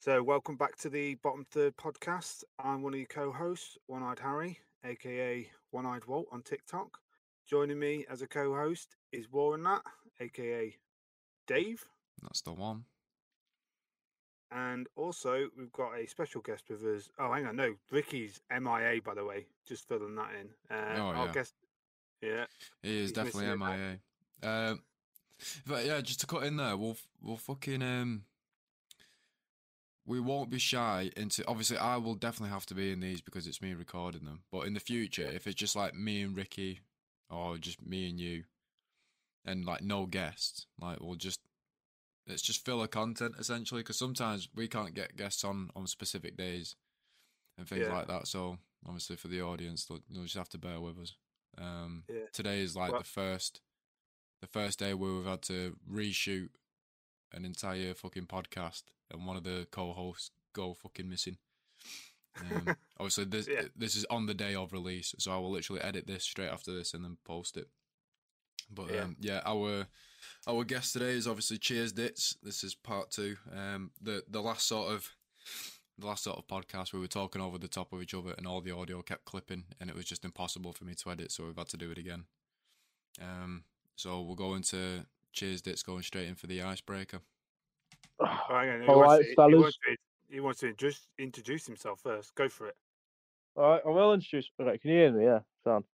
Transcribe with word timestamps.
So, 0.00 0.22
welcome 0.22 0.56
back 0.56 0.76
to 0.78 0.88
the 0.88 1.16
Bottom 1.16 1.44
Third 1.50 1.76
podcast. 1.76 2.44
I'm 2.62 2.82
one 2.82 2.94
of 2.94 2.98
your 3.00 3.08
co 3.08 3.32
hosts, 3.32 3.76
One 3.86 4.02
Eyed 4.02 4.20
Harry, 4.20 4.58
aka 4.84 5.48
One 5.72 5.86
Eyed 5.86 6.04
Walt 6.06 6.26
on 6.32 6.42
TikTok. 6.42 6.98
Joining 7.48 7.78
me 7.78 8.04
as 8.08 8.22
a 8.22 8.26
co 8.28 8.54
host 8.54 8.96
is 9.12 9.30
Warren 9.30 9.64
Nat, 9.64 9.82
aka 10.20 10.74
Dave. 11.46 11.84
That's 12.22 12.40
the 12.42 12.52
one. 12.52 12.84
And 14.50 14.86
also, 14.96 15.48
we've 15.58 15.72
got 15.72 15.92
a 15.98 16.06
special 16.06 16.40
guest 16.40 16.64
with 16.70 16.82
us. 16.84 17.10
Oh, 17.18 17.32
hang 17.32 17.46
on, 17.46 17.56
no, 17.56 17.74
Rikki's 17.92 18.40
MIA, 18.50 19.02
by 19.04 19.14
the 19.14 19.24
way. 19.24 19.46
Just 19.66 19.86
filling 19.88 20.14
that 20.14 20.30
in. 20.40 20.48
Uh, 20.74 20.94
Oh, 20.96 21.02
our 21.08 21.26
yeah. 21.26 21.32
guest, 21.32 21.54
yeah, 22.22 22.44
He 22.82 22.98
is 22.98 23.10
He's 23.10 23.12
definitely 23.12 23.56
MIA. 23.56 23.98
Um, 24.42 24.82
but 25.66 25.84
yeah, 25.84 26.00
just 26.00 26.20
to 26.20 26.26
cut 26.26 26.44
in 26.44 26.56
there, 26.56 26.76
we'll 26.76 26.96
we'll 27.20 27.36
fucking 27.36 27.82
um, 27.82 28.22
we 30.08 30.18
won't 30.20 30.50
be 30.50 30.58
shy 30.58 31.10
into. 31.16 31.46
Obviously, 31.46 31.76
I 31.76 31.96
will 31.98 32.14
definitely 32.14 32.52
have 32.52 32.66
to 32.66 32.74
be 32.74 32.90
in 32.92 33.00
these 33.00 33.20
because 33.20 33.46
it's 33.46 33.60
me 33.62 33.74
recording 33.74 34.24
them. 34.24 34.40
But 34.50 34.66
in 34.66 34.72
the 34.74 34.80
future, 34.80 35.26
if 35.30 35.46
it's 35.46 35.54
just 35.54 35.76
like 35.76 35.94
me 35.94 36.22
and 36.22 36.34
Rikki, 36.36 36.80
or 37.30 37.58
just 37.58 37.84
me 37.84 38.08
and 38.08 38.18
you, 38.18 38.44
and 39.44 39.64
like 39.66 39.82
no 39.82 40.06
guests, 40.06 40.66
like 40.80 41.00
we'll 41.00 41.14
just 41.16 41.40
it's 42.26 42.42
just 42.42 42.64
filler 42.64 42.86
content 42.86 43.34
essentially. 43.38 43.82
Because 43.82 43.98
sometimes 43.98 44.48
we 44.54 44.66
can't 44.66 44.94
get 44.94 45.16
guests 45.16 45.44
on 45.44 45.70
on 45.76 45.86
specific 45.86 46.36
days 46.36 46.74
and 47.58 47.68
things 47.68 47.82
Yeah. 47.86 47.92
like 47.94 48.08
that. 48.08 48.26
So 48.26 48.58
obviously 48.86 49.16
for 49.16 49.28
the 49.28 49.42
audience, 49.42 49.86
you'll 50.08 50.24
just 50.24 50.36
have 50.36 50.48
to 50.50 50.58
bear 50.58 50.80
with 50.80 50.98
us. 50.98 51.14
Um, 51.58 52.04
Yeah. 52.08 52.26
today 52.32 52.60
is 52.62 52.74
like 52.76 52.92
Well- 52.92 53.00
the 53.02 53.06
first, 53.08 53.60
the 54.40 54.46
first 54.46 54.78
day 54.78 54.94
where 54.94 55.12
we've 55.12 55.24
had 55.26 55.42
to 55.42 55.76
reshoot 55.90 56.50
an 57.32 57.44
entire 57.44 57.92
fucking 57.94 58.26
podcast, 58.26 58.84
and 59.10 59.26
one 59.26 59.36
of 59.36 59.44
the 59.44 59.66
co-hosts 59.70 60.30
go 60.52 60.74
fucking 60.74 61.08
missing. 61.08 61.36
Um, 62.40 62.76
obviously, 62.98 63.24
this 63.24 63.48
Yeah. 63.48 63.62
this 63.76 63.96
is 63.96 64.04
on 64.10 64.26
the 64.26 64.34
day 64.34 64.54
of 64.54 64.72
release, 64.72 65.14
so 65.18 65.32
I 65.32 65.36
will 65.38 65.50
literally 65.50 65.82
edit 65.82 66.06
this 66.06 66.24
straight 66.24 66.48
after 66.50 66.72
this 66.72 66.94
and 66.94 67.04
then 67.04 67.18
post 67.24 67.56
it. 67.56 67.68
But 68.70 68.90
Yeah. 68.90 69.02
um, 69.04 69.16
yeah, 69.20 69.40
our 69.44 69.86
our 70.46 70.64
guest 70.64 70.92
today 70.92 71.10
is 71.12 71.26
obviously 71.26 71.58
Cheers 71.58 71.92
Dits. 71.92 72.36
This 72.42 72.62
is 72.64 72.74
part 72.74 73.10
two. 73.10 73.36
Um, 73.52 73.92
the 74.00 74.24
the 74.28 74.42
last 74.42 74.66
sort 74.66 74.92
of 74.92 75.10
the 75.98 76.06
last 76.06 76.22
sort 76.24 76.38
of 76.38 76.46
podcast 76.46 76.92
we 76.92 77.00
were 77.00 77.08
talking 77.08 77.42
over 77.42 77.58
the 77.58 77.66
top 77.66 77.92
of 77.92 78.00
each 78.02 78.14
other, 78.14 78.32
and 78.38 78.46
all 78.46 78.60
the 78.60 78.70
audio 78.76 79.02
kept 79.02 79.24
clipping, 79.24 79.64
and 79.80 79.90
it 79.90 79.96
was 79.96 80.04
just 80.04 80.24
impossible 80.24 80.72
for 80.72 80.84
me 80.84 80.94
to 80.94 81.10
edit, 81.10 81.32
so 81.32 81.44
we've 81.46 81.56
had 81.56 81.68
to 81.68 81.76
do 81.76 81.90
it 81.90 81.98
again. 81.98 82.24
Um, 83.20 83.64
so 83.96 84.20
we'll 84.22 84.36
go 84.36 84.54
into 84.54 85.06
Cheers 85.32 85.60
Dits, 85.62 85.82
going 85.82 86.02
straight 86.04 86.28
in 86.28 86.36
for 86.36 86.46
the 86.46 86.62
icebreaker. 86.62 87.20
Oh, 88.20 88.26
hang 88.48 88.68
on, 88.70 88.82
he, 88.82 88.88
wants 88.88 89.22
to, 89.24 89.28
he, 89.28 89.34
fellas. 89.34 89.54
wants 89.60 89.78
to, 89.86 89.96
he 90.34 90.40
wants 90.40 90.60
to 90.60 90.72
just 90.74 91.08
introduce 91.18 91.66
himself 91.66 92.00
first. 92.00 92.34
Go 92.34 92.48
for 92.48 92.68
it. 92.68 92.76
All 93.56 93.70
right, 93.70 93.82
I 93.84 93.88
will 93.88 94.12
introduce. 94.14 94.50
Right, 94.58 94.80
can 94.80 94.90
you 94.90 94.96
hear 94.98 95.12
me? 95.12 95.24
Yeah, 95.24 95.40
sound. 95.64 95.84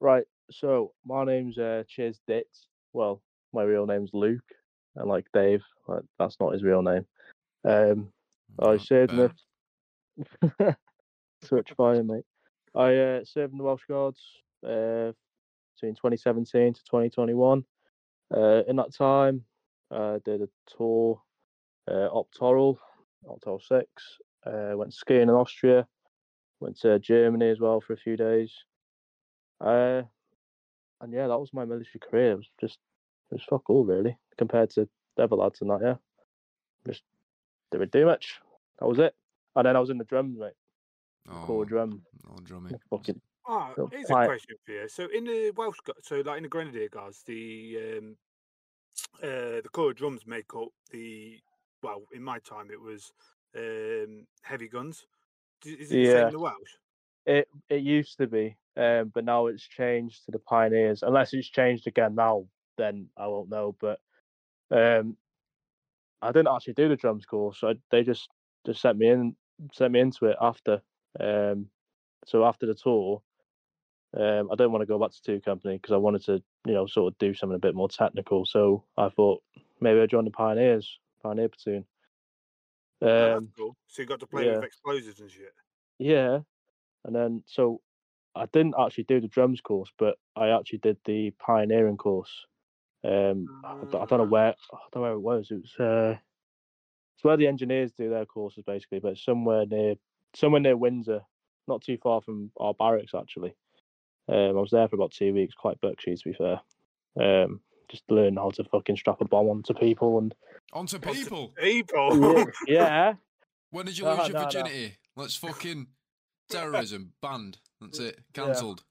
Right, 0.00 0.24
so 0.50 0.92
my 1.04 1.24
name's 1.24 1.58
uh, 1.58 1.84
Cheers 1.88 2.20
Dits. 2.26 2.68
Well, 2.92 3.22
my 3.52 3.62
real 3.62 3.86
name's 3.86 4.10
Luke, 4.12 4.44
and 4.96 5.08
like 5.08 5.26
Dave, 5.32 5.62
like, 5.88 6.02
that's 6.18 6.36
not 6.40 6.52
his 6.52 6.62
real 6.62 6.82
name. 6.82 7.06
Um, 7.64 8.12
I 8.58 8.72
Uh, 8.74 8.78
served 8.78 9.12
in 9.12 9.16
burn. 9.18 9.32
the 10.58 10.76
such 11.42 11.72
fire, 11.76 12.02
mate. 12.02 12.24
I 12.74 12.94
uh, 12.96 13.24
served 13.24 13.52
in 13.52 13.58
the 13.58 13.64
Welsh 13.64 13.84
Guards 13.88 14.20
uh, 14.64 15.12
between 15.74 15.94
2017 15.94 16.74
to 16.74 16.84
2021. 16.84 17.64
Uh, 18.34 18.62
in 18.66 18.76
that 18.76 18.92
time, 18.94 19.44
I 19.90 20.18
did 20.24 20.42
a 20.42 20.48
tour, 20.76 21.20
uh, 21.88 22.08
Op 22.12 22.30
Toral, 22.32 22.78
Optoral 23.28 23.60
6. 23.62 23.86
Uh, 24.44 24.72
went 24.76 24.94
skiing 24.94 25.22
in 25.22 25.30
Austria. 25.30 25.86
Went 26.60 26.78
to 26.80 26.98
Germany 26.98 27.50
as 27.50 27.60
well 27.60 27.80
for 27.80 27.92
a 27.92 27.96
few 27.98 28.16
days. 28.16 28.52
Uh, 29.60 30.02
and 31.00 31.12
yeah, 31.12 31.26
that 31.26 31.38
was 31.38 31.52
my 31.52 31.64
military 31.64 32.00
career. 32.00 32.32
It 32.32 32.36
was 32.36 32.50
just, 32.60 32.78
it 33.30 33.34
was 33.34 33.44
fuck 33.48 33.68
all 33.68 33.84
really 33.84 34.16
compared 34.38 34.70
to 34.70 34.88
the 35.16 35.24
other 35.24 35.36
lads 35.36 35.60
and 35.60 35.70
that. 35.70 35.80
Yeah, 35.82 35.96
just 36.86 37.02
didn't 37.70 37.92
do 37.92 38.06
much. 38.06 38.40
That 38.78 38.86
was 38.86 38.98
it. 38.98 39.14
And 39.54 39.66
then 39.66 39.76
I 39.76 39.80
was 39.80 39.90
in 39.90 39.98
the 39.98 40.04
drums, 40.04 40.38
mate. 40.38 40.52
Oh, 41.28 41.42
Core 41.44 41.64
drum. 41.64 42.02
no 42.28 42.36
drumming. 42.44 42.78
Fucking 42.90 43.20
Ah, 43.48 43.68
Little 43.70 43.88
here's 43.88 44.10
a 44.10 44.14
question 44.24 44.56
for 44.64 44.72
you. 44.72 44.88
So 44.88 45.06
in 45.14 45.24
the 45.24 45.52
Welsh, 45.56 45.76
so 46.02 46.16
like 46.24 46.38
in 46.38 46.42
the 46.42 46.48
Grenadier 46.48 46.88
Guards, 46.88 47.22
the 47.26 47.98
um, 47.98 48.16
uh, 49.22 49.60
the 49.62 49.68
core 49.72 49.92
drums 49.92 50.26
make 50.26 50.54
up 50.54 50.68
the. 50.90 51.38
Well, 51.82 52.02
in 52.12 52.22
my 52.22 52.38
time, 52.40 52.70
it 52.70 52.80
was 52.80 53.12
um, 53.56 54.26
heavy 54.42 54.68
guns. 54.68 55.06
Is 55.64 55.92
it 55.92 56.00
the 56.00 56.06
same 56.06 56.18
Yeah. 56.18 56.26
in 56.26 56.32
the 56.32 56.38
Welsh? 56.38 56.74
it. 57.26 57.48
It 57.68 57.82
used 57.82 58.18
to 58.18 58.26
be, 58.26 58.56
um, 58.76 59.10
but 59.14 59.24
now 59.24 59.46
it's 59.46 59.66
changed 59.66 60.24
to 60.24 60.30
the 60.30 60.38
Pioneers. 60.38 61.02
Unless 61.02 61.34
it's 61.34 61.48
changed 61.48 61.86
again 61.86 62.14
now, 62.14 62.46
then 62.78 63.08
I 63.16 63.26
won't 63.26 63.50
know. 63.50 63.76
But 63.80 64.00
um, 64.70 65.16
I 66.22 66.32
didn't 66.32 66.54
actually 66.54 66.74
do 66.74 66.88
the 66.88 66.96
drums 66.96 67.26
course. 67.26 67.60
I, 67.62 67.74
they 67.90 68.02
just 68.02 68.28
just 68.64 68.80
sent 68.80 68.98
me 68.98 69.08
in, 69.08 69.36
sent 69.72 69.92
me 69.92 70.00
into 70.00 70.26
it 70.26 70.36
after. 70.40 70.80
Um, 71.18 71.68
so 72.24 72.44
after 72.44 72.66
the 72.66 72.74
tour, 72.74 73.22
um, 74.16 74.50
I 74.50 74.54
don't 74.54 74.72
want 74.72 74.82
to 74.82 74.86
go 74.86 74.98
back 74.98 75.10
to 75.12 75.22
two 75.22 75.40
company 75.40 75.76
because 75.76 75.92
I 75.92 75.98
wanted 75.98 76.24
to, 76.24 76.42
you 76.66 76.74
know, 76.74 76.86
sort 76.86 77.12
of 77.12 77.18
do 77.18 77.34
something 77.34 77.56
a 77.56 77.60
bit 77.60 77.74
more 77.74 77.88
technical. 77.88 78.44
So 78.46 78.84
I 78.96 79.08
thought 79.10 79.42
maybe 79.80 80.00
I'd 80.00 80.10
join 80.10 80.24
the 80.24 80.30
Pioneers, 80.30 80.98
Pioneer 81.22 81.48
platoon. 81.48 81.84
Oh, 83.02 83.36
Um, 83.36 83.52
cool. 83.56 83.76
So 83.86 84.02
you 84.02 84.08
got 84.08 84.20
to 84.20 84.26
play 84.26 84.46
yeah. 84.46 84.54
with 84.56 84.64
explosives 84.64 85.20
and 85.20 85.30
shit. 85.30 85.52
Yeah, 85.98 86.40
and 87.04 87.14
then 87.14 87.42
so 87.46 87.80
I 88.34 88.46
didn't 88.46 88.74
actually 88.78 89.04
do 89.04 89.20
the 89.20 89.28
drums 89.28 89.60
course, 89.60 89.90
but 89.98 90.16
I 90.34 90.48
actually 90.48 90.78
did 90.78 90.98
the 91.04 91.30
pioneering 91.38 91.96
course. 91.96 92.30
Um, 93.04 93.62
I, 93.64 93.74
don't- 93.90 93.94
I 94.02 94.04
don't 94.06 94.18
know 94.18 94.24
Ah. 94.24 94.28
where 94.28 94.48
I 94.72 94.76
don't 94.92 94.94
know 94.94 95.00
where 95.02 95.12
it 95.12 95.20
was. 95.20 95.50
It 95.50 95.60
was 95.62 95.74
uh, 95.78 96.18
it's 97.16 97.24
where 97.24 97.36
the 97.36 97.46
engineers 97.46 97.92
do 97.92 98.10
their 98.10 98.26
courses 98.26 98.64
basically, 98.66 98.98
but 99.00 99.16
somewhere 99.18 99.64
near 99.66 99.94
somewhere 100.34 100.60
near 100.60 100.76
Windsor, 100.76 101.20
not 101.68 101.82
too 101.82 101.96
far 102.02 102.20
from 102.20 102.50
our 102.58 102.74
barracks 102.74 103.14
actually. 103.14 103.54
Um, 104.28 104.56
I 104.56 104.60
was 104.60 104.70
there 104.70 104.88
for 104.88 104.96
about 104.96 105.12
two 105.12 105.32
weeks, 105.32 105.54
quite 105.54 105.80
buckshy 105.80 106.18
to 106.20 106.28
be 106.28 106.34
fair. 106.34 106.60
Um, 107.20 107.60
just 107.88 108.02
learn 108.10 108.36
how 108.36 108.50
to 108.50 108.64
fucking 108.64 108.96
strap 108.96 109.20
a 109.20 109.24
bomb 109.24 109.48
onto 109.48 109.72
people 109.74 110.18
and 110.18 110.34
On 110.72 110.86
to 110.86 110.96
Onto 110.96 111.12
people. 111.12 111.52
People. 111.56 112.44
yeah, 112.66 113.14
When 113.70 113.86
did 113.86 113.96
you 113.96 114.04
No, 114.04 114.16
lose 114.16 114.28
your 114.28 114.34
no, 114.34 114.38
no. 114.40 114.44
virginity? 114.46 114.96
Let's 115.14 115.36
fucking 115.36 115.86
terrorism 116.50 117.12
banned. 117.22 117.58
That's 117.80 117.98
it. 118.00 118.16
Yeah. 118.36 118.44
Cancelled. 118.44 118.82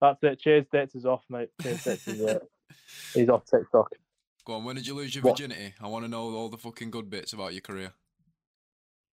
that's 0.00 0.18
it. 0.22 0.38
Cheers, 0.40 0.66
Dits 0.70 0.94
is 0.94 1.06
off, 1.06 1.24
mate. 1.30 1.48
Cheers, 1.62 1.84
Dits 1.84 2.08
is 2.08 2.20
uh, 2.22 2.38
he's 3.14 3.28
off 3.30 3.44
TikTok. 3.46 3.90
Go 4.44 4.54
on. 4.54 4.64
When 4.64 4.76
did 4.76 4.86
you 4.86 4.94
lose 4.94 5.14
your 5.14 5.22
What? 5.24 5.38
virginity? 5.38 5.72
I 5.80 5.86
want 5.88 6.04
to 6.04 6.10
know 6.10 6.34
all 6.34 6.48
the 6.50 6.58
fucking 6.58 6.90
good 6.90 7.08
bits 7.08 7.32
about 7.32 7.52
your 7.54 7.60
career. 7.62 7.92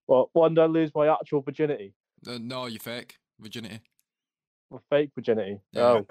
Well, 0.07 0.29
when 0.33 0.55
did 0.55 0.61
I 0.63 0.65
lose 0.65 0.91
my 0.93 1.07
actual 1.07 1.41
virginity? 1.41 1.93
Uh, 2.27 2.39
no, 2.41 2.65
you 2.65 2.79
fake 2.79 3.19
virginity. 3.39 3.79
My 4.71 4.77
fake 4.89 5.11
virginity. 5.15 5.59
Yeah. 5.71 6.01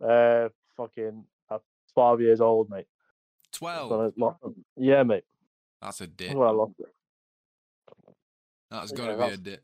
Oh, 0.00 0.06
uh, 0.06 0.48
fucking 0.76 1.24
uh, 1.50 1.58
twelve 1.92 2.20
years 2.20 2.40
old, 2.40 2.70
mate. 2.70 2.86
Twelve. 3.52 3.90
when 3.90 4.00
I 4.00 4.10
lost 4.16 4.38
it. 4.44 4.54
Yeah, 4.76 5.02
mate. 5.02 5.24
That's 5.82 6.00
a 6.00 6.06
dick. 6.06 6.28
That's 6.28 6.38
when 6.38 6.48
I 6.48 6.52
lost 6.52 6.74
it. 6.78 6.86
That's 8.70 8.92
Yeah, 8.92 8.96
got 8.96 9.06
to 9.06 9.26
be 9.28 9.34
a 9.34 9.36
dick. 9.36 9.62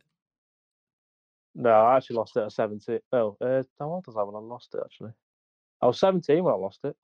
No, 1.54 1.70
I 1.70 1.96
actually 1.96 2.16
lost 2.16 2.36
it 2.36 2.40
at 2.40 2.52
seventeen. 2.52 3.00
No, 3.12 3.36
uh, 3.40 3.62
how 3.78 3.90
old 3.90 4.06
was 4.06 4.16
I 4.16 4.22
when 4.22 4.34
I 4.34 4.38
lost 4.38 4.74
it? 4.74 4.80
Actually, 4.84 5.12
I 5.80 5.86
was 5.86 6.00
seventeen 6.00 6.42
when 6.44 6.54
I 6.54 6.56
lost 6.56 6.80
it. 6.84 6.96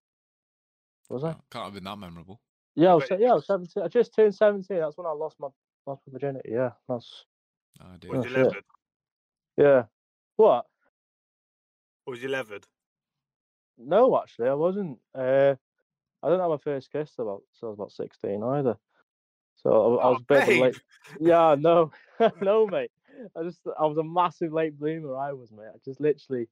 Was 1.10 1.24
I? 1.24 1.30
Oh, 1.30 1.40
Can't 1.50 1.64
have 1.66 1.74
been 1.74 1.84
that 1.84 1.98
memorable. 1.98 2.40
Yeah, 2.74 2.92
I 2.92 2.94
was, 2.94 3.04
Wait. 3.10 3.20
yeah, 3.20 3.30
I 3.30 3.34
was 3.34 3.46
seventeen. 3.46 3.82
I 3.82 3.88
just 3.88 4.14
turned 4.14 4.34
seventeen. 4.34 4.80
That's 4.80 4.96
when 4.96 5.06
I 5.06 5.12
lost 5.12 5.36
my 5.38 5.48
lost 5.86 6.02
my 6.06 6.12
virginity. 6.12 6.50
Yeah, 6.52 6.70
that's 6.88 7.24
Oh, 7.80 7.96
dear. 7.98 8.10
Oh, 8.16 8.24
you 8.24 8.52
yeah. 9.56 9.82
What? 10.36 10.66
Was 12.08 12.22
you 12.22 12.30
levered? 12.30 12.64
No, 13.76 14.18
actually, 14.18 14.48
I 14.48 14.54
wasn't. 14.54 14.98
Uh, 15.14 15.54
I 16.22 16.26
didn't 16.28 16.40
have 16.40 16.48
my 16.48 16.56
first 16.56 16.90
kiss 16.90 17.12
about 17.18 17.42
so 17.52 17.66
I 17.66 17.70
was 17.70 17.78
about 17.78 17.92
sixteen 17.92 18.42
either. 18.42 18.78
So 19.62 19.70
I, 19.70 19.74
I 19.74 20.06
Oh, 20.06 20.12
was 20.12 20.22
a 20.22 20.24
bit 20.24 20.58
late. 20.58 20.80
Yeah, 21.20 21.54
no, 21.58 21.92
no, 22.42 22.66
mate. 22.66 22.90
I 23.36 23.42
just 23.42 23.60
I 23.78 23.84
was 23.84 23.98
a 23.98 24.02
massive 24.02 24.54
late 24.54 24.78
bloomer. 24.78 25.18
I 25.18 25.34
was, 25.34 25.52
mate. 25.52 25.68
I 25.68 25.78
just 25.84 26.00
literally, 26.00 26.48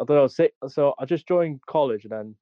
I 0.00 0.04
don't 0.04 0.16
know. 0.40 0.48
So 0.66 0.94
I 0.98 1.04
just 1.04 1.28
joined 1.28 1.64
college 1.66 2.02
and 2.04 2.12
then 2.12 2.34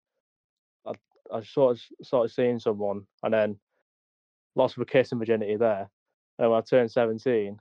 I 0.86 0.92
I 1.30 1.42
sort 1.42 1.76
of 1.76 1.82
started 2.06 2.32
seeing 2.32 2.58
someone 2.58 3.06
and 3.22 3.34
then 3.34 3.58
lost 4.54 4.78
my 4.78 4.84
kiss 4.84 5.12
and 5.12 5.18
virginity 5.18 5.56
there. 5.56 5.90
And 6.38 6.50
when 6.50 6.58
I 6.58 6.62
turned 6.62 6.90
seventeen, 6.90 7.58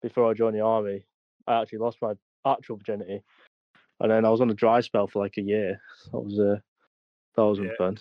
before 0.00 0.30
I 0.30 0.32
joined 0.32 0.56
the 0.56 0.60
army, 0.62 1.04
I 1.46 1.60
actually 1.60 1.80
lost 1.80 1.98
my 2.00 2.14
actual 2.46 2.78
virginity. 2.78 3.22
And 4.00 4.10
then 4.10 4.24
I 4.24 4.30
was 4.30 4.40
on 4.40 4.50
a 4.50 4.54
dry 4.54 4.80
spell 4.80 5.06
for 5.06 5.22
like 5.22 5.36
a 5.38 5.42
year. 5.42 5.80
That 6.12 6.20
was 6.20 6.38
uh, 6.38 6.56
that 7.36 7.44
wasn't 7.44 7.68
Yeah. 7.68 7.76
fun. 7.78 7.98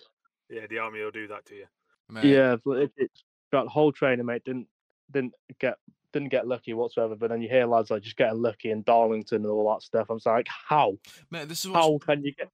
Yeah, 0.50 0.68
the 0.69 0.80
army 0.80 1.01
will 1.01 1.12
do 1.12 1.27
that 1.30 1.45
to 1.47 1.56
you. 1.56 1.65
Mate, 2.09 2.25
Yeah, 2.25 2.57
but 2.63 2.77
it, 2.77 2.92
it's 2.97 3.24
throughout 3.50 3.68
whole 3.68 3.92
training, 3.92 4.25
mate, 4.25 4.44
didn't 4.44 4.68
didn't 5.12 5.33
get 5.59 5.77
didn't 6.13 6.30
get 6.30 6.47
lucky 6.47 6.74
whatsoever. 6.74 7.15
But 7.15 7.30
then 7.30 7.42
you 7.42 7.50
hear 7.50 7.65
lads 7.65 7.89
like 7.92 8.03
just 8.03 8.15
getting 8.18 8.42
lucky 8.42 8.71
in 8.71 8.83
Darlington 8.83 9.38
and 9.44 9.47
all 9.47 9.74
that 9.74 9.81
stuff. 9.83 10.07
I'm 10.09 10.19
like, 10.25 10.47
how? 10.47 10.97
Man, 11.31 11.47
this 11.47 11.65
is 11.65 11.71
what's, 11.71 11.86
How 11.86 11.98
can 11.98 12.24
you 12.24 12.33
get 12.33 12.50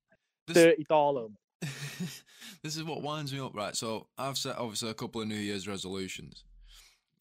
this, 0.47 0.55
thirty 0.57 0.83
Darlington? 0.87 1.37
this 1.61 2.75
is 2.75 2.83
what 2.83 3.01
winds 3.01 3.33
me 3.33 3.39
up, 3.39 3.55
right? 3.55 3.75
So 3.75 4.07
I've 4.17 4.37
set 4.37 4.57
obviously 4.57 4.89
a 4.89 4.95
couple 4.95 5.21
of 5.21 5.27
New 5.27 5.35
Year's 5.35 5.67
resolutions, 5.67 6.43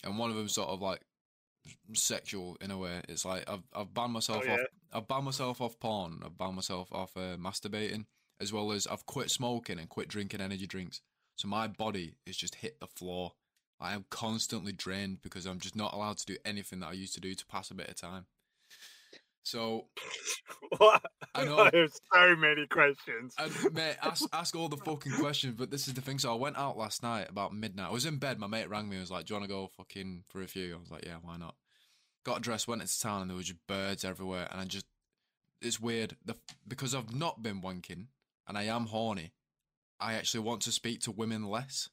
and 0.05 0.19
one 0.19 0.31
of 0.31 0.37
them 0.37 0.49
sort 0.49 0.69
of 0.69 0.81
like 0.81 1.01
sexual 1.95 2.57
in 2.61 2.71
a 2.71 2.79
way. 2.79 3.01
It's 3.09 3.25
like 3.25 3.49
I've 3.49 3.63
I've 3.75 3.93
banned 3.93 4.13
myself 4.13 4.45
yeah. 4.45 4.55
off. 4.55 4.61
I've 4.93 5.09
banned 5.09 5.25
myself 5.25 5.61
off 5.61 5.79
porn. 5.79 6.21
I've 6.25 6.37
banned 6.37 6.57
myself 6.57 6.93
off 6.93 7.17
uh, 7.17 7.37
masturbating, 7.37 8.07
as 8.41 8.53
well 8.53 8.73
as 8.73 8.87
I've 8.87 9.07
quit 9.07 9.31
smoking 9.31 9.79
and 9.79 9.89
quit 9.89 10.09
drinking 10.09 10.41
energy 10.41 10.67
drinks. 10.67 11.01
So 11.37 11.49
my 11.49 11.69
body 11.69 12.17
is 12.27 12.37
just 12.37 12.57
hit 12.57 12.81
the 12.81 12.87
floor. 12.87 13.33
I 13.81 13.95
am 13.95 14.05
constantly 14.11 14.73
drained 14.73 15.23
because 15.23 15.47
I'm 15.47 15.59
just 15.59 15.75
not 15.75 15.95
allowed 15.95 16.19
to 16.19 16.27
do 16.27 16.37
anything 16.45 16.81
that 16.81 16.89
I 16.89 16.93
used 16.93 17.15
to 17.15 17.21
do 17.21 17.35
to 17.35 17.47
pass 17.47 17.71
a 17.71 17.75
bit 17.75 17.89
of 17.89 17.97
time. 17.97 18.27
So 19.43 19.87
What? 20.79 21.03
I 21.35 21.45
know. 21.45 21.59
I 21.59 21.71
have 21.75 21.93
so 22.13 22.37
many 22.37 22.67
questions. 22.67 23.35
and 23.39 23.75
mate, 23.75 23.97
ask 24.03 24.25
ask 24.33 24.55
all 24.55 24.69
the 24.69 24.77
fucking 24.77 25.13
questions. 25.13 25.55
But 25.57 25.71
this 25.71 25.89
is 25.89 25.95
the 25.95 26.01
thing. 26.01 26.19
So 26.19 26.33
I 26.33 26.37
went 26.37 26.59
out 26.59 26.77
last 26.77 27.03
night 27.03 27.29
about 27.29 27.55
midnight. 27.55 27.89
I 27.89 27.93
was 27.93 28.07
in 28.07 28.19
bed. 28.19 28.39
My 28.39 28.47
mate 28.47 28.69
rang 28.69 28.89
me. 28.89 28.97
and 28.97 29.03
was 29.03 29.11
like, 29.11 29.27
"Do 29.27 29.35
you 29.35 29.41
want 29.41 29.49
to 29.49 29.55
go 29.55 29.69
fucking 29.77 30.25
for 30.29 30.43
a 30.43 30.47
few?" 30.47 30.75
I 30.75 30.79
was 30.79 30.91
like, 30.91 31.05
"Yeah, 31.07 31.17
why 31.23 31.37
not?" 31.37 31.55
Got 32.25 32.43
dressed, 32.43 32.69
went 32.69 32.83
into 32.83 33.01
town, 33.01 33.23
and 33.23 33.31
there 33.31 33.37
were 33.37 33.43
just 33.43 33.67
birds 33.67 34.05
everywhere. 34.05 34.47
And 34.51 34.61
I 34.61 34.65
just, 34.65 34.85
it's 35.63 35.81
weird. 35.81 36.17
The 36.25 36.37
because 36.69 36.95
I've 36.95 37.15
not 37.15 37.43
been 37.43 37.61
wanking 37.61 38.07
and 38.51 38.59
I 38.59 38.65
am 38.65 38.87
horny. 38.87 39.33
I 40.01 40.15
actually 40.15 40.41
want 40.41 40.63
to 40.63 40.73
speak 40.73 41.01
to 41.03 41.13
women 41.13 41.45
less. 41.45 41.89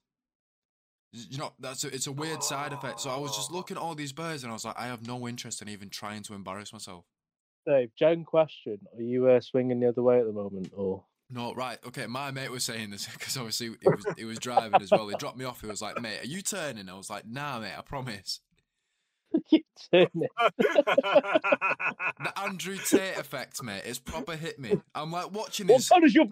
You 1.11 1.37
know, 1.37 1.53
that's 1.59 1.83
a, 1.83 1.93
it's 1.93 2.07
a 2.07 2.11
weird 2.11 2.43
side 2.43 2.73
effect. 2.73 2.99
So 2.99 3.09
I 3.09 3.17
was 3.17 3.35
just 3.35 3.51
oh. 3.51 3.55
looking 3.55 3.77
at 3.77 3.83
all 3.83 3.95
these 3.95 4.11
birds, 4.11 4.43
and 4.43 4.51
I 4.51 4.53
was 4.53 4.65
like, 4.65 4.77
I 4.77 4.87
have 4.87 5.05
no 5.05 5.27
interest 5.27 5.61
in 5.61 5.69
even 5.69 5.89
trying 5.89 6.23
to 6.23 6.33
embarrass 6.33 6.73
myself. 6.73 7.05
Dave, 7.67 7.91
Jen, 7.97 8.23
question: 8.23 8.79
Are 8.95 9.01
you 9.01 9.27
uh, 9.27 9.41
swinging 9.41 9.79
the 9.79 9.89
other 9.89 10.03
way 10.03 10.19
at 10.19 10.25
the 10.25 10.33
moment, 10.33 10.71
or 10.75 11.03
No, 11.29 11.53
right. 11.53 11.77
Okay, 11.87 12.07
my 12.07 12.31
mate 12.31 12.51
was 12.51 12.63
saying 12.63 12.91
this 12.91 13.07
because 13.13 13.37
obviously 13.37 13.71
he 13.81 13.89
was 13.89 14.05
he 14.17 14.25
was 14.25 14.39
driving 14.39 14.81
as 14.81 14.91
well. 14.91 15.07
He 15.07 15.15
dropped 15.15 15.37
me 15.37 15.45
off. 15.45 15.61
He 15.61 15.67
was 15.67 15.81
like, 15.81 16.01
"Mate, 16.01 16.21
are 16.23 16.27
you 16.27 16.41
turning?" 16.41 16.89
I 16.89 16.93
was 16.93 17.09
like, 17.09 17.27
"Nah, 17.27 17.59
mate, 17.59 17.73
I 17.77 17.81
promise." 17.81 18.39
you? 19.51 19.61
The 22.19 22.33
Andrew 22.41 22.77
Tate 22.77 23.17
effect, 23.17 23.61
mate. 23.63 23.83
It's 23.85 23.99
proper 23.99 24.35
hit 24.35 24.59
me. 24.59 24.81
I'm 24.95 25.11
like 25.11 25.31
watching 25.31 25.67
What 25.67 25.77
his 25.77 25.89
colour's 25.89 26.15
your 26.15 26.25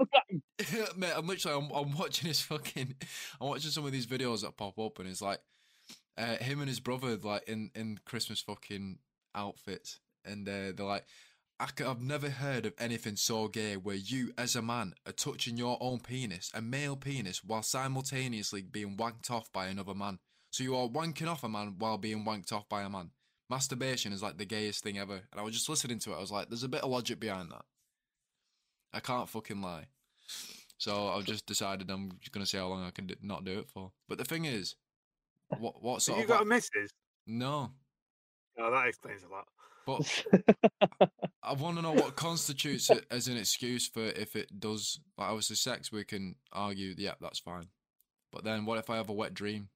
mate. 0.98 1.14
I'm 1.16 1.28
literally 1.28 1.58
I'm, 1.58 1.72
I'm 1.72 1.96
watching 1.98 2.28
his 2.28 2.42
fucking. 2.42 2.96
I'm 3.40 3.48
watching 3.50 3.72
some 3.72 3.86
of 3.86 3.92
these 3.92 4.08
videos 4.08 4.42
that 4.42 4.58
pop 4.58 4.80
up, 4.80 5.00
and 5.00 5.08
it's 5.08 5.22
like 5.22 5.40
uh, 6.18 6.38
him 6.38 6.60
and 6.60 6.68
his 6.68 6.80
brother 6.80 7.18
like 7.22 7.48
in 7.48 7.70
in 7.76 8.00
Christmas 8.06 8.42
fucking 8.42 8.98
outfits, 9.36 10.00
and 10.24 10.48
uh, 10.48 10.72
they're 10.76 10.86
like. 10.86 11.06
I 11.60 11.68
c- 11.68 11.86
I've 11.86 12.02
never 12.02 12.30
heard 12.30 12.66
of 12.66 12.74
anything 12.78 13.16
so 13.16 13.48
gay 13.48 13.78
where 13.78 13.96
you, 13.96 14.34
as 14.38 14.56
a 14.56 14.62
man, 14.62 14.94
are 15.06 15.14
touching 15.14 15.56
your 15.58 15.78
own 15.80 16.00
penis, 16.00 16.52
a 16.54 16.62
male 16.62 16.98
penis, 16.98 17.44
while 17.44 17.64
simultaneously 17.64 18.62
being 18.62 18.98
wanked 18.98 19.32
off 19.32 19.52
by 19.54 19.68
another 19.68 19.94
man. 19.96 20.20
So 20.52 20.64
you 20.64 20.76
are 20.76 20.88
wanking 20.88 21.28
off 21.28 21.44
a 21.44 21.50
man 21.50 21.76
while 21.78 21.98
being 21.98 22.26
wanked 22.26 22.52
off 22.52 22.68
by 22.68 22.84
a 22.84 22.90
man. 22.90 23.12
Masturbation 23.50 24.12
is 24.12 24.22
like 24.24 24.38
the 24.38 24.46
gayest 24.46 24.84
thing 24.84 24.98
ever. 24.98 25.22
And 25.32 25.40
I 25.40 25.44
was 25.44 25.54
just 25.54 25.70
listening 25.70 26.00
to 26.00 26.12
it. 26.12 26.18
I 26.18 26.20
was 26.20 26.32
like, 26.32 26.50
there's 26.50 26.64
a 26.64 26.70
bit 26.70 26.82
of 26.82 26.90
logic 26.90 27.20
behind 27.20 27.52
that. 27.52 27.66
I 28.92 29.00
can't 29.00 29.30
fucking 29.30 29.62
lie. 29.62 29.88
So 30.78 31.10
I've 31.10 31.26
just 31.26 31.46
decided 31.46 31.90
I'm 31.90 32.12
just 32.20 32.32
gonna 32.32 32.46
see 32.46 32.58
how 32.58 32.68
long 32.68 32.84
I 32.84 32.92
can 32.92 33.08
d- 33.08 33.16
not 33.22 33.46
do 33.46 33.60
it 33.60 33.70
for. 33.70 33.92
But 34.10 34.18
the 34.18 34.26
thing 34.26 34.46
is, 34.46 34.76
what 35.60 35.82
what 35.82 35.96
Have 35.96 36.02
sort 36.04 36.18
you 36.18 36.24
of 36.24 36.30
got 36.30 36.42
a 36.42 36.46
missus? 36.46 36.92
no? 37.28 37.72
Oh, 38.58 38.72
that 38.72 38.88
explains 38.88 39.24
a 39.24 39.28
lot. 39.30 39.48
But 39.86 40.02
I 41.44 41.54
want 41.54 41.78
to 41.78 41.82
know 41.84 41.92
what 41.94 42.16
constitutes 42.16 42.90
it 42.90 43.06
as 43.12 43.28
an 43.28 43.38
excuse 43.38 43.88
for 43.88 44.04
if 44.04 44.36
it 44.36 44.60
does. 44.60 45.00
Like 45.18 45.30
obviously, 45.30 45.56
sex 45.58 45.92
we 45.92 46.04
can 46.04 46.36
argue, 46.52 46.96
yeah, 46.98 47.14
that's 47.22 47.40
fine. 47.40 47.68
But 48.32 48.44
then, 48.44 48.66
what 48.66 48.80
if 48.80 48.90
I 48.90 48.96
have 48.98 49.10
a 49.10 49.14
wet 49.14 49.34
dream? 49.34 49.70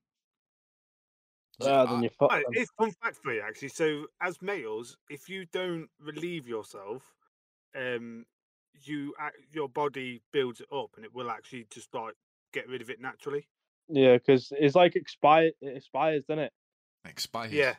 So 1.61 1.73
I- 1.73 1.85
then 1.85 2.03
you 2.03 2.09
fuck. 2.09 2.31
Right, 2.31 2.45
it's 2.51 2.71
fun 2.77 2.91
fact 3.03 3.17
for 3.21 3.33
you 3.33 3.41
actually. 3.41 3.69
So, 3.69 4.07
as 4.21 4.41
males, 4.41 4.97
if 5.09 5.29
you 5.29 5.45
don't 5.45 5.89
relieve 5.99 6.47
yourself, 6.47 7.03
um, 7.75 8.25
you 8.83 9.13
ac- 9.21 9.45
your 9.51 9.69
body 9.69 10.21
builds 10.31 10.61
it 10.61 10.67
up, 10.73 10.91
and 10.95 11.05
it 11.05 11.13
will 11.13 11.29
actually 11.29 11.67
just 11.69 11.93
like 11.93 12.15
get 12.53 12.67
rid 12.67 12.81
of 12.81 12.89
it 12.89 12.99
naturally. 13.01 13.47
Yeah, 13.89 14.13
because 14.13 14.51
it's 14.57 14.75
like 14.75 14.95
expired. 14.95 15.53
It 15.61 15.77
expires, 15.77 16.23
doesn't 16.27 16.45
it? 16.45 16.53
expired. 17.05 17.51
Yeah, 17.51 17.75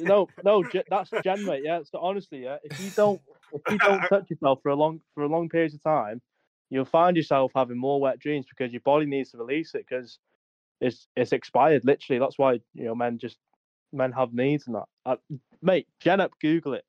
No, 0.00 0.28
no, 0.44 0.64
that's 0.90 1.10
Jen, 1.24 1.44
mate. 1.44 1.62
Yeah, 1.64 1.80
so 1.84 1.98
honestly, 2.00 2.42
yeah, 2.44 2.56
if 2.64 2.80
you 2.80 2.90
don't, 2.90 3.20
if 3.52 3.62
you 3.72 3.78
don't 3.78 4.00
touch 4.08 4.30
yourself 4.30 4.60
for 4.62 4.70
a 4.70 4.74
long 4.76 5.00
for 5.14 5.22
a 5.24 5.28
long 5.28 5.48
period 5.48 5.74
of 5.74 5.82
time, 5.82 6.20
you'll 6.70 6.84
find 6.84 7.16
yourself 7.16 7.52
having 7.54 7.78
more 7.78 8.00
wet 8.00 8.18
dreams 8.18 8.46
because 8.48 8.72
your 8.72 8.82
body 8.84 9.06
needs 9.06 9.30
to 9.32 9.38
release 9.38 9.74
it 9.74 9.84
because 9.88 10.18
it's 10.80 11.08
it's 11.16 11.32
expired. 11.32 11.84
Literally, 11.84 12.18
that's 12.20 12.38
why 12.38 12.54
you 12.74 12.84
know 12.84 12.94
men 12.94 13.18
just 13.18 13.38
men 13.92 14.12
have 14.12 14.32
needs 14.32 14.66
and 14.66 14.76
that. 14.76 14.84
Uh, 15.06 15.16
mate, 15.62 15.88
Jen 16.00 16.20
up, 16.20 16.32
Google 16.40 16.74
it. 16.74 16.84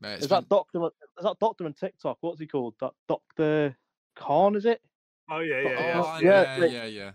Mate, 0.00 0.14
it's 0.14 0.22
Is 0.24 0.28
that 0.28 0.48
been- 0.48 0.56
doctor? 0.58 0.82
on- 0.84 0.90
Is 1.18 1.24
that 1.24 1.38
doctor 1.40 1.64
on 1.64 1.72
TikTok? 1.72 2.18
What's 2.20 2.38
he 2.40 2.46
called? 2.46 2.74
Doc- 2.78 2.94
Doctor 3.08 3.76
Khan, 4.14 4.54
is 4.56 4.64
it? 4.66 4.80
Oh 5.30 5.40
yeah, 5.40 5.60
yeah, 5.60 5.68
Oh, 5.68 5.72
yeah. 5.72 6.02
I- 6.02 6.20
Yeah, 6.20 6.42
yeah, 6.56 6.60
like- 6.62 6.72
yeah, 6.72 6.84
yeah. 6.84 7.10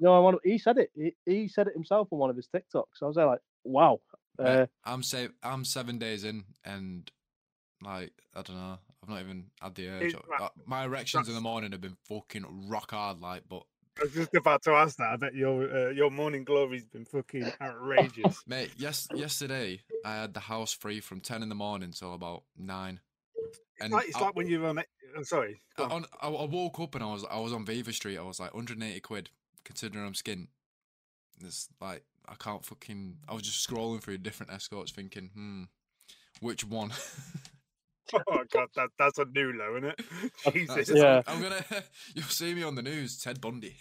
No, 0.00 0.14
I 0.14 0.18
want. 0.20 0.38
He 0.44 0.58
said 0.58 0.78
it. 0.78 0.90
He, 0.94 1.14
he 1.26 1.48
said 1.48 1.66
it 1.66 1.74
himself 1.74 2.08
on 2.12 2.18
one 2.20 2.30
of 2.30 2.36
his 2.36 2.48
TikToks. 2.54 3.02
I 3.02 3.06
was 3.06 3.16
there 3.16 3.26
like, 3.26 3.40
wow. 3.64 4.00
Uh, 4.38 4.66
I'm 4.84 5.02
sa- 5.02 5.28
I'm 5.42 5.64
seven 5.64 5.98
days 5.98 6.24
in, 6.24 6.44
and 6.64 7.10
like 7.82 8.12
I 8.34 8.42
don't 8.42 8.56
know, 8.56 8.78
I've 9.02 9.08
not 9.08 9.20
even 9.20 9.46
had 9.60 9.74
the 9.74 9.88
urge. 9.88 10.14
Uh, 10.14 10.48
My 10.66 10.84
erections 10.84 11.28
in 11.28 11.34
the 11.34 11.40
morning 11.40 11.72
have 11.72 11.80
been 11.80 11.96
fucking 12.08 12.68
rock 12.68 12.90
hard, 12.90 13.20
like. 13.20 13.42
But 13.48 13.62
I 13.98 14.04
was 14.04 14.12
just 14.12 14.34
about 14.34 14.62
to 14.62 14.72
ask 14.72 14.96
that. 14.98 15.10
I 15.10 15.16
bet 15.16 15.34
your 15.34 15.88
uh, 15.88 15.90
your 15.90 16.10
morning 16.10 16.44
glory's 16.44 16.86
been 16.86 17.04
fucking 17.04 17.52
outrageous. 17.60 18.42
mate, 18.46 18.70
yes, 18.76 19.08
yesterday 19.14 19.80
I 20.04 20.14
had 20.14 20.34
the 20.34 20.40
house 20.40 20.72
free 20.72 21.00
from 21.00 21.20
ten 21.20 21.42
in 21.42 21.48
the 21.48 21.54
morning 21.54 21.92
till 21.92 22.14
about 22.14 22.44
nine. 22.56 23.00
It's 23.80 23.92
like, 23.92 24.08
it's 24.08 24.16
I, 24.16 24.20
like 24.20 24.36
when 24.36 24.48
you're 24.48 24.66
on. 24.66 24.82
I'm 25.16 25.24
sorry. 25.24 25.60
on, 25.78 26.04
I, 26.20 26.28
I 26.28 26.44
woke 26.44 26.80
up 26.80 26.94
and 26.94 27.02
I 27.02 27.08
was 27.12 27.24
I 27.30 27.38
was 27.38 27.52
on 27.52 27.64
Beaver 27.64 27.92
Street. 27.92 28.18
I 28.18 28.22
was 28.22 28.38
like 28.38 28.54
180 28.54 29.00
quid, 29.00 29.30
considering 29.64 30.04
I'm 30.04 30.12
skint. 30.12 30.48
It's 31.40 31.68
like 31.80 32.04
I 32.30 32.34
can't 32.38 32.64
fucking. 32.64 33.16
I 33.28 33.34
was 33.34 33.42
just 33.42 33.68
scrolling 33.68 34.02
through 34.02 34.18
different 34.18 34.52
escorts, 34.52 34.92
thinking, 34.92 35.30
hmm, 35.34 35.62
which 36.40 36.64
one? 36.64 36.92
Oh 38.26 38.42
god, 38.50 38.68
that 38.74 38.88
that's 38.98 39.18
a 39.18 39.26
new 39.26 39.52
low, 39.52 39.76
isn't 39.76 39.90
it? 39.90 40.00
Jesus. 40.54 40.88
Yeah. 40.96 41.20
I'm, 41.26 41.36
I'm 41.36 41.42
gonna. 41.42 41.62
You'll 42.14 42.24
see 42.24 42.54
me 42.54 42.62
on 42.62 42.74
the 42.74 42.80
news, 42.80 43.18
Ted 43.20 43.38
Bundy. 43.38 43.76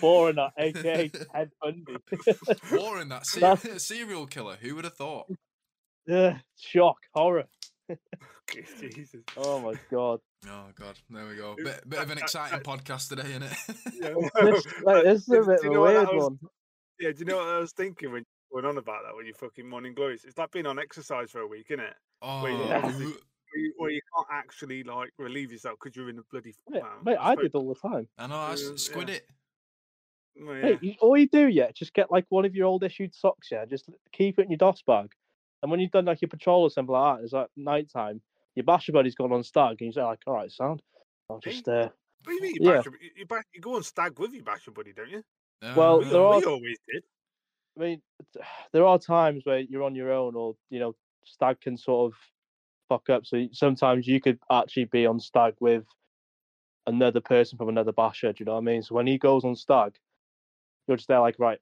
boring 0.00 0.36
that, 0.36 0.52
aka 0.58 1.08
Ted 1.08 1.50
Bundy. 1.60 1.96
Warren, 2.72 3.08
that 3.10 3.26
se- 3.26 3.40
That's- 3.40 3.84
serial 3.84 4.26
killer. 4.26 4.56
Who 4.60 4.76
would 4.76 4.84
have 4.84 4.94
thought? 4.96 5.26
yeah, 6.06 6.38
shock, 6.58 6.96
horror. 7.12 7.44
Jesus. 8.94 9.22
Oh 9.36 9.60
my 9.60 9.74
god. 9.90 10.20
Oh 10.48 10.64
god, 10.74 10.98
there 11.10 11.26
we 11.26 11.36
go. 11.36 11.54
Bit, 11.56 11.88
bit 11.88 11.98
of 12.00 12.10
an 12.10 12.18
I- 12.18 12.20
I- 12.20 12.24
exciting 12.24 12.60
podcast 12.60 13.08
today, 13.08 13.28
isn't 13.30 13.42
it? 13.44 13.52
Yeah, 13.94 14.14
This, 14.52 14.66
like, 14.82 15.04
this 15.04 15.22
is 15.22 15.28
a 15.28 15.34
Do- 15.40 15.46
bit 15.46 15.60
you 15.62 15.68
of 15.68 15.70
a 15.70 15.74
know 15.74 15.80
what 15.80 15.94
weird 15.94 16.08
was? 16.08 16.24
one. 16.24 16.38
Yeah, 17.00 17.12
do 17.12 17.18
you 17.20 17.24
know 17.24 17.36
what 17.38 17.48
I 17.48 17.58
was 17.58 17.72
thinking 17.72 18.12
when 18.12 18.20
you 18.20 18.26
went 18.50 18.66
on 18.66 18.78
about 18.78 19.02
that 19.06 19.16
when 19.16 19.26
you 19.26 19.34
fucking 19.34 19.68
morning 19.68 19.94
glories? 19.94 20.24
It's 20.24 20.38
like 20.38 20.50
being 20.52 20.66
on 20.66 20.78
exercise 20.78 21.30
for 21.30 21.40
a 21.40 21.46
week, 21.46 21.66
isn't 21.70 21.84
it? 21.84 21.94
oh, 22.22 22.46
yeah. 22.46 22.82
Where 23.56 23.60
you, 23.62 23.72
where 23.76 23.90
you 23.90 24.00
can't 24.16 24.26
actually 24.32 24.82
like 24.82 25.10
relieve 25.18 25.52
yourself 25.52 25.78
because 25.82 25.96
you're 25.96 26.10
in 26.10 26.18
a 26.18 26.22
bloody. 26.30 26.54
Mate, 26.68 26.82
mate, 27.04 27.16
I 27.20 27.32
suppose- 27.32 27.44
did 27.44 27.54
all 27.54 27.68
the 27.74 27.88
time. 27.88 28.08
I 28.18 28.26
know. 28.26 28.36
I 28.36 28.52
s- 28.52 28.62
Yeah, 28.64 28.70
squid 28.76 29.08
yeah. 29.08 29.14
it. 29.14 29.26
Well, 30.40 30.56
yeah. 30.56 30.62
Mate, 30.62 30.82
you, 30.82 30.94
all 31.00 31.16
you 31.16 31.28
do, 31.28 31.46
yeah, 31.48 31.70
just 31.72 31.94
get 31.94 32.10
like 32.10 32.26
one 32.28 32.44
of 32.44 32.54
your 32.54 32.66
old 32.66 32.82
issued 32.82 33.14
socks, 33.14 33.48
yeah, 33.52 33.64
just 33.64 33.88
keep 34.12 34.38
it 34.38 34.42
in 34.46 34.50
your 34.50 34.58
DOS 34.58 34.82
bag. 34.86 35.12
And 35.62 35.70
when 35.70 35.78
you've 35.80 35.92
done 35.92 36.04
like 36.06 36.20
your 36.20 36.28
patrol 36.28 36.62
or 36.62 36.70
something 36.70 36.92
like 36.92 37.18
that, 37.18 37.24
it's 37.24 37.32
like 37.32 37.46
night 37.56 37.88
time, 37.92 38.20
your 38.54 38.64
basher 38.64 38.92
buddy's 38.92 39.14
gone 39.14 39.32
on 39.32 39.42
stag, 39.42 39.76
and 39.80 39.86
you 39.86 39.92
say, 39.92 40.02
like, 40.02 40.20
all 40.26 40.34
right, 40.34 40.50
sound. 40.50 40.82
I'll 41.30 41.38
just, 41.40 41.66
uh, 41.68 41.88
What 42.24 42.26
do 42.26 42.32
you 42.34 42.40
mean? 42.42 42.54
You, 42.60 42.70
Yeah. 42.70 42.76
bash 42.76 42.86
you, 42.86 42.92
you, 43.16 43.26
you 43.54 43.60
go 43.60 43.74
on 43.76 43.82
stag 43.82 44.18
with 44.18 44.32
your 44.32 44.44
basher 44.44 44.70
buddy, 44.70 44.92
don't 44.92 45.10
you? 45.10 45.22
Well, 45.76 45.96
Uh, 45.96 45.98
We, 45.98 46.04
there 46.10 46.20
are- 46.22 46.44
always 46.46 46.78
did. 46.92 47.04
I 47.76 47.80
mean, 47.80 48.02
there 48.72 48.86
are 48.86 48.98
times 48.98 49.44
where 49.44 49.58
you're 49.60 49.82
on 49.82 49.94
your 49.94 50.12
own, 50.12 50.34
or 50.34 50.56
you 50.70 50.78
know, 50.78 50.94
stag 51.24 51.60
can 51.60 51.76
sort 51.76 52.12
of 52.12 52.18
fuck 52.88 53.08
up. 53.10 53.26
So 53.26 53.48
sometimes 53.52 54.06
you 54.06 54.20
could 54.20 54.38
actually 54.50 54.84
be 54.86 55.06
on 55.06 55.18
stag 55.18 55.54
with 55.60 55.84
another 56.86 57.20
person 57.20 57.56
from 57.58 57.68
another 57.70 57.92
basher. 57.92 58.32
Do 58.32 58.42
you 58.42 58.44
know 58.46 58.52
what 58.52 58.58
I 58.58 58.64
mean? 58.64 58.82
So 58.82 58.94
when 58.94 59.06
he 59.06 59.16
goes 59.18 59.44
on 59.44 59.56
stag, 59.56 59.96
you're 60.86 60.98
just 60.98 61.08
there 61.08 61.20
like, 61.20 61.38
right, 61.38 61.58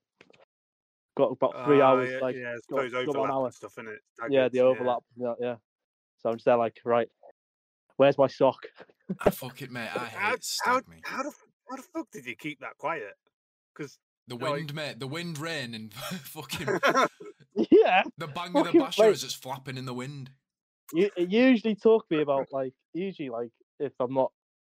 got 1.17 1.31
about 1.31 1.65
three 1.65 1.81
Ah, 1.81 1.91
hours, 1.91 2.11
yeah, 2.11 2.19
like, 2.19 2.37
yeah, 2.37 2.51
I 2.51 2.55
got- 2.55 2.63
suppose 2.65 2.93
got 2.93 3.07
one 3.07 3.17
overlap 3.17 3.31
hour. 3.35 3.51
stuff 3.53 3.79
in 3.79 3.89
it. 3.89 4.01
yeah, 4.31 4.49
the 4.49 4.61
overlap, 4.61 5.05
yeah, 5.17 5.35
yeah. 5.41 5.57
So 6.23 6.31
I'm 6.31 6.37
just 6.37 6.45
there 6.45 6.57
like, 6.57 6.79
right, 6.85 7.09
where's 7.97 8.17
my 8.19 8.27
sock? 8.29 8.67
I 9.21 9.31
fuck 9.31 9.61
it, 9.63 9.71
mate. 9.71 9.89
I 9.95 9.99
How, 9.99 9.99
hate 10.05 10.19
how, 10.19 10.37
stag 10.41 10.89
meat. 10.89 11.01
how, 11.05 11.23
the, 11.23 11.29
f- 11.29 11.35
Why 11.67 11.77
the 11.77 11.83
fuck 11.83 12.11
did 12.13 12.27
you 12.27 12.37
keep 12.37 12.61
that 12.61 12.79
quiet? 12.79 13.15
Because 13.75 13.99
The 14.29 14.37
Like- 14.37 14.53
wind, 14.53 14.75
mate. 14.75 15.01
The 15.01 15.07
wind, 15.07 15.39
rain, 15.39 15.75
and 15.75 15.93
fucking 15.95 16.67
yeah. 17.71 18.03
the 18.19 18.29
bang 18.29 18.57
of 18.57 18.71
the 18.73 18.79
basher 18.79 19.03
wait. 19.03 19.11
as 19.11 19.25
it's 19.25 19.35
flapping 19.35 19.77
in 19.77 19.85
the 19.87 19.95
wind. 19.95 20.31
You, 20.95 21.11
it 21.17 21.31
usually 21.31 21.75
took 21.75 22.05
me 22.11 22.21
about 22.21 22.49
like 22.53 22.75
usually 22.93 23.31
like 23.31 23.51
if 23.81 23.93
I'm 23.99 24.13
not 24.13 24.31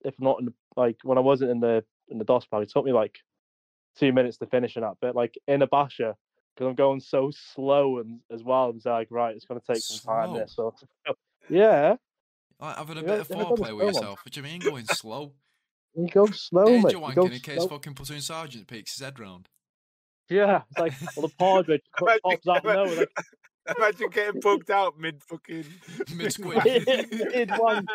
if 0.04 0.14
I'm 0.18 0.24
not 0.24 0.40
in 0.40 0.46
the, 0.46 0.54
like 0.76 0.96
when 1.02 1.18
I 1.18 1.20
wasn't 1.20 1.50
in 1.50 1.60
the 1.60 1.84
in 2.08 2.18
the 2.18 2.24
DOS 2.24 2.46
bag, 2.50 2.62
it 2.62 2.70
took 2.70 2.84
me 2.86 2.92
like 2.92 3.18
two 3.98 4.12
minutes 4.12 4.38
to 4.38 4.46
finish 4.46 4.74
that. 4.74 4.94
But 5.00 5.14
like 5.14 5.34
in 5.46 5.60
a 5.62 5.66
basher, 5.66 6.14
because 6.54 6.68
I'm 6.68 6.74
going 6.74 7.00
so 7.00 7.30
slow 7.54 7.98
and 7.98 8.20
as 8.32 8.42
well, 8.42 8.70
I'm 8.70 8.80
like 8.84 9.08
right, 9.10 9.36
it's 9.36 9.44
gonna 9.44 9.60
take 9.66 9.82
some 9.82 9.98
time. 10.06 10.34
There, 10.34 10.46
so 10.48 10.74
yeah, 11.48 11.96
Like 12.60 12.76
having 12.76 12.98
a 12.98 13.00
Yeah, 13.02 13.06
bit 13.06 13.20
of 13.20 13.28
have 13.28 13.36
I 13.38 13.42
done 13.42 13.52
foreplay 13.56 13.76
with 13.76 13.86
yourself. 13.88 14.20
What 14.24 14.32
do 14.32 14.40
you 14.40 14.44
mean 14.44 14.60
going 14.60 14.86
slow? 14.86 15.32
you 15.94 16.08
go 16.08 16.26
slow, 16.26 16.64
mate. 16.64 16.82
Danger 16.82 16.88
You 16.88 17.14
go 17.14 17.22
wanking 17.24 17.32
in 17.34 17.40
case 17.40 17.56
slow. 17.58 17.68
fucking 17.68 17.94
platoon 17.94 18.20
sergeant 18.20 18.66
peeks 18.66 18.96
his 18.96 19.04
head 19.04 19.18
round. 19.18 19.48
Yeah, 20.28 20.62
it's 20.70 20.78
like 20.78 20.92
well, 21.16 21.28
the 21.28 21.34
partridge 21.38 21.82
Imagine- 22.00 22.20
pops 22.24 22.48
out 22.48 22.56
of 22.58 22.64
nowhere. 22.64 22.96
Like, 22.96 23.08
imagine 23.78 24.10
getting 24.10 24.40
poked 24.40 24.70
out 24.70 24.98
mid 24.98 25.22
fucking 25.24 25.64
Mid 26.16 26.32
squid. 26.32 26.64
mid 27.32 27.50
one. 27.58 27.86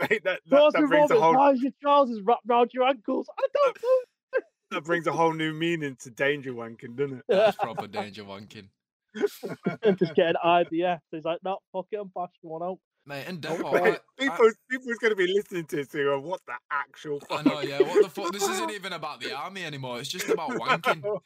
Mate, 0.00 0.22
that, 0.24 0.40
that, 0.50 0.72
that 0.74 0.84
brings 0.88 1.10
a 1.10 1.20
whole 1.20 1.34
why 1.34 1.52
is 1.52 1.62
your 1.62 1.72
trousers 1.82 2.20
wrapped 2.24 2.42
round 2.46 2.70
your 2.72 2.84
ankles? 2.84 3.26
I 3.38 3.46
don't 3.54 3.78
know. 3.82 4.40
that 4.72 4.84
brings 4.84 5.06
a 5.06 5.12
whole 5.12 5.32
new 5.32 5.52
meaning 5.52 5.96
to 6.00 6.10
danger 6.10 6.52
wanking, 6.52 6.96
doesn't 6.96 7.18
it? 7.18 7.24
That's 7.28 7.56
proper 7.56 7.86
danger 7.86 8.24
wanking. 8.24 8.68
and 9.82 9.98
just 9.98 10.14
getting 10.14 10.34
IDF. 10.44 10.98
He's 11.10 11.24
like, 11.24 11.38
no, 11.44 11.58
fuck 11.72 11.86
it, 11.92 11.96
I'm 12.00 12.10
bashing 12.14 12.30
one 12.42 12.62
out. 12.62 12.78
Mate, 13.06 13.26
in 13.26 13.36
Okay. 13.36 13.56
depot, 13.56 13.72
Mate, 13.72 13.94
I, 13.94 13.98
people, 14.22 14.50
people's 14.70 14.98
going 14.98 15.12
to 15.12 15.16
be 15.16 15.32
listening 15.32 15.64
to 15.64 15.76
this 15.76 15.94
and 15.94 16.04
go, 16.04 16.20
"What 16.20 16.42
the 16.46 16.52
actual?" 16.70 17.22
I, 17.30 17.36
I 17.36 17.42
know, 17.42 17.60
yeah. 17.60 17.80
What 17.80 18.02
the 18.02 18.10
fuck? 18.10 18.32
This 18.32 18.46
isn't 18.46 18.70
even 18.78 18.92
about 18.92 19.20
the 19.20 19.32
army 19.32 19.64
anymore. 19.64 19.98
It's 19.98 20.10
just 20.10 20.28
about 20.28 20.50
wanking. 20.50 21.02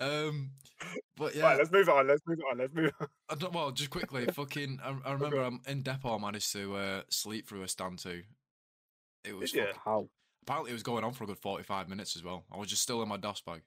Um, 0.00 0.52
but 1.16 1.34
yeah, 1.34 1.44
Right, 1.44 1.58
let's 1.58 1.70
move 1.70 1.88
on. 1.90 2.08
Let's 2.08 2.22
move 2.26 2.38
on. 2.50 2.58
Let's 2.58 2.74
move 2.74 2.90
on. 3.00 3.06
I 3.28 3.34
don't, 3.34 3.52
well, 3.52 3.70
just 3.70 3.90
quickly, 3.90 4.26
fucking. 4.26 4.80
I, 4.82 4.96
I 5.04 5.12
remember 5.12 5.42
I'm 5.42 5.60
in 5.68 5.82
depot. 5.82 6.16
I 6.16 6.18
managed 6.18 6.50
to 6.52 6.74
uh, 6.74 7.02
sleep 7.10 7.46
through 7.46 7.62
a 7.62 7.68
stand 7.68 7.98
to. 8.00 8.22
It 9.24 9.36
was 9.36 9.52
Did 9.52 9.58
ya? 9.58 9.64
fucking, 9.66 9.80
How? 9.84 10.08
apparently 10.42 10.70
it 10.70 10.74
was 10.74 10.82
going 10.82 11.04
on 11.04 11.12
for 11.12 11.24
a 11.24 11.26
good 11.26 11.38
forty 11.38 11.64
five 11.64 11.88
minutes 11.88 12.16
as 12.16 12.24
well. 12.24 12.44
I 12.50 12.56
was 12.56 12.68
just 12.68 12.82
still 12.82 13.02
in 13.02 13.08
my 13.10 13.18
DOS 13.18 13.42
bag, 13.42 13.60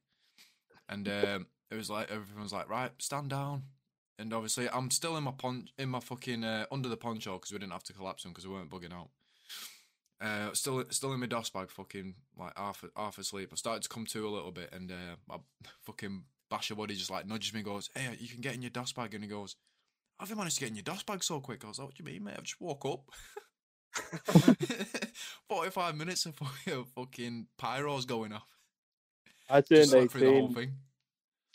and 0.89 1.07
um, 1.07 1.47
it 1.71 1.75
was 1.75 1.89
like 1.89 2.09
everyone 2.11 2.43
was 2.43 2.53
like, 2.53 2.69
right, 2.69 2.91
stand 2.99 3.29
down. 3.29 3.63
And 4.19 4.33
obviously, 4.33 4.69
I'm 4.69 4.91
still 4.91 5.17
in 5.17 5.23
my 5.23 5.31
pon- 5.31 5.69
in 5.77 5.89
my 5.89 5.99
fucking 5.99 6.43
uh, 6.43 6.65
under 6.71 6.87
the 6.87 6.97
poncho 6.97 7.33
because 7.33 7.51
we 7.51 7.57
didn't 7.57 7.73
have 7.73 7.83
to 7.83 7.93
collapse 7.93 8.23
them 8.23 8.31
because 8.31 8.47
we 8.47 8.53
weren't 8.53 8.69
bugging 8.69 8.93
out. 8.93 9.09
Uh, 10.21 10.53
still, 10.53 10.83
still 10.89 11.11
in 11.11 11.19
my 11.19 11.25
DOS 11.25 11.49
bag, 11.49 11.69
fucking 11.69 12.13
like 12.37 12.57
half 12.57 12.83
half 12.95 13.17
asleep. 13.17 13.49
I 13.51 13.55
started 13.55 13.83
to 13.83 13.89
come 13.89 14.05
to 14.07 14.27
a 14.27 14.29
little 14.29 14.51
bit, 14.51 14.71
and 14.71 14.91
uh, 14.91 15.15
my 15.27 15.37
fucking 15.81 16.23
basher 16.49 16.75
buddy 16.75 16.95
just 16.95 17.09
like 17.11 17.27
nudges 17.27 17.53
me, 17.53 17.59
and 17.59 17.67
goes, 17.67 17.89
"Hey, 17.95 18.15
you 18.19 18.29
can 18.29 18.41
get 18.41 18.53
in 18.53 18.61
your 18.61 18.69
DOS 18.69 18.93
bag," 18.93 19.13
and 19.15 19.23
he 19.23 19.29
goes, 19.29 19.55
"Have 20.19 20.29
you 20.29 20.35
managed 20.35 20.55
to 20.55 20.61
get 20.61 20.69
in 20.69 20.75
your 20.75 20.83
DOS 20.83 21.03
bag 21.03 21.23
so 21.23 21.39
quick?" 21.39 21.65
I 21.65 21.69
was 21.69 21.79
like, 21.79 21.87
"What 21.87 21.95
do 21.95 22.03
you 22.03 22.09
mean, 22.09 22.23
mate? 22.23 22.35
I 22.37 22.41
just 22.41 22.61
woke 22.61 22.85
up." 22.85 23.09
Forty-five 25.47 25.95
minutes 25.95 26.25
of 26.25 26.35
fucking, 26.35 26.85
fucking 26.95 27.47
pyros 27.59 28.07
going 28.07 28.31
off. 28.31 28.52
I 29.49 29.61
turned 29.61 29.81
Just 29.81 29.91
slept 29.91 30.11
through 30.11 30.21
the 30.21 30.25
whole 30.27 30.35
18. 30.51 30.53
thing. 30.55 30.71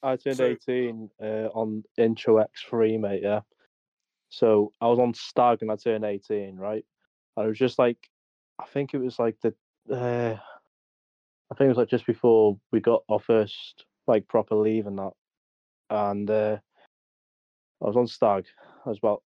I 0.03 0.17
turned 0.17 0.37
So- 0.37 0.45
18 0.45 1.11
uh, 1.21 1.49
on 1.55 1.85
Intro 1.97 2.37
X3, 2.45 3.01
mate. 3.01 3.23
Yeah. 3.23 3.41
So 4.31 4.73
I 4.81 4.87
was 4.89 4.99
on 4.99 5.15
Stag 5.15 5.63
and 5.63 5.73
I 5.73 5.77
turned 5.77 6.05
18, 6.05 6.57
right? 6.57 6.85
And 7.37 7.47
it 7.47 7.49
was 7.49 7.59
just 7.59 7.79
like, 7.79 7.97
I 8.59 8.67
think 8.67 8.93
it 8.95 8.99
was 8.99 9.19
like 9.19 9.37
the, 9.41 9.55
uh, 9.93 10.37
I 11.51 11.55
think 11.55 11.67
it 11.67 11.69
was 11.69 11.79
like 11.79 11.89
just 11.89 12.07
before 12.07 12.59
we 12.73 12.81
got 12.81 13.03
our 13.09 13.19
first 13.21 13.85
like 14.07 14.29
proper 14.29 14.55
leave 14.55 14.87
and 14.87 14.99
that. 14.99 15.13
And 15.91 16.31
uh, 16.31 16.59
I 17.83 17.87
was 17.87 17.97
on 17.97 18.07
Stag. 18.07 18.45
I 18.85 18.89
was 18.89 18.99
about, 18.99 19.23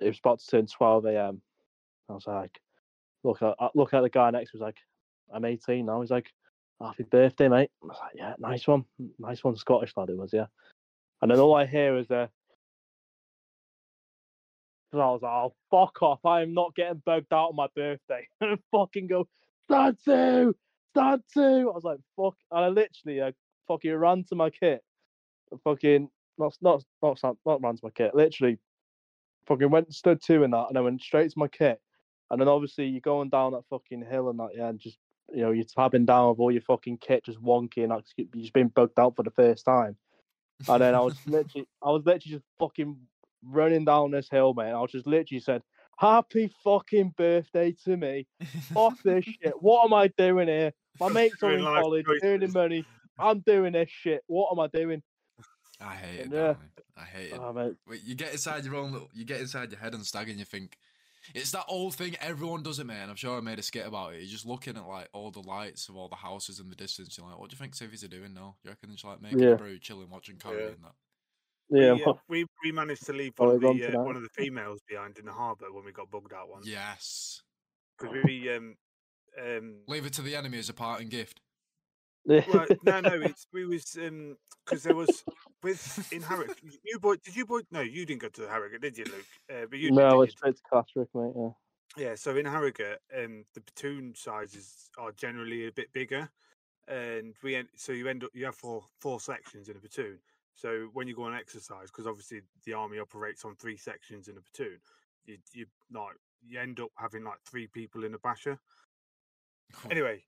it 0.00 0.08
was 0.08 0.18
about 0.18 0.40
to 0.40 0.46
turn 0.46 0.66
12 0.66 1.06
a.m. 1.06 1.40
I 2.10 2.12
was 2.12 2.26
like, 2.26 2.60
look 3.22 3.40
at, 3.42 3.54
I- 3.58 3.70
look 3.74 3.94
at 3.94 4.02
the 4.02 4.10
guy 4.10 4.30
next 4.30 4.52
me, 4.52 4.58
was 4.58 4.66
like, 4.66 4.78
I'm 5.32 5.44
18 5.46 5.86
now. 5.86 6.00
He's 6.02 6.10
like, 6.10 6.30
happy 6.80 7.04
birthday, 7.04 7.48
mate. 7.48 7.70
I 7.82 7.86
was 7.86 7.98
like, 8.00 8.12
yeah, 8.14 8.34
nice 8.38 8.66
one. 8.66 8.84
Nice 9.18 9.42
one, 9.44 9.56
Scottish 9.56 9.92
lad 9.96 10.10
it 10.10 10.16
was, 10.16 10.32
yeah. 10.32 10.46
And 11.22 11.30
then 11.30 11.38
all 11.38 11.54
I 11.54 11.66
hear 11.66 11.98
is 11.98 12.10
and 14.94 15.02
I 15.02 15.06
was 15.10 15.22
like, 15.22 15.32
oh 15.32 15.54
fuck 15.70 16.02
off, 16.02 16.24
I 16.24 16.42
am 16.42 16.54
not 16.54 16.74
getting 16.74 17.02
bugged 17.04 17.32
out 17.32 17.50
on 17.50 17.56
my 17.56 17.66
birthday. 17.74 18.26
And 18.40 18.52
I 18.52 18.56
fucking 18.70 19.08
go, 19.08 19.26
stand 19.68 19.98
two, 20.04 20.54
stand 20.94 21.22
two. 21.32 21.70
I 21.70 21.74
was 21.74 21.84
like, 21.84 21.98
fuck 22.16 22.36
and 22.50 22.64
I 22.64 22.68
literally 22.68 23.20
uh, 23.20 23.32
fucking 23.68 23.94
ran 23.94 24.24
to 24.28 24.36
my 24.36 24.50
kit. 24.50 24.82
Fucking 25.64 26.08
not 26.38 26.56
not 26.62 26.84
not 27.02 27.18
not, 27.22 27.36
not 27.44 27.62
ran 27.62 27.74
to 27.74 27.80
my 27.82 27.90
kit, 27.90 28.14
literally 28.14 28.58
fucking 29.46 29.70
went 29.70 29.92
stood 29.92 30.22
two 30.22 30.42
in 30.42 30.50
that 30.52 30.66
and 30.68 30.78
I 30.78 30.80
went 30.80 31.02
straight 31.02 31.30
to 31.30 31.38
my 31.38 31.48
kit. 31.48 31.80
And 32.30 32.40
then 32.40 32.48
obviously 32.48 32.86
you're 32.86 33.00
going 33.00 33.28
down 33.28 33.52
that 33.52 33.68
fucking 33.68 34.04
hill 34.10 34.30
and 34.30 34.38
that, 34.38 34.50
yeah, 34.56 34.68
and 34.68 34.80
just 34.80 34.98
you 35.32 35.42
know, 35.42 35.50
you're 35.50 35.64
tabbing 35.64 36.04
down 36.06 36.30
with 36.30 36.38
all 36.40 36.50
your 36.50 36.60
fucking 36.62 36.98
kit 36.98 37.24
just 37.24 37.42
wonky 37.42 37.78
and 37.78 37.88
like, 37.90 38.04
you've 38.16 38.32
just 38.32 38.52
been 38.52 38.68
bugged 38.68 38.98
out 38.98 39.16
for 39.16 39.22
the 39.22 39.30
first 39.30 39.64
time. 39.64 39.96
And 40.68 40.80
then 40.82 40.94
I 40.94 41.00
was 41.00 41.16
literally, 41.26 41.66
I 41.82 41.90
was 41.90 42.02
literally 42.04 42.36
just 42.36 42.44
fucking 42.58 42.96
running 43.42 43.84
down 43.84 44.10
this 44.10 44.28
hill, 44.30 44.54
man. 44.54 44.74
I 44.74 44.80
was 44.80 44.92
just 44.92 45.06
literally 45.06 45.40
said, 45.40 45.62
"Happy 45.98 46.52
fucking 46.62 47.14
birthday 47.16 47.74
to 47.84 47.96
me! 47.96 48.26
Fuck 48.72 49.02
this 49.02 49.24
shit! 49.42 49.52
What 49.60 49.84
am 49.84 49.92
I 49.94 50.08
doing 50.16 50.48
here? 50.48 50.72
My 51.00 51.08
mates 51.08 51.42
are 51.42 51.50
Doing 51.50 51.60
in 51.60 51.64
college, 51.66 52.06
choices. 52.06 52.22
earning 52.24 52.52
money. 52.52 52.84
I'm 53.18 53.40
doing 53.40 53.72
this 53.72 53.90
shit. 53.90 54.22
What 54.26 54.50
am 54.52 54.60
I 54.60 54.68
doing?" 54.68 55.02
I 55.80 55.94
hate 55.96 56.20
it. 56.20 56.28
Yeah. 56.32 56.54
I 56.96 57.02
hate 57.04 57.32
it. 57.32 57.38
Oh, 57.40 57.74
you 58.04 58.14
get 58.14 58.32
inside 58.32 58.64
your 58.64 58.76
own 58.76 58.92
little, 58.92 59.10
you 59.12 59.24
get 59.24 59.40
inside 59.40 59.72
your 59.72 59.80
head 59.80 59.92
and 59.92 60.06
stag 60.06 60.28
and 60.28 60.38
you 60.38 60.44
think 60.44 60.76
it's 61.34 61.50
that 61.52 61.64
old 61.68 61.94
thing 61.94 62.16
everyone 62.20 62.62
does 62.62 62.78
it 62.78 62.86
man. 62.86 63.08
I'm 63.08 63.16
sure 63.16 63.36
i 63.36 63.40
made 63.40 63.58
a 63.58 63.62
skit 63.62 63.86
about 63.86 64.14
it. 64.14 64.18
You're 64.20 64.28
just 64.30 64.46
looking 64.46 64.76
at 64.76 64.86
like 64.86 65.08
all 65.12 65.30
the 65.30 65.40
lights 65.40 65.88
of 65.88 65.96
all 65.96 66.08
the 66.08 66.16
houses 66.16 66.60
in 66.60 66.68
the 66.68 66.76
distance. 66.76 67.16
You're 67.16 67.26
like 67.28 67.38
what 67.38 67.50
do 67.50 67.54
you 67.54 67.58
think 67.58 67.74
civies 67.74 68.04
are 68.04 68.08
doing 68.08 68.34
now? 68.34 68.56
You 68.62 68.70
reckon 68.70 68.88
they're 68.90 68.96
just 68.96 69.04
like 69.04 69.22
making 69.22 69.38
Yeah. 69.40 69.50
a 69.50 69.56
brew 69.56 69.78
chilling 69.78 70.10
watching 70.10 70.36
Carrie 70.36 70.62
Yeah. 70.64 70.68
and 70.70 70.84
that? 70.84 70.92
Yeah, 71.70 71.92
we, 71.94 72.04
uh, 72.04 72.12
we 72.28 72.46
we 72.64 72.72
managed 72.72 73.06
to 73.06 73.12
leave 73.14 73.32
one 73.38 73.54
of 73.54 73.60
the 73.60 73.68
uh, 73.98 74.02
one 74.02 74.16
of 74.16 74.22
the 74.22 74.28
females 74.28 74.80
behind 74.86 75.18
in 75.18 75.24
the 75.24 75.32
harbour 75.32 75.72
when 75.72 75.84
we 75.84 75.92
got 75.92 76.10
bugged 76.10 76.32
out 76.34 76.50
once. 76.50 76.66
yes. 76.66 77.40
Because 77.98 78.16
we 78.24 78.50
um 78.54 78.76
um 79.42 79.76
leave 79.88 80.04
it 80.04 80.12
to 80.14 80.22
the 80.22 80.36
enemy 80.36 80.58
as 80.58 80.68
a 80.68 80.74
parting 80.74 81.08
gift. 81.08 81.40
Well, 82.26 82.66
no 82.84 83.00
no 83.00 83.10
it's 83.22 83.46
we 83.52 83.64
was 83.64 83.96
um 84.00 84.36
because 84.64 84.82
there 84.82 84.94
was 84.94 85.24
with 85.64 86.12
in 86.12 86.22
Harrogate 86.30 86.56
you 86.84 86.98
boy 87.00 87.16
did 87.16 87.34
you 87.34 87.44
boy 87.44 87.60
no 87.72 87.80
you 87.80 88.06
didn't 88.06 88.20
go 88.20 88.28
to 88.28 88.42
Harrogate 88.48 88.80
did 88.80 88.96
you 88.96 89.04
Luke 89.06 89.26
uh, 89.50 89.66
but 89.68 89.78
you 89.80 89.90
no, 89.90 90.10
didn't 90.10 90.22
it's 90.24 90.32
straight 90.34 90.56
to 90.56 90.62
Catterick, 90.70 91.08
mate. 91.14 91.32
Yeah. 91.36 91.50
Yeah, 91.96 92.16
so 92.16 92.36
in 92.36 92.44
Harrogate, 92.44 92.98
um, 93.16 93.44
the 93.54 93.60
platoon 93.60 94.14
sizes 94.16 94.90
are 94.98 95.12
generally 95.12 95.68
a 95.68 95.72
bit 95.72 95.92
bigger, 95.92 96.28
and 96.88 97.34
we 97.42 97.54
end, 97.54 97.68
so 97.76 97.92
you 97.92 98.08
end 98.08 98.24
up 98.24 98.30
you 98.34 98.44
have 98.46 98.56
four 98.56 98.84
four 99.00 99.20
sections 99.20 99.68
in 99.68 99.76
a 99.76 99.78
platoon. 99.78 100.18
So 100.56 100.88
when 100.92 101.06
you 101.06 101.14
go 101.14 101.24
on 101.24 101.34
exercise, 101.34 101.88
because 101.88 102.06
obviously 102.06 102.40
the 102.64 102.72
army 102.72 102.98
operates 102.98 103.44
on 103.44 103.54
three 103.54 103.76
sections 103.76 104.26
in 104.26 104.36
a 104.36 104.40
platoon, 104.40 104.78
you 105.24 105.38
you 105.52 105.66
like 105.92 106.16
you 106.44 106.58
end 106.58 106.80
up 106.80 106.90
having 106.96 107.22
like 107.22 107.38
three 107.48 107.68
people 107.68 108.04
in 108.04 108.14
a 108.14 108.18
basher. 108.18 108.58
Anyway, 109.90 110.24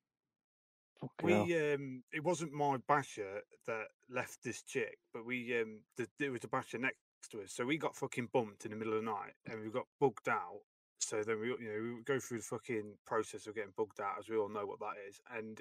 We 1.23 1.33
hell. 1.33 1.43
um 1.51 2.03
it 2.13 2.25
wasn't 2.25 2.53
my 2.53 2.79
basher 2.89 3.43
that 3.67 3.87
left 4.09 4.43
this 4.43 4.63
chick, 4.63 4.99
but 5.13 5.25
we 5.25 5.61
um 5.61 5.81
the, 5.97 6.09
there 6.19 6.33
was 6.33 6.45
a 6.45 6.49
basher 6.49 6.79
next 6.79 6.99
to 7.31 7.43
us, 7.43 7.53
so 7.53 7.65
we 7.65 7.79
got 7.79 7.97
fucking 7.97 8.29
bumped 8.33 8.65
in 8.65 8.71
the 8.71 8.77
middle 8.77 8.95
of 8.95 9.05
the 9.05 9.11
night, 9.11 9.33
and 9.47 9.63
we 9.63 9.71
got 9.71 9.87
bugged 10.01 10.29
out. 10.29 10.61
So 10.99 11.23
then 11.23 11.41
we 11.41 11.49
you 11.49 11.59
know 11.61 11.97
we 11.97 12.03
go 12.05 12.19
through 12.19 12.39
the 12.39 12.45
fucking 12.45 12.95
process 13.07 13.47
of 13.47 13.55
getting 13.55 13.73
bugged 13.77 14.01
out, 14.01 14.19
as 14.19 14.29
we 14.29 14.37
all 14.37 14.49
know 14.49 14.67
what 14.67 14.81
that 14.81 14.95
is. 15.09 15.21
And 15.31 15.61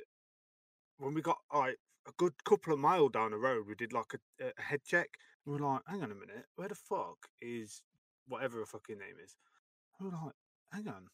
when 0.97 1.13
we 1.13 1.21
got 1.21 1.39
like 1.53 1.77
a 2.07 2.11
good 2.17 2.33
couple 2.43 2.73
of 2.73 2.79
mile 2.79 3.09
down 3.09 3.31
the 3.31 3.37
road, 3.37 3.65
we 3.67 3.75
did 3.75 3.93
like 3.93 4.13
a, 4.13 4.45
a 4.45 4.61
head 4.61 4.81
check. 4.85 5.09
We 5.45 5.53
we're 5.53 5.59
like, 5.59 5.81
hang 5.87 6.03
on 6.03 6.11
a 6.11 6.15
minute, 6.15 6.45
where 6.55 6.69
the 6.69 6.75
fuck 6.75 7.17
is 7.41 7.81
whatever 8.27 8.59
her 8.59 8.65
fucking 8.65 8.97
name 8.97 9.15
is? 9.23 9.35
We're 9.99 10.09
like, 10.09 10.33
hang 10.71 10.87
on, 10.87 11.07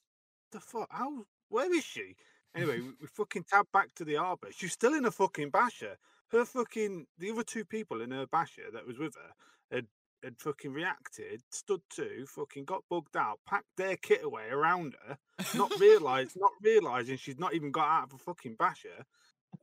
the 0.52 0.60
fuck? 0.60 0.88
How? 0.92 1.26
Where 1.50 1.74
is 1.74 1.84
she? 1.84 2.16
Anyway, 2.56 2.80
we, 2.82 2.90
we 3.02 3.08
fucking 3.08 3.46
tabbed 3.50 3.72
back 3.72 3.94
to 3.96 4.06
the 4.06 4.18
arbor. 4.18 4.48
She's 4.52 4.74
still 4.74 4.94
in 4.94 5.06
a 5.06 5.12
fucking 5.12 5.50
basher. 5.50 5.98
Her 6.32 6.46
fucking 6.46 7.08
the 7.18 7.32
other 7.32 7.44
two 7.44 7.66
people 7.66 8.02
in 8.02 8.12
her 8.12 8.26
basher 8.26 8.64
that 8.74 8.88
was 8.88 8.98
with 8.98 9.16
her 9.16 9.76
had 9.76 9.88
had 10.24 10.40
fucking 10.40 10.72
reacted, 10.72 11.42
stood 11.50 11.82
to, 11.96 12.26
fucking 12.28 12.66
got 12.66 12.84
bugged 12.90 13.18
out, 13.18 13.40
packed 13.48 13.76
their 13.76 13.98
kit 13.98 14.24
away 14.24 14.50
around 14.52 14.96
her, 15.06 15.18
not 15.56 15.72
realised, 15.80 16.38
not 16.40 16.52
realising 16.62 17.18
she'd 17.18 17.40
not 17.40 17.56
even 17.56 17.72
got 17.72 17.88
out 17.88 18.04
of 18.04 18.14
a 18.14 18.18
fucking 18.18 18.56
basher 18.58 19.06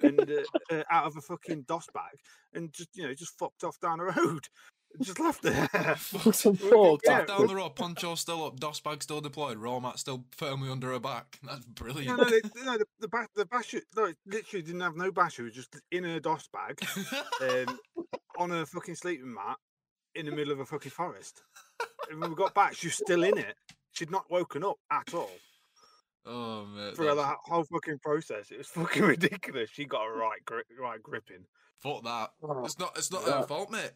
and 0.02 0.20
uh, 0.20 0.42
uh, 0.74 0.82
out 0.90 1.06
of 1.06 1.16
a 1.16 1.20
fucking 1.20 1.62
DOS 1.62 1.86
bag, 1.94 2.18
and 2.52 2.72
just 2.72 2.88
you 2.94 3.04
know 3.06 3.14
just 3.14 3.38
fucked 3.38 3.64
off 3.64 3.80
down 3.80 3.98
the 3.98 4.04
road. 4.04 4.48
Just 5.02 5.20
left 5.20 5.42
there. 5.42 5.66
Fucked. 5.96 6.36
Fuck, 6.36 6.56
Fucked 6.56 7.02
yeah. 7.06 7.20
off 7.20 7.26
down 7.26 7.46
the 7.46 7.54
road, 7.54 7.76
poncho 7.76 8.14
still 8.14 8.44
up, 8.44 8.58
DOS 8.58 8.80
bag 8.80 9.02
still 9.02 9.20
deployed, 9.20 9.58
raw 9.58 9.78
mat 9.80 9.98
still 9.98 10.24
firmly 10.32 10.70
under 10.70 10.92
her 10.92 10.98
back. 10.98 11.38
That's 11.46 11.64
brilliant. 11.66 12.18
no, 12.18 12.24
they, 12.24 12.40
no, 12.64 12.78
the, 12.78 12.86
the, 13.00 13.08
ba- 13.08 13.28
the 13.34 13.46
basher, 13.46 13.80
no, 13.96 14.06
it 14.06 14.16
literally 14.26 14.62
didn't 14.62 14.80
have 14.80 14.96
no 14.96 15.10
basher. 15.10 15.42
It 15.42 15.46
was 15.46 15.54
just 15.54 15.76
in 15.90 16.04
a 16.04 16.20
DOS 16.20 16.48
bag, 16.52 16.80
um, 17.42 17.78
on 18.38 18.52
a 18.52 18.66
fucking 18.66 18.94
sleeping 18.96 19.32
mat, 19.32 19.56
in 20.14 20.26
the 20.26 20.32
middle 20.32 20.52
of 20.52 20.60
a 20.60 20.66
fucking 20.66 20.90
forest. 20.92 21.42
And 22.10 22.20
when 22.20 22.30
we 22.30 22.36
got 22.36 22.54
back, 22.54 22.74
she 22.74 22.88
was 22.88 22.94
still 22.96 23.22
in 23.24 23.38
it. 23.38 23.54
She'd 23.92 24.10
not 24.10 24.30
woken 24.30 24.64
up 24.64 24.76
at 24.90 25.12
all 25.14 25.30
oh 26.28 26.66
man, 26.66 26.94
for 26.94 27.14
the 27.14 27.34
whole 27.44 27.64
fucking 27.64 27.98
process. 27.98 28.50
It 28.50 28.58
was 28.58 28.66
fucking 28.68 29.02
ridiculous. 29.02 29.70
She 29.70 29.84
got 29.84 30.04
a 30.06 30.10
right, 30.10 30.44
grip, 30.44 30.66
right 30.78 31.02
gripping. 31.02 31.44
fuck 31.78 32.04
that. 32.04 32.30
Oh, 32.42 32.64
It's 32.64 32.78
not. 32.78 32.96
It's 32.96 33.10
not 33.12 33.22
Yeah. 33.26 33.38
her 33.38 33.46
fault, 33.46 33.70
mate. 33.70 33.92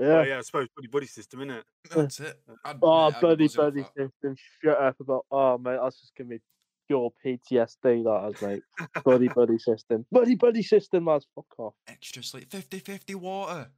Oh 0.00 0.04
yeah. 0.22 0.24
yeah, 0.24 0.38
I 0.38 0.40
suppose 0.42 0.68
buddy 0.76 0.88
buddy 0.88 1.06
system, 1.06 1.40
innit? 1.40 1.62
That's 1.94 2.20
it. 2.20 2.40
I'd, 2.64 2.76
Oh, 2.82 3.10
mate, 3.10 3.16
I'd 3.16 3.20
be 3.20 3.20
bloody, 3.20 3.44
buzzing 3.46 3.60
off 3.60 3.72
bloody 3.74 3.80
that. 3.82 4.10
system. 4.12 4.36
Shut 4.62 4.78
up 4.80 5.00
about. 5.00 5.26
Oh, 5.30 5.58
mate, 5.58 5.78
that's 5.82 6.00
just 6.00 6.14
gonna 6.16 6.30
be 6.30 6.40
pure 6.88 7.10
PTSD. 7.24 8.04
That 8.04 8.32
is, 8.34 8.42
mate. 8.42 8.62
buddy, 9.04 9.28
buddy 9.34 9.58
system. 9.58 10.06
Buddy, 10.12 10.34
buddy 10.36 10.62
system, 10.62 11.04
lads. 11.06 11.26
Fuck 11.34 11.46
off. 11.58 11.74
Extra 11.88 12.22
sleep, 12.22 12.48
50-50 12.48 13.14
water. 13.16 13.70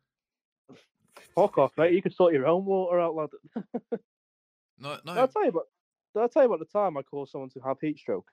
Fuck 1.35 1.59
off, 1.59 1.73
mate. 1.77 1.93
You 1.95 2.03
can 2.03 2.13
sort 2.13 2.35
your 2.35 2.47
own 2.47 2.65
water 2.65 3.01
out, 3.01 3.15
lad. 3.15 3.31
No, 4.83 4.97
no. 5.05 5.13
I'll 5.13 5.29
tell 5.29 5.45
you 5.45 5.51
what. 5.51 5.67
Did 6.15 6.23
I 6.23 6.27
tell 6.29 6.43
you 6.43 6.47
about 6.53 6.61
the 6.61 6.65
time 6.79 6.97
I 6.97 7.03
caused 7.03 7.33
someone 7.33 7.51
to 7.51 7.61
have 7.61 7.77
heat 7.83 7.99
stroke? 7.99 8.31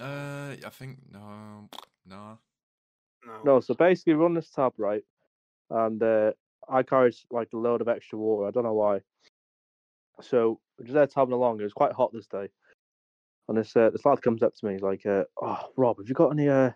Uh, 0.00 0.56
I 0.66 0.70
think 0.72 0.98
no, 1.12 1.68
no. 2.04 2.38
No. 3.24 3.42
No, 3.44 3.60
so 3.60 3.74
basically, 3.74 4.14
we 4.14 4.22
run 4.22 4.34
this 4.34 4.50
tab 4.50 4.72
right, 4.76 5.02
and 5.70 6.02
uh, 6.02 6.32
I 6.68 6.82
carried 6.82 7.14
like 7.30 7.48
a 7.52 7.56
load 7.56 7.80
of 7.80 7.88
extra 7.88 8.18
water. 8.18 8.46
I 8.46 8.50
don't 8.50 8.64
know 8.64 8.74
why. 8.74 9.00
So 10.20 10.60
just 10.80 10.94
there 10.94 11.06
tabbing 11.06 11.32
along. 11.34 11.60
It 11.60 11.64
was 11.64 11.72
quite 11.72 11.92
hot 11.92 12.12
this 12.12 12.26
day, 12.26 12.48
and 13.48 13.58
this 13.58 13.76
uh, 13.76 13.90
this 13.90 14.04
lad 14.04 14.22
comes 14.22 14.42
up 14.42 14.54
to 14.54 14.66
me. 14.66 14.72
He's 14.72 14.82
like, 14.82 15.04
uh, 15.06 15.24
"Oh, 15.40 15.68
Rob, 15.76 15.98
have 15.98 16.08
you 16.08 16.14
got 16.14 16.30
any 16.30 16.48
uh, 16.48 16.70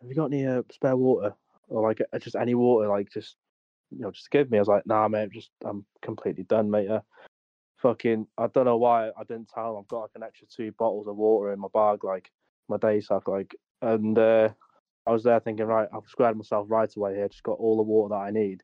have 0.00 0.08
you 0.08 0.14
got 0.14 0.26
any 0.26 0.46
uh, 0.46 0.62
spare 0.70 0.96
water 0.96 1.34
or 1.68 1.82
like 1.82 2.00
uh, 2.00 2.18
just 2.18 2.36
any 2.36 2.54
water? 2.54 2.88
Like 2.88 3.10
just 3.10 3.36
you 3.90 4.00
know, 4.00 4.10
just 4.10 4.30
give 4.30 4.50
me." 4.50 4.58
I 4.58 4.60
was 4.60 4.68
like, 4.68 4.86
"Nah, 4.86 5.08
mate, 5.08 5.30
just 5.32 5.50
I'm 5.64 5.84
completely 6.02 6.44
done, 6.44 6.70
mate." 6.70 6.88
Uh, 6.88 7.00
fucking, 7.78 8.26
I 8.36 8.46
don't 8.48 8.64
know 8.64 8.76
why 8.76 9.08
I 9.08 9.24
didn't 9.26 9.48
tell 9.48 9.72
him. 9.72 9.78
I've 9.80 9.88
got 9.88 10.00
like 10.00 10.10
an 10.16 10.22
extra 10.22 10.46
two 10.46 10.72
bottles 10.72 11.06
of 11.08 11.16
water 11.16 11.52
in 11.52 11.60
my 11.60 11.68
bag, 11.72 12.04
like 12.04 12.30
my 12.68 12.76
day 12.76 13.00
sack, 13.00 13.28
like, 13.28 13.54
and 13.82 14.18
uh, 14.18 14.50
I 15.08 15.12
was 15.12 15.22
there 15.24 15.40
thinking, 15.40 15.64
right, 15.66 15.88
I've 15.92 16.08
squared 16.08 16.36
myself 16.36 16.66
right 16.68 16.94
away 16.94 17.14
here. 17.14 17.28
Just 17.28 17.42
got 17.42 17.58
all 17.58 17.76
the 17.76 17.82
water 17.82 18.10
that 18.10 18.20
I 18.20 18.30
need. 18.30 18.62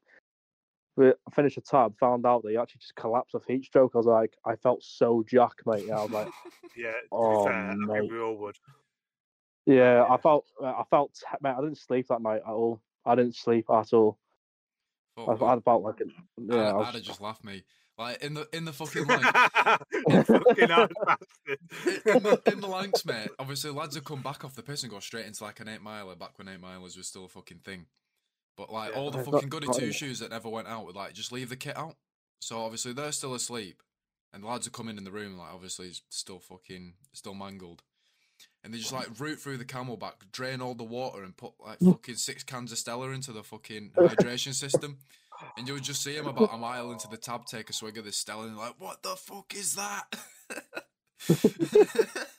But 0.97 1.19
I 1.27 1.35
finished 1.35 1.57
the 1.57 1.63
tab, 1.63 1.99
found 1.99 2.25
out 2.27 2.43
that 2.43 2.51
he 2.51 2.57
actually 2.57 2.81
just 2.81 2.95
collapsed 2.95 3.35
off 3.35 3.45
heat 3.47 3.65
stroke. 3.65 3.93
I 3.95 3.99
was 3.99 4.07
like, 4.07 4.37
I 4.45 4.55
felt 4.57 4.83
so 4.85 5.25
jack, 5.27 5.53
mate. 5.67 5.87
Yeah, 5.89 5.99
I 5.99 6.03
was 6.03 6.11
like, 6.13 6.29
Yeah, 6.77 6.93
Oh, 7.11 7.45
be 7.45 7.51
fair, 7.51 7.55
I 7.71 7.75
mate. 7.75 8.01
think 8.01 8.13
we 8.13 8.21
all 8.21 8.37
would. 8.37 8.57
yeah, 9.67 9.75
Yeah. 9.75 10.03
Uh, 10.03 10.15
I 10.15 10.17
felt, 10.19 10.47
I 10.63 10.83
felt, 10.91 11.21
mate. 11.41 11.55
I 11.57 11.61
didn't 11.63 11.79
sleep 11.79 12.07
that 12.09 12.21
night 12.23 12.43
at 12.47 12.53
all. 12.53 12.81
I 13.05 13.15
didn't 13.15 13.37
sleep 13.37 13.67
at 13.71 13.93
all. 13.93 14.19
Fuck, 15.17 15.29
I, 15.29 15.45
man. 15.47 15.59
I 15.59 15.61
felt 15.63 15.83
like, 15.83 16.01
it, 16.01 16.09
I'd, 16.39 16.55
yeah, 16.55 16.73
I 16.73 16.89
I'd 16.89 16.95
have 16.95 17.03
just 17.03 17.21
laughed 17.21 17.45
me. 17.45 17.65
Like 17.97 18.23
in 18.25 18.35
the 18.35 18.49
in 18.53 18.65
the 18.65 18.73
fucking 18.75 19.07
like 19.07 19.23
you 20.09 20.23
fucking 20.25 20.69
in 22.07 22.23
the, 22.23 22.43
in 22.47 22.61
the 22.61 22.67
Lancs, 22.69 23.05
mate. 23.07 23.31
Obviously, 23.39 23.71
lads 23.71 23.95
have 23.95 24.05
come 24.05 24.21
back 24.23 24.45
off 24.45 24.55
the 24.57 24.63
piss 24.63 24.83
and 24.83 24.91
go 24.91 24.99
straight 25.01 25.27
into 25.27 25.45
like 25.45 25.61
an 25.61 25.69
eight 25.69 25.81
miler 25.83 26.17
back 26.17 26.37
when 26.39 26.49
eight 26.49 26.61
milers 26.61 26.97
was 26.97 27.07
still 27.07 27.25
a 27.25 27.29
fucking 27.29 27.59
thing. 27.59 27.87
But 28.57 28.73
like 28.73 28.93
Yeah. 28.93 28.99
all 28.99 29.11
the 29.11 29.23
fucking 29.23 29.49
goody 29.49 29.69
two 29.73 29.93
shoes 29.93 30.19
that 30.19 30.31
never 30.31 30.49
went 30.49 30.67
out 30.69 30.87
would 30.87 30.97
like 30.97 31.13
just 31.13 31.31
leave 31.33 31.49
the 31.51 31.57
kit 31.57 31.77
out. 31.77 31.97
So 32.41 32.61
obviously 32.61 32.93
they're 32.93 33.13
still 33.13 33.35
asleep, 33.35 33.81
and 34.33 34.43
the 34.43 34.49
lads 34.49 34.67
are 34.67 34.71
coming 34.71 34.99
in 34.99 35.05
the 35.05 35.13
room 35.13 35.39
like 35.39 35.53
obviously 35.55 35.87
it's 35.89 36.03
still 36.11 36.41
fucking 36.41 36.95
still 37.13 37.35
mangled, 37.35 37.83
and 38.65 38.75
they 38.75 38.79
just 38.79 38.93
like 38.93 39.09
root 39.21 39.39
through 39.39 39.57
the 39.59 39.65
camelback, 39.65 40.15
drain 40.33 40.61
all 40.61 40.75
the 40.75 40.83
water, 40.85 41.23
and 41.23 41.37
put 41.37 41.53
like 41.65 41.79
fucking 41.85 42.17
six 42.17 42.43
cans 42.43 42.73
of 42.73 42.79
Stella 42.79 43.11
into 43.11 43.31
the 43.33 43.45
fucking 43.45 43.93
hydration 43.97 44.53
system. 44.53 44.99
And 45.57 45.67
you'll 45.67 45.79
just 45.79 46.03
see 46.03 46.17
him 46.17 46.27
about 46.27 46.55
a 46.55 46.57
mile 46.57 46.93
into 46.93 47.09
the 47.09 47.17
tab 47.17 47.47
take 47.47 47.71
a 47.71 47.73
swig 47.73 47.99
of 47.99 48.05
this 48.05 48.17
Stella 48.17 48.47
and 48.47 48.57
like, 48.57 48.75
what 48.79 49.03
the 49.03 49.17
fuck 49.17 49.55
is 49.55 49.75
that? 49.75 50.17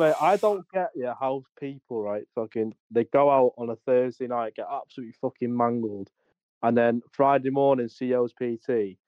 mate. 0.00 0.14
I 0.20 0.36
don't 0.36 0.64
get 0.72 0.90
yeah 0.96 1.14
how 1.18 1.44
people 1.58 2.02
right 2.02 2.24
fucking 2.34 2.74
they 2.90 3.04
go 3.04 3.30
out 3.30 3.52
on 3.56 3.70
a 3.70 3.76
Thursday 3.76 4.26
night 4.26 4.54
get 4.56 4.66
absolutely 4.70 5.14
fucking 5.20 5.56
mangled, 5.56 6.10
and 6.62 6.76
then 6.76 7.02
Friday 7.12 7.50
morning 7.50 7.88
CO's 7.88 8.32
PT, 8.32 8.98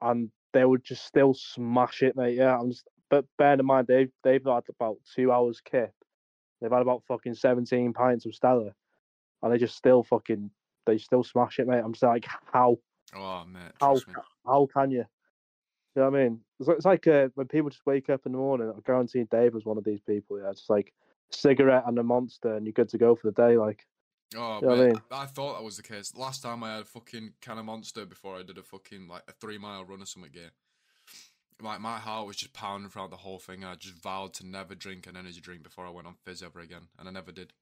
and 0.00 0.30
they 0.52 0.64
would 0.64 0.84
just 0.84 1.04
still 1.04 1.34
smash 1.34 2.02
it, 2.02 2.16
mate. 2.16 2.36
Yeah, 2.36 2.56
I'm 2.58 2.70
just, 2.70 2.88
but 3.10 3.26
bear 3.36 3.54
in 3.54 3.66
mind 3.66 3.86
they've 3.86 4.12
they've 4.24 4.44
had 4.44 4.62
about 4.68 4.96
two 5.14 5.30
hours 5.32 5.60
kip, 5.60 5.92
they've 6.60 6.72
had 6.72 6.82
about 6.82 7.02
fucking 7.06 7.34
seventeen 7.34 7.92
pints 7.92 8.24
of 8.24 8.34
Stella, 8.34 8.72
and 9.42 9.52
they 9.52 9.58
just 9.58 9.76
still 9.76 10.02
fucking 10.02 10.50
they 10.88 10.98
still 10.98 11.24
smash 11.24 11.58
it, 11.58 11.66
mate. 11.66 11.82
I'm 11.84 11.92
just 11.92 12.02
like 12.02 12.26
how 12.52 12.78
oh, 13.14 13.44
mate, 13.44 13.72
how 13.80 13.94
me. 13.94 14.14
how 14.46 14.68
can 14.72 14.90
you? 14.90 15.04
You 15.96 16.02
know 16.02 16.10
what 16.10 16.20
I 16.20 16.24
mean? 16.24 16.40
It's, 16.60 16.68
like- 16.68 16.76
it's 16.76 16.86
like 16.86 17.06
uh, 17.06 17.28
when 17.34 17.48
people 17.48 17.70
just 17.70 17.86
wake 17.86 18.10
up 18.10 18.26
in 18.26 18.32
the 18.32 18.38
morning. 18.38 18.72
I 18.76 18.80
guarantee 18.84 19.24
Dave 19.30 19.54
was 19.54 19.64
one 19.64 19.78
of 19.78 19.84
these 19.84 20.00
people. 20.00 20.40
Yeah, 20.40 20.50
it's 20.50 20.68
like 20.68 20.92
cigarette 21.30 21.84
and 21.86 21.98
a 21.98 22.02
monster, 22.02 22.54
and 22.54 22.66
you're 22.66 22.72
good 22.72 22.88
to 22.90 22.98
go 22.98 23.14
for 23.14 23.30
the 23.30 23.42
day. 23.42 23.56
Like, 23.56 23.86
Oh, 24.36 24.58
You 24.60 24.66
know 24.66 24.68
what 24.68 24.80
I 24.80 24.84
mean? 24.84 25.02
I, 25.10 25.22
I 25.22 25.26
thought 25.26 25.56
that 25.56 25.64
was 25.64 25.76
the 25.76 25.82
case. 25.82 26.14
Last 26.14 26.42
time 26.42 26.62
I 26.62 26.74
had 26.74 26.82
a 26.82 26.86
fucking 26.86 27.32
can 27.40 27.58
of 27.58 27.64
monster 27.64 28.04
before 28.04 28.36
I 28.36 28.42
did 28.42 28.58
a 28.58 28.62
fucking 28.62 29.08
like 29.08 29.22
a 29.26 29.32
three 29.32 29.58
mile 29.58 29.84
run 29.84 30.02
or 30.02 30.06
something 30.06 30.30
gear. 30.30 30.50
Like 31.60 31.80
my 31.80 31.98
heart 31.98 32.26
was 32.26 32.36
just 32.36 32.52
pounding 32.52 32.90
throughout 32.90 33.10
the 33.10 33.16
whole 33.16 33.38
thing. 33.38 33.64
I 33.64 33.74
just 33.74 34.00
vowed 34.02 34.34
to 34.34 34.46
never 34.46 34.74
drink 34.74 35.06
an 35.06 35.16
energy 35.16 35.40
drink 35.40 35.62
before 35.62 35.86
I 35.86 35.90
went 35.90 36.06
on 36.06 36.14
fizz 36.24 36.42
ever 36.42 36.60
again, 36.60 36.88
and 36.98 37.08
I 37.08 37.10
never 37.10 37.32
did. 37.32 37.52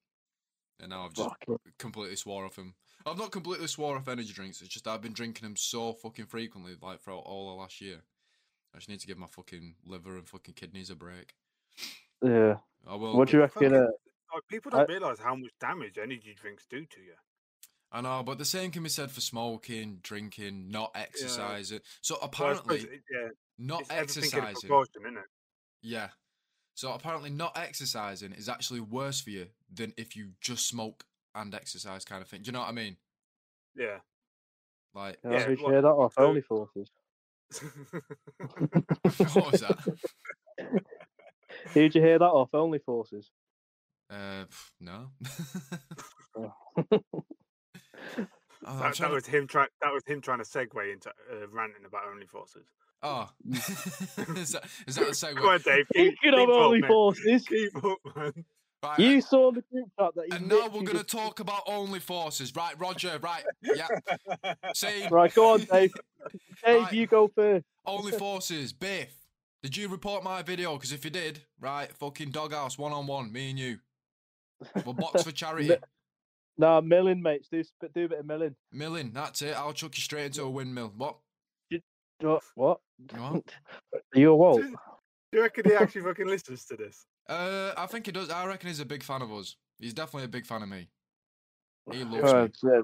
And 0.80 0.90
now 0.90 1.04
I've 1.06 1.14
just 1.14 1.28
fucking- 1.30 1.58
completely 1.78 2.16
swore 2.16 2.44
off 2.44 2.56
him. 2.56 2.74
I've 3.06 3.18
not 3.18 3.32
completely 3.32 3.66
swore 3.68 3.96
off 3.96 4.08
energy 4.08 4.32
drinks. 4.32 4.60
It's 4.60 4.70
just 4.70 4.86
I've 4.88 5.00
been 5.02 5.12
drinking 5.12 5.44
them 5.46 5.56
so 5.56 5.92
fucking 5.94 6.26
frequently, 6.26 6.74
like 6.80 7.00
for 7.00 7.12
all 7.12 7.48
the 7.50 7.54
last 7.60 7.80
year. 7.80 8.02
I 8.74 8.78
just 8.78 8.88
need 8.88 9.00
to 9.00 9.06
give 9.06 9.16
my 9.18 9.26
fucking 9.26 9.76
liver 9.84 10.16
and 10.16 10.28
fucking 10.28 10.54
kidneys 10.54 10.90
a 10.90 10.96
break. 10.96 11.34
yeah. 12.22 12.56
I 12.86 12.94
will. 12.94 13.16
What 13.16 13.28
do 13.28 13.36
you 13.36 13.42
reckon? 13.42 13.62
fucking- 13.62 13.74
Uh, 13.76 13.86
Like, 14.34 14.46
people 14.48 14.70
don't 14.70 14.88
realise 14.88 15.18
how 15.18 15.34
much 15.36 15.52
damage 15.60 15.98
energy 15.98 16.34
drinks 16.34 16.66
do 16.68 16.84
to 16.84 17.00
you. 17.00 17.14
I 17.92 18.00
know, 18.00 18.22
but 18.24 18.38
the 18.38 18.44
same 18.44 18.70
can 18.72 18.82
be 18.82 18.88
said 18.88 19.10
for 19.10 19.20
smoking, 19.20 20.00
drinking, 20.02 20.68
not 20.68 20.90
exercising. 20.94 21.80
So 22.02 22.16
apparently, 22.16 22.80
suppose 22.80 22.92
it- 22.92 23.04
yeah, 23.10 23.28
not 23.58 23.82
it's 23.82 23.90
exercising. 23.92 24.70
isn't 24.70 25.16
it? 25.16 25.24
Yeah. 25.80 26.10
So 26.76 26.92
apparently, 26.92 27.30
not 27.30 27.56
exercising 27.56 28.32
is 28.32 28.50
actually 28.50 28.80
worse 28.80 29.18
for 29.18 29.30
you 29.30 29.46
than 29.72 29.94
if 29.96 30.14
you 30.14 30.32
just 30.42 30.68
smoke 30.68 31.06
and 31.34 31.54
exercise, 31.54 32.04
kind 32.04 32.20
of 32.20 32.28
thing. 32.28 32.42
Do 32.42 32.48
you 32.48 32.52
know 32.52 32.60
what 32.60 32.68
I 32.68 32.72
mean? 32.72 32.98
Yeah. 33.74 34.00
Like, 34.94 35.16
yeah, 35.24 35.30
Yeah, 35.32 35.44
who'd 35.44 35.60
you 35.60 35.70
hear 35.70 35.80
that 35.80 35.88
off? 35.88 36.12
Only 36.18 36.42
forces. 36.42 36.90
what 39.32 39.52
was 39.52 39.60
that? 39.62 39.78
Who'd 41.72 41.94
you 41.94 42.02
hear 42.02 42.18
that 42.18 42.24
off? 42.26 42.50
Only 42.52 42.78
forces. 42.78 43.30
Uh, 44.10 44.44
no. 44.78 45.08
Oh. 46.38 46.52
Oh, 48.66 48.74
that, 48.78 48.82
that 48.82 48.94
trying 48.94 49.10
to- 49.10 49.14
was 49.14 49.26
him 49.26 49.46
trying. 49.46 49.68
That 49.82 49.92
was 49.92 50.02
him 50.06 50.20
trying 50.20 50.38
to 50.38 50.44
segue 50.44 50.92
into 50.92 51.08
uh, 51.10 51.46
ranting 51.52 51.84
about 51.86 52.02
only 52.10 52.26
forces. 52.26 52.66
Oh, 53.02 53.28
is 53.50 54.52
that 54.52 54.64
is 54.86 54.96
that 54.96 55.04
a 55.08 55.10
segue? 55.12 55.36
Come 55.36 55.46
on, 55.46 55.60
Dave. 55.64 55.86
Keep, 55.94 56.16
Speaking 56.16 56.34
of 56.34 56.40
keep 56.40 56.48
up, 56.48 56.54
only 56.54 56.80
man. 56.80 56.88
forces, 56.90 57.46
Keep 57.46 57.84
up, 57.84 57.98
man. 58.16 58.44
Right, 58.82 58.98
you 58.98 59.20
saw 59.20 59.50
the 59.52 59.62
group 59.72 59.88
chat 59.98 60.14
that 60.14 60.24
he 60.30 60.36
and 60.36 60.48
now 60.48 60.68
we're 60.68 60.82
gonna 60.82 61.02
talk 61.02 61.40
about 61.40 61.62
only 61.66 61.98
forces, 61.98 62.54
right, 62.54 62.78
Roger? 62.78 63.18
Right, 63.22 63.42
yeah. 63.62 63.88
See, 64.74 65.06
Right, 65.10 65.32
go 65.34 65.54
on, 65.54 65.60
Dave. 65.60 65.92
Dave, 66.64 66.82
Right. 66.82 66.92
you 66.92 67.06
go 67.06 67.28
first. 67.28 67.64
only 67.86 68.12
forces. 68.12 68.72
Biff, 68.72 69.14
did 69.62 69.76
you 69.76 69.88
report 69.88 70.22
my 70.24 70.42
video? 70.42 70.74
Because 70.74 70.92
if 70.92 71.04
you 71.04 71.10
did, 71.10 71.40
right, 71.58 71.90
fucking 71.92 72.30
doghouse, 72.30 72.76
one 72.78 72.92
on 72.92 73.06
one, 73.06 73.32
me 73.32 73.50
and 73.50 73.58
you. 73.58 73.78
We'll 74.84 74.94
box 74.94 75.22
for 75.22 75.32
charity. 75.32 75.70
Nah, 76.58 76.80
milling, 76.80 77.20
mates. 77.22 77.48
Do 77.50 77.62
sp- 77.62 77.92
do 77.94 78.04
a 78.06 78.08
bit 78.08 78.20
of 78.20 78.26
milling. 78.26 78.54
Milling, 78.72 79.12
that's 79.12 79.42
it. 79.42 79.54
I'll 79.56 79.72
chuck 79.72 79.96
you 79.96 80.00
straight 80.02 80.26
into 80.26 80.42
a 80.42 80.50
windmill. 80.50 80.92
What? 80.96 81.16
What? 82.20 82.42
What? 82.54 82.80
What? 83.18 83.42
Are 83.92 84.18
you 84.18 84.32
a 84.32 84.36
Walt? 84.36 84.62
Do 84.62 84.74
you 85.34 85.42
reckon 85.42 85.64
he 85.68 85.74
actually 85.74 86.00
fucking 86.00 86.26
listens 86.26 86.64
to 86.66 86.76
this? 86.76 87.04
Uh, 87.28 87.72
I 87.76 87.84
think 87.86 88.06
he 88.06 88.12
does. 88.12 88.30
I 88.30 88.46
reckon 88.46 88.68
he's 88.68 88.80
a 88.80 88.86
big 88.86 89.02
fan 89.02 89.20
of 89.20 89.30
us. 89.32 89.56
He's 89.78 89.92
definitely 89.92 90.24
a 90.24 90.28
big 90.28 90.46
fan 90.46 90.62
of 90.62 90.68
me. 90.70 90.88
He 91.92 92.04
loves 92.04 92.32
Uh, 92.32 92.48
me. 92.64 92.70
yeah, 92.72 92.80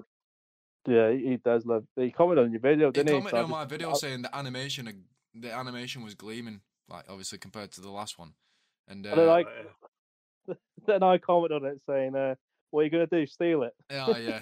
yeah, 0.95 1.13
he 1.13 1.29
he 1.31 1.37
does 1.39 1.65
love. 1.65 1.85
He 1.97 2.11
commented 2.11 2.45
on 2.45 2.51
your 2.51 2.61
video, 2.61 2.91
didn't 2.91 3.09
he? 3.09 3.15
commented 3.15 3.31
So 3.31 3.37
I 3.39 3.43
on 3.45 3.51
my 3.51 3.65
video 3.65 3.91
I- 3.93 3.95
saying 3.95 4.21
the 4.23 4.37
animation, 4.37 5.05
the 5.35 5.51
animation 5.51 6.03
was 6.03 6.15
gleaming, 6.15 6.61
like 6.89 7.05
obviously 7.09 7.39
compared 7.39 7.73
to 7.73 7.81
the 7.81 7.91
last 7.91 8.19
one. 8.19 8.35
And 8.89 9.07
uh, 9.07 9.11
And 9.11 9.19
then 9.19 9.29
I- 9.31 9.43
Uh, 10.51 10.55
then 10.87 11.03
I 11.03 11.17
commented 11.17 11.63
on 11.63 11.71
it 11.71 11.81
saying, 11.89 12.15
uh, 12.17 12.35
What 12.73 12.81
are 12.81 12.85
you 12.85 12.91
gonna 12.91 13.07
do? 13.07 13.27
Steal 13.27 13.65
it? 13.65 13.75
Oh 13.91 14.17
yeah. 14.17 14.41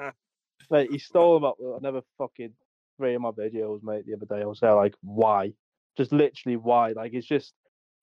Mate, 0.70 0.90
he 0.90 0.98
stole 0.98 1.34
them 1.34 1.44
up. 1.44 1.56
I 1.60 1.78
never 1.82 2.00
fucking 2.16 2.52
three 2.96 3.14
of 3.14 3.20
my 3.20 3.32
videos, 3.32 3.82
mate. 3.82 4.06
The 4.06 4.14
other 4.14 4.26
day, 4.26 4.42
I 4.42 4.46
was 4.46 4.60
there 4.60 4.74
like, 4.74 4.94
why? 5.02 5.52
Just 5.96 6.12
literally 6.12 6.56
why? 6.56 6.92
Like, 6.92 7.12
it's 7.12 7.26
just 7.26 7.54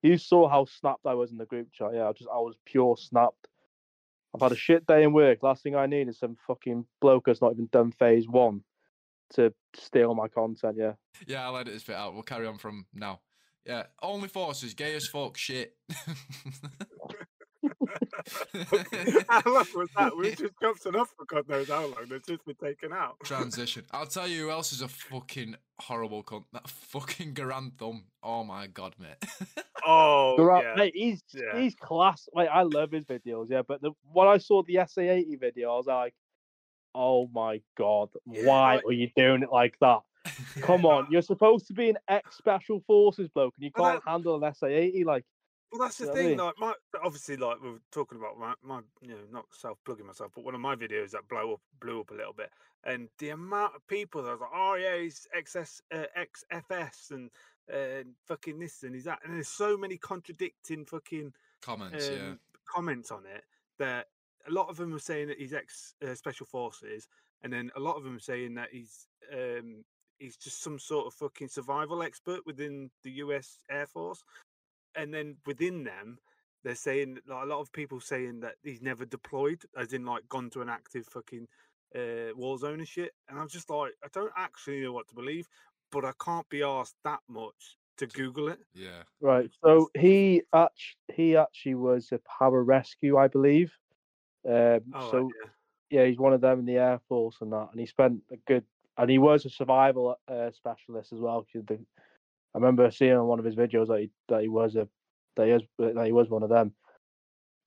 you 0.03 0.17
saw 0.17 0.49
how 0.49 0.65
snapped 0.65 1.05
I 1.05 1.13
was 1.13 1.31
in 1.31 1.37
the 1.37 1.45
group 1.45 1.69
chat. 1.71 1.91
Yeah, 1.93 2.09
I 2.09 2.11
just 2.11 2.29
I 2.29 2.39
was 2.39 2.55
pure 2.65 2.97
snapped. 2.97 3.47
I've 4.35 4.41
had 4.41 4.51
a 4.51 4.57
shit 4.57 4.85
day 4.85 5.03
in 5.03 5.13
work. 5.13 5.43
Last 5.43 5.63
thing 5.63 5.77
I 5.77 5.85
need 5.85 6.09
is 6.09 6.19
some 6.19 6.35
fucking 6.45 6.85
bloke 6.99 7.25
that's 7.25 7.41
not 7.41 7.53
even 7.53 7.69
done 7.71 7.93
phase 7.93 8.27
one 8.27 8.63
to 9.35 9.53
steal 9.75 10.13
my 10.13 10.27
content. 10.27 10.75
Yeah. 10.77 10.93
yeah, 11.25 11.45
I'll 11.45 11.57
edit 11.57 11.73
this 11.73 11.83
bit 11.83 11.95
out. 11.95 12.13
We'll 12.13 12.23
carry 12.23 12.47
on 12.47 12.57
from 12.57 12.85
now. 12.93 13.21
Yeah, 13.65 13.83
only 14.01 14.27
forces, 14.27 14.73
gay 14.73 14.95
as 14.95 15.07
fuck, 15.07 15.37
shit. 15.37 15.75
how 19.29 19.41
long 19.45 19.65
was 19.75 19.89
that? 19.97 20.15
We 20.17 20.29
just 20.35 20.53
jumped 20.61 20.85
enough 20.85 21.13
for 21.17 21.25
God 21.25 21.47
knows 21.47 21.67
how 21.69 21.81
long. 21.83 21.95
It's 22.09 22.27
just 22.27 22.45
been 22.45 22.55
taken 22.55 22.93
out. 22.93 23.15
Transition. 23.23 23.83
I'll 23.91 24.05
tell 24.05 24.27
you 24.27 24.43
who 24.43 24.51
else 24.51 24.71
is 24.71 24.81
a 24.81 24.87
fucking 24.87 25.55
horrible 25.79 26.23
cunt. 26.23 26.45
That 26.53 26.67
fucking 26.69 27.33
Garand 27.33 27.73
Thumb. 27.77 28.05
Oh 28.23 28.43
my 28.43 28.67
god, 28.67 28.95
mate. 28.99 29.17
Oh, 29.85 30.35
Garand, 30.39 30.63
yeah. 30.63 30.73
mate, 30.75 30.93
he's 30.95 31.23
Yeah. 31.33 31.59
he's 31.59 31.75
class. 31.75 32.27
Like 32.33 32.49
I 32.49 32.63
love 32.63 32.91
his 32.91 33.05
videos, 33.05 33.47
yeah. 33.49 33.61
But 33.67 33.81
the 33.81 33.91
when 34.11 34.27
I 34.27 34.37
saw 34.37 34.63
the 34.63 34.75
SA80 34.75 35.39
video, 35.39 35.73
I 35.73 35.77
was 35.77 35.87
like, 35.87 36.13
"Oh 36.95 37.27
my 37.33 37.61
god, 37.77 38.09
Yeah, 38.25 38.45
why 38.45 38.75
like- 38.75 38.85
are 38.85 38.91
you 38.93 39.09
doing 39.15 39.43
it 39.43 39.51
like 39.51 39.75
that? 39.81 39.99
Come 40.61 40.85
on, 40.85 41.07
you're 41.09 41.23
supposed 41.23 41.65
to 41.67 41.73
be 41.73 41.89
an 41.89 41.97
ex 42.07 42.37
special 42.37 42.79
forces 42.85 43.27
bloke, 43.29 43.55
and 43.57 43.63
you 43.65 43.71
can't 43.71 44.03
handle 44.05 44.35
an 44.35 44.51
SA80. 44.53 45.03
Like, 45.03 45.25
Well, 45.71 45.79
that's 45.79 45.97
the 45.97 46.05
You 46.05 46.09
what 46.09 46.17
I 46.17 46.21
thing. 46.21 46.29
mean? 46.29 46.37
Like, 46.37 46.59
my 46.59 46.73
obviously, 47.03 47.37
like 47.37 47.61
we 47.61 47.71
were 47.71 47.81
talking 47.91 48.17
about 48.17 48.37
my, 48.37 48.53
my, 48.61 48.81
you 49.01 49.09
know, 49.09 49.25
not 49.31 49.45
self 49.51 49.77
plugging 49.85 50.05
myself, 50.05 50.31
but 50.35 50.43
one 50.43 50.55
of 50.55 50.61
my 50.61 50.75
videos 50.75 51.11
that 51.11 51.27
blow 51.29 51.53
up, 51.53 51.61
blew 51.79 52.01
up 52.01 52.11
a 52.11 52.15
little 52.15 52.33
bit, 52.33 52.49
and 52.83 53.07
the 53.19 53.29
amount 53.29 53.75
of 53.75 53.87
people 53.87 54.21
that 54.23 54.31
was 54.31 54.41
like, 54.41 54.49
oh 54.53 54.75
yeah, 54.75 54.97
he's 54.97 55.27
XS, 55.37 55.81
uh, 55.93 56.05
XFS, 56.17 57.11
and 57.11 57.29
uh, 57.73 58.03
fucking 58.27 58.59
this 58.59 58.83
and 58.83 58.95
he's 58.95 59.05
that, 59.05 59.19
and 59.23 59.33
there's 59.33 59.47
so 59.47 59.77
many 59.77 59.97
contradicting 59.97 60.85
fucking 60.85 61.31
Comments, 61.61 62.09
um, 62.09 62.13
yeah. 62.15 62.33
comments 62.67 63.11
on 63.11 63.25
it 63.25 63.43
that 63.77 64.07
a 64.47 64.51
lot 64.51 64.67
of 64.67 64.77
them 64.77 64.91
were 64.91 64.99
saying 64.99 65.27
that 65.27 65.37
he's 65.37 65.53
ex 65.53 65.93
uh, 66.05 66.15
special 66.15 66.45
forces, 66.45 67.07
and 67.43 67.53
then 67.53 67.71
a 67.75 67.79
lot 67.79 67.95
of 67.95 68.03
them 68.03 68.19
saying 68.19 68.55
that 68.55 68.69
he's 68.71 69.07
um 69.31 69.85
he's 70.19 70.37
just 70.37 70.61
some 70.61 70.77
sort 70.77 71.07
of 71.07 71.13
fucking 71.13 71.47
survival 71.47 72.03
expert 72.03 72.45
within 72.45 72.89
the 73.03 73.11
U.S. 73.11 73.59
Air 73.69 73.87
Force, 73.87 74.23
and 74.95 75.13
then 75.13 75.37
within 75.45 75.83
them. 75.83 76.19
They're 76.63 76.75
saying 76.75 77.19
like 77.25 77.43
a 77.43 77.47
lot 77.47 77.59
of 77.59 77.71
people 77.71 77.99
saying 77.99 78.41
that 78.41 78.55
he's 78.63 78.81
never 78.83 79.03
deployed, 79.05 79.63
as 79.75 79.93
in 79.93 80.05
like 80.05 80.29
gone 80.29 80.49
to 80.51 80.61
an 80.61 80.69
active 80.69 81.07
fucking 81.07 81.47
uh, 81.95 82.35
war 82.35 82.57
zone 82.59 82.79
and 82.79 82.87
shit. 82.87 83.13
And 83.27 83.39
I'm 83.39 83.47
just 83.49 83.69
like, 83.69 83.93
I 84.03 84.07
don't 84.13 84.31
actually 84.37 84.81
know 84.81 84.93
what 84.93 85.07
to 85.07 85.15
believe, 85.15 85.47
but 85.91 86.05
I 86.05 86.13
can't 86.23 86.47
be 86.49 86.61
asked 86.61 86.97
that 87.03 87.21
much 87.27 87.77
to 87.97 88.05
Google 88.05 88.49
it. 88.49 88.59
Yeah. 88.75 89.03
right? 89.21 89.49
So 89.63 89.89
he 89.97 90.43
actually 90.53 90.97
he 91.13 91.35
actually 91.35 91.75
was 91.75 92.11
a 92.11 92.19
pararescue, 92.19 93.19
I 93.19 93.27
believe. 93.27 93.73
Um, 94.47 94.81
Oh, 94.93 94.99
right, 94.99 95.11
so 95.11 95.31
yeah. 95.43 95.49
yeah, 95.89 96.05
he's 96.05 96.19
one 96.19 96.33
of 96.33 96.41
them 96.41 96.59
in 96.59 96.65
the 96.65 96.77
air 96.77 96.99
force 97.07 97.37
and 97.41 97.51
that, 97.53 97.69
and 97.71 97.79
he 97.79 97.85
spent 97.85 98.23
a 98.31 98.37
good, 98.37 98.65
and 98.97 99.09
he 99.09 99.17
was 99.17 99.45
a 99.45 99.49
survival 99.49 100.15
uh, 100.27 100.51
specialist 100.51 101.11
as 101.13 101.19
well. 101.19 101.43
'cause 101.51 101.63
the, 101.65 101.79
I 102.53 102.57
remember 102.57 102.89
seeing 102.91 103.13
on 103.13 103.27
one 103.27 103.39
of 103.39 103.45
his 103.45 103.55
videos 103.55 103.87
that 103.87 103.99
he 103.99 104.11
that 104.29 104.41
he 104.41 104.49
was 104.49 104.75
a 104.75 104.87
that 105.37 105.45
he, 105.47 105.51
is, 105.53 105.61
that 105.79 106.05
he 106.05 106.11
was 106.11 106.29
one 106.29 106.43
of 106.43 106.49
them. 106.49 106.73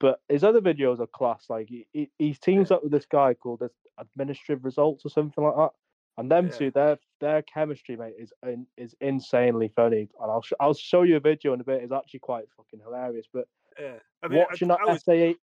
But 0.01 0.20
his 0.29 0.44
other 0.44 0.61
videos 0.61 1.01
are 1.01 1.07
class. 1.07 1.47
Like 1.49 1.68
he, 1.68 1.87
he, 2.18 2.35
teams 2.35 2.70
up 2.70 2.83
with 2.83 2.92
this 2.92 3.07
guy 3.07 3.33
called 3.33 3.61
this 3.61 3.73
Administrative 3.99 4.64
Results 4.64 5.07
or 5.07 5.09
something 5.09 5.42
like 5.42 5.57
that. 5.57 5.70
And 6.18 6.31
them 6.31 6.47
Yeah. 6.47 6.53
two, 6.53 6.70
their 6.73 6.99
their 7.20 7.42
chemistry, 7.42 7.97
mate, 7.97 8.14
is 8.18 8.33
is 8.77 8.94
insanely 9.01 9.73
funny. 9.75 10.09
And 10.20 10.31
I'll 10.31 10.42
sh- 10.42 10.53
I'll 10.61 10.75
show 10.75 11.03
you 11.03 11.16
a 11.16 11.20
video 11.20 11.55
in 11.55 11.61
a 11.61 11.64
bit. 11.64 11.83
It's 11.83 11.92
actually 11.92 12.20
quite 12.20 12.44
fucking 12.57 12.81
hilarious. 12.81 13.27
But 13.33 13.49
Yeah, 13.81 13.99
I 14.23 14.29
mean, 14.29 14.40
I- 14.40 14.44
watching 14.44 14.70
I, 14.70 14.77
that 14.77 14.87
was, 14.87 15.03
SA8, 15.05 15.37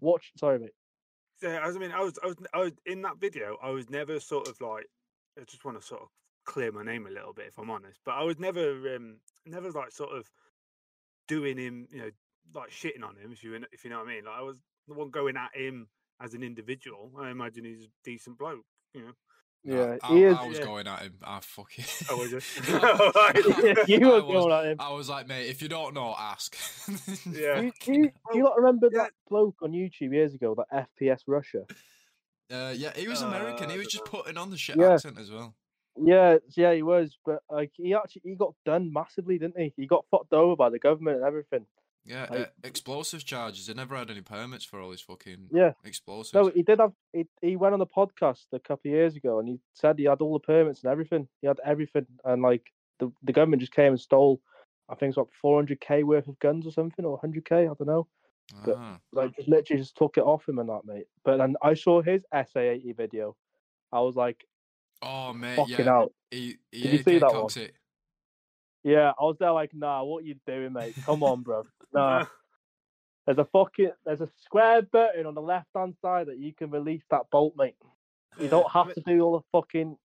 watch. 0.00 0.30
Sorry, 0.38 0.58
mate. 0.60 0.74
yeah, 1.42 1.58
I 1.58 1.70
mean, 1.72 1.90
I 1.90 2.00
was, 2.00 2.18
I 2.22 2.26
was, 2.26 2.36
I 2.54 2.58
was 2.58 2.72
in 2.86 3.02
that 3.02 3.18
video. 3.18 3.58
I 3.62 3.70
was 3.70 3.90
never 3.90 4.20
sort 4.20 4.48
of 4.48 4.58
like, 4.60 4.86
I 5.38 5.44
just 5.44 5.64
want 5.64 5.78
to 5.80 5.86
sort 5.86 6.02
of 6.02 6.08
clear 6.46 6.72
my 6.72 6.82
name 6.82 7.06
a 7.06 7.10
little 7.10 7.32
bit, 7.32 7.46
if 7.48 7.58
I'm 7.58 7.70
honest. 7.70 8.00
But 8.04 8.12
I 8.12 8.22
was 8.22 8.38
never, 8.38 8.96
um, 8.96 9.16
never 9.44 9.70
like 9.70 9.92
sort 9.92 10.16
of 10.16 10.30
doing 11.28 11.58
him, 11.58 11.88
you 11.92 11.98
know, 11.98 12.10
like 12.54 12.70
shitting 12.70 13.04
on 13.04 13.16
him, 13.16 13.32
if 13.32 13.44
you, 13.44 13.54
if 13.72 13.84
you 13.84 13.90
know 13.90 13.98
what 13.98 14.08
I 14.08 14.14
mean. 14.14 14.24
Like 14.24 14.38
I 14.38 14.42
was 14.42 14.56
the 14.88 14.94
one 14.94 15.10
going 15.10 15.36
at 15.36 15.54
him 15.54 15.88
as 16.20 16.34
an 16.34 16.42
individual. 16.42 17.12
I 17.18 17.30
imagine 17.30 17.64
he's 17.64 17.82
a 17.84 17.88
decent 18.04 18.38
bloke, 18.38 18.64
you 18.94 19.02
know. 19.02 19.12
Yeah, 19.64 19.96
I, 20.00 20.12
I, 20.12 20.16
is. 20.16 20.36
I 20.36 20.46
was 20.46 20.58
yeah. 20.58 20.64
going 20.64 20.86
at 20.86 21.02
him. 21.02 21.14
I 21.24 21.40
fucking. 21.40 21.84
Oh, 22.08 22.18
was 22.18 22.32
it? 22.32 22.44
I- 22.68 23.84
you 23.88 23.98
were 24.08 24.22
was- 24.22 24.22
going 24.22 24.52
at 24.52 24.64
him. 24.66 24.76
I 24.78 24.92
was 24.92 25.08
like, 25.08 25.26
mate, 25.26 25.48
if 25.48 25.60
you 25.60 25.68
don't 25.68 25.92
know, 25.92 26.14
ask. 26.16 26.56
Yeah. 27.26 27.60
Do 27.60 27.64
you, 27.66 27.72
do 27.80 27.92
you, 27.92 28.02
do 28.30 28.38
you 28.38 28.44
not 28.44 28.56
remember 28.56 28.88
yeah. 28.92 29.02
that 29.02 29.12
bloke 29.28 29.56
on 29.62 29.72
YouTube 29.72 30.12
years 30.12 30.34
ago, 30.34 30.54
that 30.54 30.88
FPS 30.96 31.22
Russia? 31.26 31.64
Uh, 32.48 32.72
yeah, 32.76 32.92
he 32.94 33.08
was 33.08 33.22
American. 33.22 33.66
Uh, 33.66 33.72
He 33.72 33.78
was 33.78 33.88
just 33.88 34.04
know. 34.04 34.10
putting 34.22 34.36
on 34.36 34.50
the 34.50 34.56
shit 34.56 34.76
Yeah. 34.76 34.94
accent 34.94 35.18
as 35.18 35.32
well. 35.32 35.56
Yeah, 36.02 36.38
yeah, 36.56 36.72
he 36.74 36.82
was, 36.82 37.16
but 37.24 37.42
like 37.50 37.72
he 37.74 37.94
actually 37.94 38.22
he 38.24 38.34
got 38.34 38.54
done 38.64 38.92
massively, 38.92 39.38
didn't 39.38 39.58
he? 39.58 39.72
He 39.76 39.86
got 39.86 40.04
fucked 40.10 40.32
over 40.32 40.56
by 40.56 40.68
the 40.70 40.78
government 40.78 41.18
and 41.18 41.26
everything. 41.26 41.66
Yeah, 42.04 42.26
Like- 42.30 42.40
uh, 42.40 42.46
explosives 42.62 43.24
charges. 43.24 43.66
He 43.66 43.74
never 43.74 43.96
had 43.96 44.10
any 44.10 44.20
permits 44.20 44.64
for 44.64 44.80
all 44.80 44.92
his 44.92 45.00
fucking 45.00 45.48
Yeah. 45.52 45.72
explosives. 45.84 46.34
No, 46.34 46.48
he 46.48 46.62
did 46.62 46.78
have. 46.78 46.92
He, 47.12 47.26
he 47.40 47.56
went 47.56 47.72
on 47.72 47.80
the 47.80 47.86
podcast 47.86 48.44
a 48.52 48.60
couple 48.60 48.90
of 48.90 48.94
years 48.94 49.16
ago, 49.16 49.38
and 49.40 49.48
he 49.48 49.58
said 49.74 49.98
he 49.98 50.04
had 50.04 50.20
all 50.20 50.34
the 50.34 50.38
permits 50.46 50.84
and 50.84 50.92
everything. 50.92 51.26
He 51.40 51.46
had 51.48 51.58
everything, 51.64 52.06
and 52.24 52.42
like 52.42 52.72
the 53.00 53.10
the 53.22 53.32
government 53.32 53.60
just 53.60 53.72
came 53.74 53.92
and 53.92 54.00
stole. 54.00 54.40
I 54.88 54.94
think 54.94 55.10
it's 55.10 55.16
like 55.16 55.26
400k 55.44 56.04
worth 56.04 56.28
of 56.28 56.38
guns 56.38 56.64
or 56.66 56.70
something, 56.70 57.04
or 57.04 57.18
100k. 57.18 57.52
I 57.62 57.74
don't 57.74 57.86
know. 57.86 58.06
but- 58.64 58.76
Ah, 58.78 59.00
Like 59.10 59.34
just 59.34 59.48
literally 59.48 59.82
just 59.82 59.96
took 59.96 60.16
it 60.16 60.22
off 60.22 60.48
him 60.48 60.60
and 60.60 60.68
that, 60.68 60.84
mate. 60.84 61.08
But 61.24 61.38
then 61.38 61.56
I 61.60 61.74
saw 61.74 62.00
his 62.02 62.22
SA80 62.32 62.92
video. 62.96 63.36
I 63.90 63.98
was 64.00 64.14
like, 64.14 64.46
oh 65.02 65.32
man, 65.32 65.56
fucking 65.56 65.76
yeah. 65.78 65.90
out. 65.90 66.12
He, 66.30 66.56
he 66.70 66.82
Did 66.82 66.92
you 66.92 67.02
see 67.02 67.18
that 67.18 67.32
one? 67.32 67.48
it. 67.56 67.74
Yeah, 68.84 69.10
I 69.18 69.22
was 69.24 69.36
there 69.40 69.52
like, 69.52 69.74
nah, 69.74 70.04
what 70.04 70.24
you 70.24 70.36
doing, 70.46 70.72
mate? 70.72 70.94
Come 71.04 71.22
on, 71.22 71.42
bro. 71.42 71.64
Nah. 71.92 72.26
There's 73.26 73.38
a 73.38 73.44
fucking 73.44 73.90
there's 74.04 74.20
a 74.20 74.28
square 74.44 74.82
button 74.82 75.26
on 75.26 75.34
the 75.34 75.42
left 75.42 75.66
hand 75.74 75.96
side 76.00 76.28
that 76.28 76.38
you 76.38 76.54
can 76.54 76.70
release 76.70 77.02
that 77.10 77.22
bolt, 77.32 77.54
mate. 77.56 77.74
You 78.38 78.46
don't 78.46 78.70
have 78.70 78.94
to 78.94 79.00
do 79.00 79.20
all 79.20 79.38
the 79.38 79.44
fucking 79.50 79.96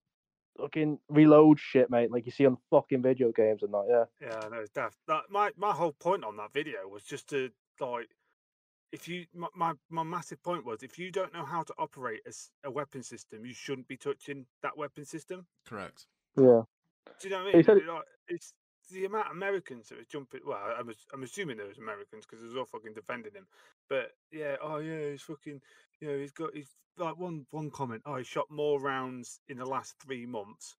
fucking 0.60 1.00
reload 1.10 1.60
shit, 1.60 1.90
mate, 1.90 2.12
like 2.12 2.26
you 2.26 2.32
see 2.32 2.46
on 2.46 2.58
fucking 2.70 3.02
video 3.02 3.32
games 3.32 3.62
and 3.64 3.74
that, 3.74 3.86
yeah. 4.22 4.28
Yeah, 4.28 4.48
know 4.50 4.66
daft. 4.74 4.98
That, 5.08 5.24
my 5.30 5.52
my 5.58 5.72
whole 5.72 5.94
point 5.94 6.24
on 6.24 6.38
that 6.38 6.54
video 6.54 6.88
was 6.90 7.04
just 7.04 7.30
to 7.30 7.52
like, 7.80 8.10
if 8.92 9.08
you 9.08 9.26
my, 9.34 9.48
my 9.56 9.74
my 9.90 10.04
massive 10.04 10.42
point 10.44 10.66
was 10.66 10.84
if 10.84 10.98
you 11.00 11.12
don't 11.12 11.34
know 11.34 11.46
how 11.46 11.64
to 11.64 11.74
operate 11.78 12.22
a, 12.26 12.30
s- 12.30 12.52
a 12.64 12.72
weapon 12.72 13.04
system, 13.04 13.46
you 13.46 13.54
shouldn't 13.54 13.88
be 13.88 13.98
touching 13.98 14.46
that 14.64 14.78
weapon 14.78 15.06
system. 15.06 15.46
Correct. 15.66 16.06
Yeah. 16.38 16.64
Do 17.20 17.28
you 17.28 17.30
know 17.30 17.44
what 17.44 17.48
I 17.48 17.52
He 17.52 17.58
mean? 17.58 17.64
said- 17.64 17.86
Like, 17.88 18.04
it's 18.28 18.54
the 18.92 19.06
amount 19.06 19.28
of 19.28 19.32
Americans 19.34 19.88
that 19.90 20.00
are 20.00 20.06
jumping. 20.10 20.42
Well, 20.46 20.58
I 20.78 20.82
was 20.82 20.98
I'm 21.14 21.24
assuming 21.24 21.58
there 21.58 21.68
was 21.68 21.78
Americans 21.78 22.26
because 22.26 22.42
they 22.42 22.48
was 22.48 22.58
all 22.58 22.66
fucking 22.66 22.94
defending 22.94 23.34
him. 23.34 23.48
But 23.90 24.12
yeah, 24.32 24.56
oh 24.62 24.78
yeah, 24.78 25.12
he's 25.12 25.22
fucking. 25.22 25.62
You 26.00 26.08
know, 26.08 26.18
he's 26.18 26.32
got 26.32 26.54
he's 26.54 26.72
like 26.98 27.18
one 27.18 27.46
one 27.52 27.70
comment. 27.72 28.02
Oh, 28.06 28.16
he 28.18 28.24
shot 28.24 28.48
more 28.50 28.80
rounds 28.82 29.40
in 29.48 29.58
the 29.58 29.66
last 29.66 29.96
three 30.04 30.26
months 30.26 30.76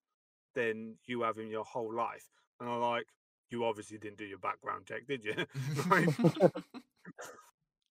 than 0.55 0.97
you 1.07 1.23
have 1.23 1.39
in 1.39 1.49
your 1.49 1.65
whole 1.65 1.93
life. 1.95 2.29
And 2.61 2.69
I'm 2.69 2.81
like, 2.81 3.07
you 3.51 3.65
obviously 3.65 3.97
didn't 3.99 4.19
do 4.19 4.25
your 4.27 4.39
background 4.39 4.85
check, 4.87 5.07
did 5.07 5.25
you? 5.25 5.35
Like, 5.91 6.09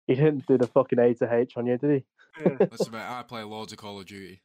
He 0.07 0.15
didn't 0.15 0.45
do 0.47 0.57
the 0.57 0.67
fucking 0.67 0.99
A 0.99 1.13
to 1.15 1.33
H 1.33 1.53
on 1.57 1.65
you, 1.67 1.77
did 1.77 2.03
he? 2.37 2.43
yeah, 2.43 2.57
Listen, 2.71 2.91
mate, 2.93 3.01
I 3.07 3.23
play 3.23 3.43
loads 3.43 3.71
of 3.73 3.79
Call 3.79 3.99
of 3.99 4.05
Duty. 4.05 4.41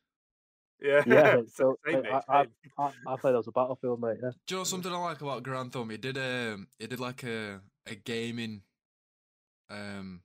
yeah. 0.80 1.02
Yeah, 1.06 1.40
so, 1.54 1.76
same, 1.86 1.96
mate, 1.96 2.02
mate, 2.04 2.12
I- 2.28 2.38
I- 2.38 2.42
same. 2.44 2.52
I, 2.78 3.12
I 3.12 3.16
played 3.16 3.34
as 3.36 3.46
a 3.48 3.52
battlefield, 3.52 4.00
mate, 4.00 4.18
yeah. 4.22 4.30
Do 4.46 4.54
you 4.54 4.60
know 4.60 4.64
something 4.64 4.92
I 4.92 4.96
like 4.96 5.20
about 5.20 5.42
Garand 5.42 5.72
Thumb? 5.72 5.90
He 5.90 5.96
did 5.98 6.16
um 6.18 6.68
he 6.78 6.86
did 6.86 7.00
like 7.00 7.22
a 7.24 7.60
a 7.86 7.94
gaming 7.94 8.62
um 9.68 10.22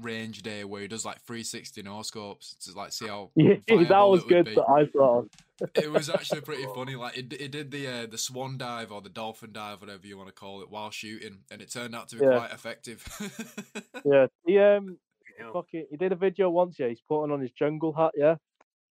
range 0.00 0.42
day 0.42 0.64
where 0.64 0.82
he 0.82 0.88
does 0.88 1.04
like 1.04 1.20
360 1.22 1.82
no 1.82 2.02
scopes 2.02 2.54
to 2.64 2.72
like 2.76 2.92
see 2.92 3.06
how 3.06 3.30
Yeah, 3.34 3.54
that 3.68 3.90
was 4.02 4.22
it 4.22 4.28
good 4.28 4.46
that 4.46 4.68
I 4.68 4.86
thought 4.86 5.28
it 5.74 5.90
was 5.90 6.08
actually 6.14 6.40
pretty 6.42 6.64
funny. 6.74 6.94
Like 6.96 7.14
he, 7.14 7.20
it 7.22 7.50
did 7.50 7.70
the 7.70 7.86
uh, 7.86 8.06
the 8.06 8.18
swan 8.18 8.58
dive 8.58 8.92
or 8.92 9.00
the 9.00 9.08
dolphin 9.08 9.52
dive, 9.52 9.80
whatever 9.80 10.06
you 10.06 10.16
want 10.16 10.28
to 10.28 10.34
call 10.34 10.62
it, 10.62 10.70
while 10.70 10.90
shooting, 10.90 11.38
and 11.50 11.60
it 11.60 11.70
turned 11.72 11.94
out 11.94 12.08
to 12.08 12.16
be 12.16 12.24
Yeah. 12.24 12.38
quite 12.38 12.52
effective. 12.52 13.04
Yeah. 14.04 14.26
He 14.46 14.58
um 14.58 14.98
You 15.38 15.44
know, 15.44 15.52
fucking 15.52 15.86
he 15.90 15.96
did 15.96 16.12
a 16.12 16.16
video 16.16 16.50
once, 16.50 16.78
yeah, 16.78 16.88
he's 16.88 17.02
putting 17.08 17.32
on 17.32 17.40
his 17.40 17.50
jungle 17.50 17.92
hat, 17.92 18.12
yeah. 18.16 18.36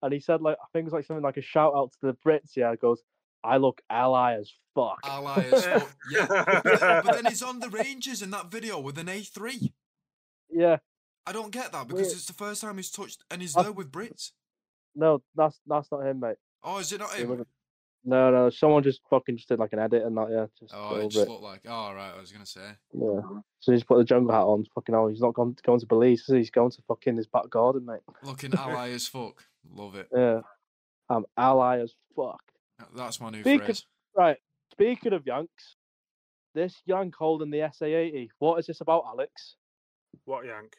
And 0.03 0.13
he 0.13 0.21
said 0.21 0.41
like 0.43 0.57
I 0.63 0.67
think 0.73 0.83
it 0.83 0.87
was 0.87 0.93
like 0.93 1.05
something 1.07 1.25
like 1.25 1.37
a 1.39 1.43
shout 1.43 1.73
out 1.75 1.93
to 1.93 1.99
the 2.03 2.17
Brits, 2.25 2.57
yeah, 2.57 2.73
it 2.73 2.81
goes, 2.81 3.03
I 3.43 3.57
look 3.57 3.81
ally 3.89 4.35
as 4.35 4.53
fuck. 4.75 4.99
Ally 5.05 5.45
as 5.53 5.65
fuck. 5.65 5.97
Yeah. 6.13 6.27
But, 6.29 7.05
but 7.05 7.13
then 7.15 7.25
he's 7.27 7.43
on 7.43 7.61
the 7.61 7.71
ranges 7.71 8.21
in 8.21 8.31
that 8.33 8.51
video 8.51 8.79
with 8.79 8.99
an 8.99 9.07
A3. 9.07 9.73
Yeah. 10.51 10.77
I 11.27 11.33
don't 11.33 11.51
get 11.53 11.73
that 11.73 11.87
because 11.87 12.03
Weird. 12.07 12.13
it's 12.17 12.27
the 12.27 12.33
first 12.33 12.61
time 12.63 12.77
he's 12.77 12.91
touched 12.91 13.23
and 13.31 13.41
he's 13.43 13.57
I- 13.57 13.63
there 13.65 13.73
with 13.73 13.91
Brits. 13.93 14.33
No, 14.95 15.23
that's 15.37 15.61
that's 15.67 15.91
not 15.93 16.05
him, 16.07 16.21
mate. 16.21 16.37
Oh, 16.65 16.79
is 16.79 16.91
it 16.93 16.99
not 17.01 17.15
It 17.15 17.21
him? 17.23 17.29
wasn't- 17.31 17.49
No, 18.03 18.31
no, 18.31 18.51
someone 18.51 18.83
just 18.83 19.01
fucking 19.11 19.37
just 19.37 19.49
did 19.49 19.59
like 19.59 19.73
an 19.75 19.79
edit 19.79 20.03
and 20.05 20.17
that, 20.17 20.31
yeah. 20.31 20.47
Just 20.59 20.73
Oh, 20.75 20.95
it 20.97 20.99
over 21.01 21.09
just 21.09 21.27
it. 21.27 21.31
looked 21.31 21.43
like. 21.43 21.61
Oh, 21.69 21.93
right. 21.93 22.13
I 22.17 22.21
was 22.21 22.33
gonna 22.33 22.47
say. 22.47 22.73
Yeah. 22.95 23.21
So 23.61 23.73
he's 23.73 23.85
put 23.85 23.99
the 23.99 24.05
jungle 24.05 24.33
hat 24.35 24.43
on. 24.43 24.65
Fucking 24.75 24.95
hell, 24.95 25.09
he's 25.09 25.21
not 25.21 25.35
gone 25.35 25.55
going 25.63 25.79
to 25.81 25.87
Belize. 25.87 26.21
is 26.21 26.27
he? 26.29 26.37
He's 26.39 26.51
going 26.51 26.71
to 26.71 26.83
fucking 26.89 27.17
his 27.17 27.27
back 27.27 27.49
garden, 27.51 27.85
mate. 27.87 28.01
Looking 28.23 28.53
ally 28.59 28.91
as 28.91 29.07
fuck. 29.07 29.45
Love 29.71 29.95
it. 29.97 30.09
Yeah. 30.15 30.41
I'm 31.09 31.27
ally 31.37 31.81
as 31.81 31.95
fuck. 32.17 32.41
That's 32.97 33.21
my 33.21 33.31
new 33.31 33.43
Speak 33.43 33.61
of- 33.61 33.67
phrase. 33.67 33.87
Right. 34.17 34.39
Speaking 34.73 35.13
of 35.13 35.27
Yanks, 35.27 35.77
this 36.55 36.81
Yank 36.87 37.15
holding 37.15 37.51
the 37.51 37.59
SA80. 37.59 38.31
What 38.39 38.59
is 38.59 38.67
this 38.67 38.81
about, 38.81 39.05
Alex? 39.07 39.57
What 40.25 40.47
yank? 40.47 40.75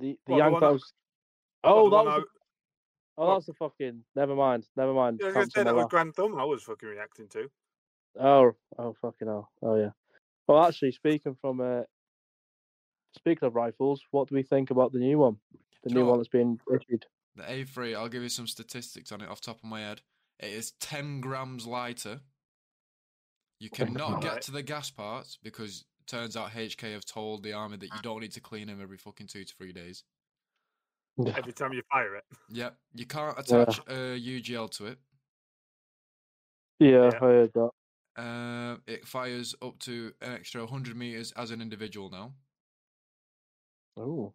The 0.00 0.18
the 0.26 0.32
What, 0.32 0.36
the 0.36 0.36
Yank 0.36 0.52
one 0.52 0.60
that 0.60 0.66
that- 0.66 0.72
What, 0.72 0.82
Oh, 1.72 1.90
that 1.90 2.04
was. 2.04 2.24
I- 2.24 2.36
Oh, 3.22 3.34
that's 3.34 3.46
the 3.46 3.52
fucking. 3.52 4.02
Never 4.16 4.34
mind. 4.34 4.66
Never 4.76 4.94
mind. 4.94 5.20
Yeah, 5.22 5.32
I 5.34 5.38
was 5.40 5.52
say 5.52 5.62
that 5.62 5.74
was. 5.74 5.86
Garand 5.86 6.14
Thumb. 6.14 6.38
I 6.38 6.44
was 6.44 6.62
fucking 6.62 6.88
reacting 6.88 7.28
to. 7.28 7.50
Oh, 8.18 8.52
oh, 8.78 8.94
fucking 9.02 9.28
hell. 9.28 9.50
Oh, 9.60 9.74
yeah. 9.76 9.90
Well, 10.48 10.64
actually, 10.64 10.92
speaking 10.92 11.36
from. 11.38 11.60
Uh, 11.60 11.82
speaking 13.14 13.46
of 13.46 13.54
rifles, 13.56 14.00
what 14.10 14.28
do 14.28 14.34
we 14.36 14.42
think 14.42 14.70
about 14.70 14.92
the 14.92 15.00
new 15.00 15.18
one? 15.18 15.36
The 15.82 15.90
new 15.94 16.06
one 16.06 16.16
that's 16.18 16.28
been 16.28 16.58
issued. 16.72 17.04
The 17.36 17.42
A3, 17.42 17.94
I'll 17.94 18.08
give 18.08 18.22
you 18.22 18.28
some 18.30 18.46
statistics 18.46 19.12
on 19.12 19.20
it 19.20 19.28
off 19.28 19.42
the 19.42 19.46
top 19.52 19.58
of 19.62 19.64
my 19.68 19.80
head. 19.80 20.00
It 20.38 20.52
is 20.52 20.72
10 20.80 21.20
grams 21.20 21.66
lighter. 21.66 22.20
You 23.58 23.68
cannot 23.70 24.22
get 24.22 24.40
to 24.42 24.50
the 24.52 24.62
gas 24.62 24.90
parts 24.90 25.38
because 25.42 25.84
turns 26.10 26.36
out 26.36 26.50
HK 26.50 26.92
have 26.92 27.04
told 27.04 27.42
the 27.42 27.52
army 27.52 27.76
that 27.76 27.86
you 27.94 28.02
don't 28.02 28.20
need 28.20 28.32
to 28.32 28.40
clean 28.40 28.66
them 28.66 28.80
every 28.82 28.98
fucking 28.98 29.28
two 29.28 29.44
to 29.44 29.54
three 29.54 29.72
days. 29.72 30.02
Every 31.24 31.52
time 31.52 31.72
you 31.72 31.82
fire 31.90 32.16
it. 32.16 32.24
Yep, 32.48 32.76
you 32.94 33.06
can't 33.06 33.36
Yeah. 33.36 33.62
attach 33.62 33.78
a 33.88 34.16
UGL 34.18 34.68
to 34.72 34.86
it. 34.86 34.98
Yeah, 36.78 36.88
Yeah. 36.88 37.10
I 37.14 37.18
heard 37.18 37.52
that. 37.52 37.70
Uh, 38.16 38.76
it 38.86 39.06
fires 39.06 39.54
up 39.62 39.78
to 39.80 40.12
an 40.20 40.32
extra 40.32 40.62
100 40.62 40.96
meters 40.96 41.32
as 41.32 41.50
an 41.50 41.60
individual 41.60 42.10
now. 42.10 42.32
Oh. 43.96 44.32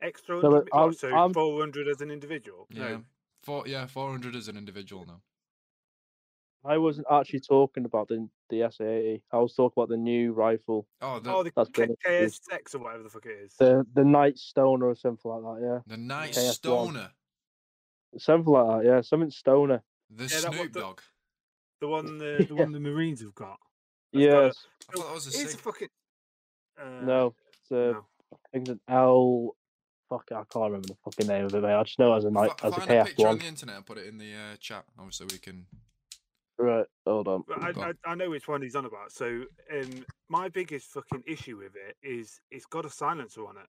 Extra 0.00 0.36
No, 0.40 0.48
100, 0.50 0.68
but 0.70 0.76
I'm- 0.78 0.88
what, 0.88 0.98
so 0.98 1.14
I'm- 1.14 1.32
400 1.34 1.88
as 1.88 2.00
an 2.00 2.10
individual? 2.10 2.66
Yeah, 2.70 2.88
No. 2.88 3.04
four, 3.42 3.66
yeah, 3.66 3.86
400 3.86 4.34
as 4.36 4.48
an 4.48 4.56
individual 4.56 5.04
now. 5.06 5.22
I 6.66 6.78
wasn't 6.78 7.06
actually 7.10 7.40
talking 7.40 7.84
about 7.84 8.08
the 8.08 8.28
the 8.48 8.60
SA80. 8.60 9.22
I 9.32 9.36
was 9.38 9.54
talking 9.54 9.74
about 9.76 9.88
the 9.90 9.96
new 9.96 10.32
rifle, 10.32 10.86
Oh, 11.00 11.20
the 11.20 11.30
Oh, 11.34 11.42
the 11.42 11.52
That's 11.54 11.68
K- 11.70 11.86
been 11.86 11.96
KSX 12.06 12.74
or 12.74 12.78
whatever 12.78 13.02
the 13.02 13.10
fuck 13.10 13.26
it 13.26 13.38
is. 13.44 13.54
the 13.58 13.86
the 13.94 14.04
Knight 14.04 14.38
Stoner 14.38 14.86
or 14.86 14.94
something 14.96 15.30
like 15.30 15.42
that. 15.60 15.60
Yeah. 15.66 15.78
The 15.86 15.96
Night 16.00 16.32
KF1. 16.32 16.52
Stoner, 16.52 17.10
something 18.18 18.52
like 18.52 18.82
that. 18.82 18.86
Yeah, 18.88 19.00
something 19.02 19.30
Stoner. 19.30 19.82
the 20.10 20.24
Yeah, 20.24 20.40
that 20.40 20.48
one- 20.50 20.58
Snoop 20.58 20.72
the- 20.72 21.02
The 21.80 21.88
one 21.88 22.18
the, 22.18 22.46
the 22.48 22.54
one 22.54 22.72
the 22.72 22.80
Marines 22.80 23.20
have 23.20 23.34
got. 23.34 23.48
got 23.48 23.58
a- 24.14 24.18
Yes. 24.18 24.66
I 24.88 24.92
thought 24.96 25.06
that 25.08 25.14
was 25.14 25.26
a 25.36 25.42
It's 25.42 25.54
a 25.54 25.58
fucking. 25.58 25.88
Uh, 26.80 26.84
No. 27.04 27.34
It's 27.60 27.70
a, 27.70 27.74
no. 27.74 28.06
I 28.32 28.36
think 28.52 28.68
it's 28.68 28.70
an 28.70 28.80
L. 28.88 29.56
Fuck, 30.08 30.28
I 30.32 30.44
can't 30.50 30.64
remember 30.66 30.88
the 30.88 30.96
fucking 31.04 31.26
name 31.26 31.46
of 31.46 31.54
it, 31.54 31.60
mate. 31.62 31.72
I 31.72 31.82
just 31.82 31.98
know 31.98 32.12
it 32.14 32.18
as 32.18 32.24
a 32.24 32.30
night 32.30 32.50
Fi- 32.60 32.68
as 32.68 32.74
a 32.74 32.80
find 32.80 32.90
a 32.90 33.04
picture 33.04 33.26
on 33.28 33.36
KF1. 33.38 33.40
the 33.40 33.46
internet 33.46 33.76
and 33.76 33.86
put 33.86 33.98
it 33.98 34.06
in 34.06 34.18
the 34.18 34.32
uh, 34.34 34.56
chat, 34.60 34.84
obviously 34.98 35.26
we 35.30 35.38
can. 35.38 35.66
Right. 36.58 36.86
Hold 37.06 37.28
on. 37.28 37.44
But 37.48 37.62
I, 37.62 37.88
I. 37.88 37.92
I 38.06 38.14
know 38.14 38.30
which 38.30 38.46
one 38.46 38.62
he's 38.62 38.76
on 38.76 38.84
about. 38.84 39.10
So, 39.12 39.44
um, 39.72 40.04
my 40.28 40.48
biggest 40.48 40.86
fucking 40.90 41.24
issue 41.26 41.56
with 41.56 41.74
it 41.74 41.96
is 42.02 42.40
it's 42.50 42.66
got 42.66 42.84
a 42.84 42.90
silencer 42.90 43.46
on 43.46 43.56
it. 43.56 43.66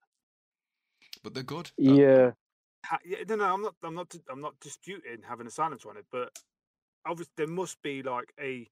But 1.23 1.33
they're 1.33 1.43
good. 1.43 1.71
Yeah. 1.77 2.31
Ha- 2.85 2.99
yeah, 3.03 3.17
no, 3.27 3.35
no, 3.37 3.45
I'm 3.45 3.61
not, 3.63 3.75
I'm 3.83 3.95
not, 3.95 4.15
I'm 4.31 4.41
not 4.41 4.59
disputing 4.59 5.23
having 5.27 5.47
a 5.47 5.51
silencer 5.51 5.89
on 5.89 5.97
it, 5.97 6.05
but 6.11 6.37
obviously 7.07 7.33
there 7.37 7.47
must 7.47 7.81
be 7.81 8.03
like 8.03 8.31
a 8.39 8.69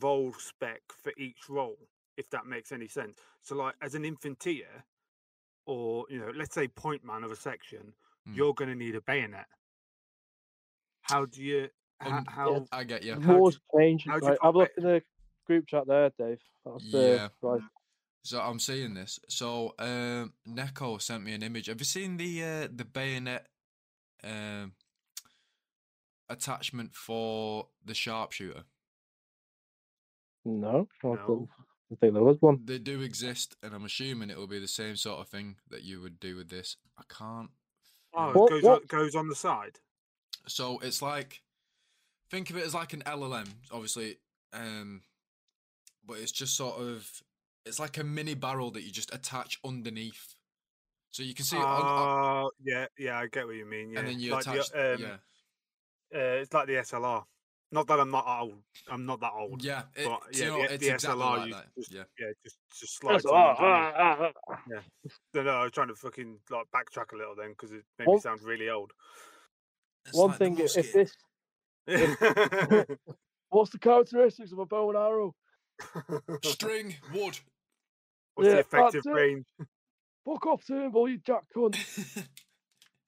role 0.00 0.32
spec 0.32 0.80
for 0.88 1.12
each 1.16 1.48
role, 1.48 1.78
if 2.16 2.28
that 2.30 2.46
makes 2.46 2.72
any 2.72 2.88
sense. 2.88 3.16
So, 3.42 3.54
like 3.54 3.74
as 3.80 3.94
an 3.94 4.02
infantier, 4.02 4.82
or 5.66 6.04
you 6.10 6.18
know, 6.18 6.32
let's 6.34 6.54
say 6.54 6.66
point 6.66 7.04
man 7.04 7.22
of 7.22 7.30
a 7.30 7.36
section, 7.36 7.94
Hmm. 8.26 8.34
you're 8.34 8.54
going 8.54 8.70
to 8.70 8.76
need 8.76 8.94
a 8.94 9.00
bayonet. 9.00 9.46
How 11.02 11.26
do 11.26 11.42
you? 11.42 11.68
How? 12.00 12.24
How 12.26 12.66
I 12.72 12.84
get 12.84 13.04
you. 13.04 13.14
How 13.14 13.20
do 13.34 13.38
War's 13.38 13.60
changing. 13.76 14.10
how 14.12 14.18
Right, 14.18 14.38
I've 14.42 14.54
looked 14.56 14.78
in 14.78 14.84
the 14.84 15.02
group 15.46 15.66
chat 15.68 15.86
there, 15.86 16.10
Dave. 16.18 16.38
That's 16.64 16.84
Yeah. 16.84 17.28
the 17.40 17.48
right. 17.48 17.60
So 18.24 18.40
I'm 18.40 18.58
seeing 18.60 18.94
this. 18.94 19.18
So 19.28 19.74
um, 19.78 20.32
Neko 20.48 21.00
sent 21.02 21.24
me 21.24 21.32
an 21.34 21.42
image. 21.42 21.66
Have 21.66 21.80
you 21.80 21.84
seen 21.84 22.16
the 22.16 22.42
uh, 22.42 22.68
the 22.74 22.84
bayonet 22.84 23.46
um, 24.24 24.72
attachment 26.28 26.94
for 26.94 27.68
the 27.84 27.94
sharpshooter? 27.94 28.64
No, 30.44 30.88
I 31.04 31.06
No. 31.06 31.48
I 31.90 31.94
think 31.96 32.14
there 32.14 32.22
was 32.22 32.38
one. 32.40 32.60
They 32.64 32.78
do 32.78 33.02
exist, 33.02 33.54
and 33.62 33.74
I'm 33.74 33.84
assuming 33.84 34.30
it 34.30 34.38
will 34.38 34.46
be 34.46 34.58
the 34.58 34.66
same 34.66 34.96
sort 34.96 35.20
of 35.20 35.28
thing 35.28 35.56
that 35.68 35.82
you 35.82 36.00
would 36.00 36.18
do 36.18 36.36
with 36.36 36.48
this. 36.48 36.76
I 36.98 37.02
can't. 37.08 37.50
Oh, 38.14 38.30
it 38.30 38.36
What- 38.36 38.50
goes 38.50 38.62
what- 38.62 38.80
On, 38.82 38.86
goes 38.86 39.14
on 39.14 39.28
the 39.28 39.34
side. 39.34 39.78
So 40.48 40.78
it's 40.78 41.02
like, 41.02 41.41
think 42.32 42.48
of 42.50 42.56
it 42.56 42.64
as 42.64 42.74
like 42.74 42.94
an 42.94 43.02
LLM, 43.02 43.46
obviously, 43.70 44.16
um, 44.54 45.02
but 46.04 46.18
it's 46.18 46.32
just 46.32 46.56
sort 46.56 46.80
of, 46.80 47.06
it's 47.66 47.78
like 47.78 47.98
a 47.98 48.04
mini 48.04 48.34
barrel 48.34 48.70
that 48.72 48.82
you 48.82 48.90
just 48.90 49.14
attach 49.14 49.60
underneath. 49.64 50.34
So 51.10 51.22
you 51.22 51.34
can 51.34 51.44
see 51.44 51.58
it 51.58 51.62
on, 51.62 51.82
on- 51.82 52.44
Oh, 52.46 52.50
yeah, 52.64 52.86
yeah, 52.98 53.18
I 53.18 53.26
get 53.26 53.46
what 53.46 53.54
you 53.56 53.66
mean. 53.66 53.90
Yeah, 53.90 53.98
and 53.98 54.08
then 54.08 54.18
you 54.18 54.32
like 54.32 54.44
the, 54.44 54.52
attach, 54.52 54.72
um, 54.74 55.00
yeah, 55.02 56.18
uh, 56.18 56.40
it's 56.40 56.52
like 56.54 56.66
the 56.66 56.74
SLR. 56.76 57.22
Not 57.70 57.86
that 57.86 58.00
I'm 58.00 58.10
not 58.10 58.26
old. 58.26 58.62
I'm 58.90 59.06
not 59.06 59.20
that 59.20 59.32
old. 59.34 59.62
yeah, 59.64 59.82
it, 59.94 60.04
but 60.04 60.20
do 60.32 60.38
you 60.38 60.44
yeah, 60.44 60.50
know, 60.50 60.56
the, 60.56 60.74
it's 60.74 60.86
the 60.86 60.94
exactly 60.94 61.22
SLR 61.22 61.36
like 61.36 61.46
you 61.46 61.54
that. 61.54 61.66
just, 61.78 61.92
Yeah, 61.92 62.02
yeah, 62.18 62.26
just 62.44 62.56
just 62.78 62.98
slides. 62.98 63.24
Yes, 63.24 63.32
on 63.32 63.38
ah, 63.38 63.56
underneath. 63.56 63.94
ah, 63.98 64.32
ah, 64.48 64.54
ah. 64.76 64.82
No, 65.34 65.42
no, 65.42 65.50
I 65.50 65.62
was 65.62 65.72
trying 65.72 65.88
to 65.88 65.94
fucking 65.94 66.38
like 66.50 66.66
backtrack 66.74 67.12
a 67.12 67.16
little 67.16 67.34
then 67.34 67.50
because 67.50 67.72
it 67.72 67.84
made 67.98 68.08
me 68.08 68.20
sound 68.20 68.42
really 68.42 68.68
old. 68.68 68.92
It's 70.06 70.16
One 70.16 70.30
like 70.30 70.38
thing, 70.38 70.58
if 70.58 70.92
this, 70.92 71.16
What's 73.50 73.70
the 73.70 73.78
characteristics 73.78 74.52
of 74.52 74.58
a 74.58 74.66
bow 74.66 74.90
and 74.90 74.98
arrow? 74.98 75.34
string 76.44 76.96
wood. 77.12 77.38
What's 78.34 78.50
the 78.50 78.58
effective 78.60 79.04
range? 79.06 79.46
Fuck 80.24 80.46
off, 80.46 80.62
Turnbull, 80.66 81.08
you 81.08 81.18
jack 81.18 81.42
cunt. 81.54 81.76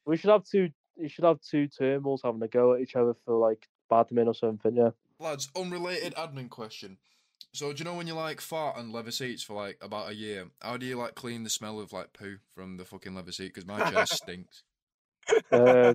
We 0.06 0.16
should 0.16 0.30
have 0.30 0.44
two. 0.44 0.70
You 0.96 1.08
should 1.08 1.24
have 1.24 1.38
two 1.40 1.68
Turnbulls 1.68 2.20
having 2.24 2.42
a 2.42 2.48
go 2.48 2.74
at 2.74 2.80
each 2.80 2.94
other 2.94 3.14
for 3.24 3.36
like 3.38 3.66
badminton 3.88 4.28
or 4.28 4.34
something. 4.34 4.76
Yeah. 4.76 4.90
Lads, 5.18 5.48
unrelated 5.56 6.14
admin 6.14 6.50
question. 6.50 6.98
So 7.52 7.72
do 7.72 7.78
you 7.78 7.84
know 7.84 7.94
when 7.94 8.06
you 8.06 8.14
like 8.14 8.40
fart 8.40 8.76
on 8.76 8.92
leather 8.92 9.12
seats 9.12 9.42
for 9.42 9.54
like 9.54 9.78
about 9.80 10.10
a 10.10 10.14
year? 10.14 10.48
How 10.60 10.76
do 10.76 10.86
you 10.86 10.98
like 10.98 11.14
clean 11.14 11.44
the 11.44 11.50
smell 11.50 11.80
of 11.80 11.92
like 11.92 12.12
poo 12.12 12.38
from 12.54 12.76
the 12.76 12.84
fucking 12.84 13.14
leather 13.14 13.32
seat? 13.32 13.54
Because 13.54 13.66
my 13.66 13.90
chair 13.90 14.06
stinks. 14.06 14.64
Uh, 15.50 15.94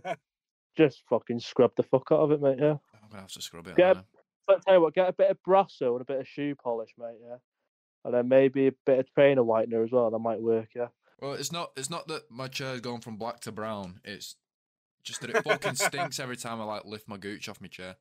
just 0.79 1.03
fucking 1.09 1.39
scrub 1.39 1.71
the 1.75 1.83
fuck 1.83 2.07
out 2.11 2.19
of 2.21 2.31
it, 2.31 2.41
mate. 2.41 2.57
Yeah. 2.59 2.77
I'm 2.93 3.09
gonna 3.09 3.21
have 3.21 3.31
to 3.33 3.41
scrub 3.41 3.67
it. 3.67 3.75
Get 3.75 3.85
aren't 3.85 3.99
I? 3.99 4.03
But 4.47 4.65
tell 4.65 4.75
you 4.75 4.81
what, 4.81 4.95
get 4.95 5.09
a 5.09 5.13
bit 5.13 5.29
of 5.29 5.37
Brasso 5.47 5.91
and 5.91 6.01
a 6.01 6.05
bit 6.05 6.19
of 6.21 6.27
shoe 6.27 6.55
polish, 6.55 6.91
mate. 6.97 7.17
Yeah. 7.21 7.35
And 8.05 8.13
then 8.13 8.27
maybe 8.29 8.67
a 8.67 8.71
bit 8.85 8.99
of 8.99 9.13
trainer 9.13 9.43
whitener 9.43 9.83
as 9.83 9.91
well. 9.91 10.09
That 10.09 10.19
might 10.19 10.41
work. 10.41 10.69
Yeah. 10.75 10.87
Well, 11.19 11.33
it's 11.33 11.51
not. 11.51 11.71
It's 11.75 11.89
not 11.89 12.07
that 12.07 12.31
my 12.31 12.47
chair's 12.47 12.79
gone 12.81 13.01
from 13.01 13.17
black 13.17 13.41
to 13.41 13.51
brown. 13.51 13.99
It's 14.05 14.35
just 15.03 15.21
that 15.21 15.29
it 15.31 15.43
fucking 15.43 15.75
stinks 15.75 16.19
every 16.19 16.37
time 16.37 16.61
I 16.61 16.63
like 16.63 16.85
lift 16.85 17.07
my 17.07 17.17
gooch 17.17 17.49
off 17.49 17.59
my 17.61 17.67
chair. 17.67 17.97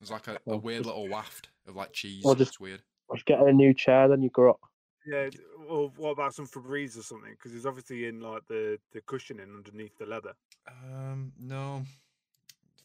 It's 0.00 0.10
like 0.10 0.28
a, 0.28 0.34
a 0.34 0.38
oh, 0.46 0.56
weird 0.58 0.84
just- 0.84 0.86
little 0.94 1.08
waft 1.08 1.48
of 1.66 1.76
like 1.76 1.92
cheese. 1.92 2.22
Well, 2.24 2.34
just- 2.34 2.52
it's 2.52 2.60
weird. 2.60 2.82
Just 3.12 3.26
get 3.26 3.40
a 3.40 3.52
new 3.52 3.74
chair, 3.74 4.06
then 4.08 4.22
you 4.22 4.30
grow 4.30 4.50
up. 4.50 4.60
Yeah. 5.04 5.30
d- 5.30 5.40
Well, 5.68 5.92
what 5.96 6.10
about 6.10 6.32
some 6.32 6.46
Febreze 6.46 6.96
or 6.96 7.02
something? 7.02 7.32
Because 7.32 7.56
it's 7.56 7.66
obviously 7.66 8.06
in 8.06 8.20
like 8.20 8.46
the 8.48 8.78
the 8.92 9.00
cushioning 9.00 9.52
underneath 9.56 9.98
the 9.98 10.06
leather. 10.06 10.34
Um, 10.68 11.32
no. 11.38 11.82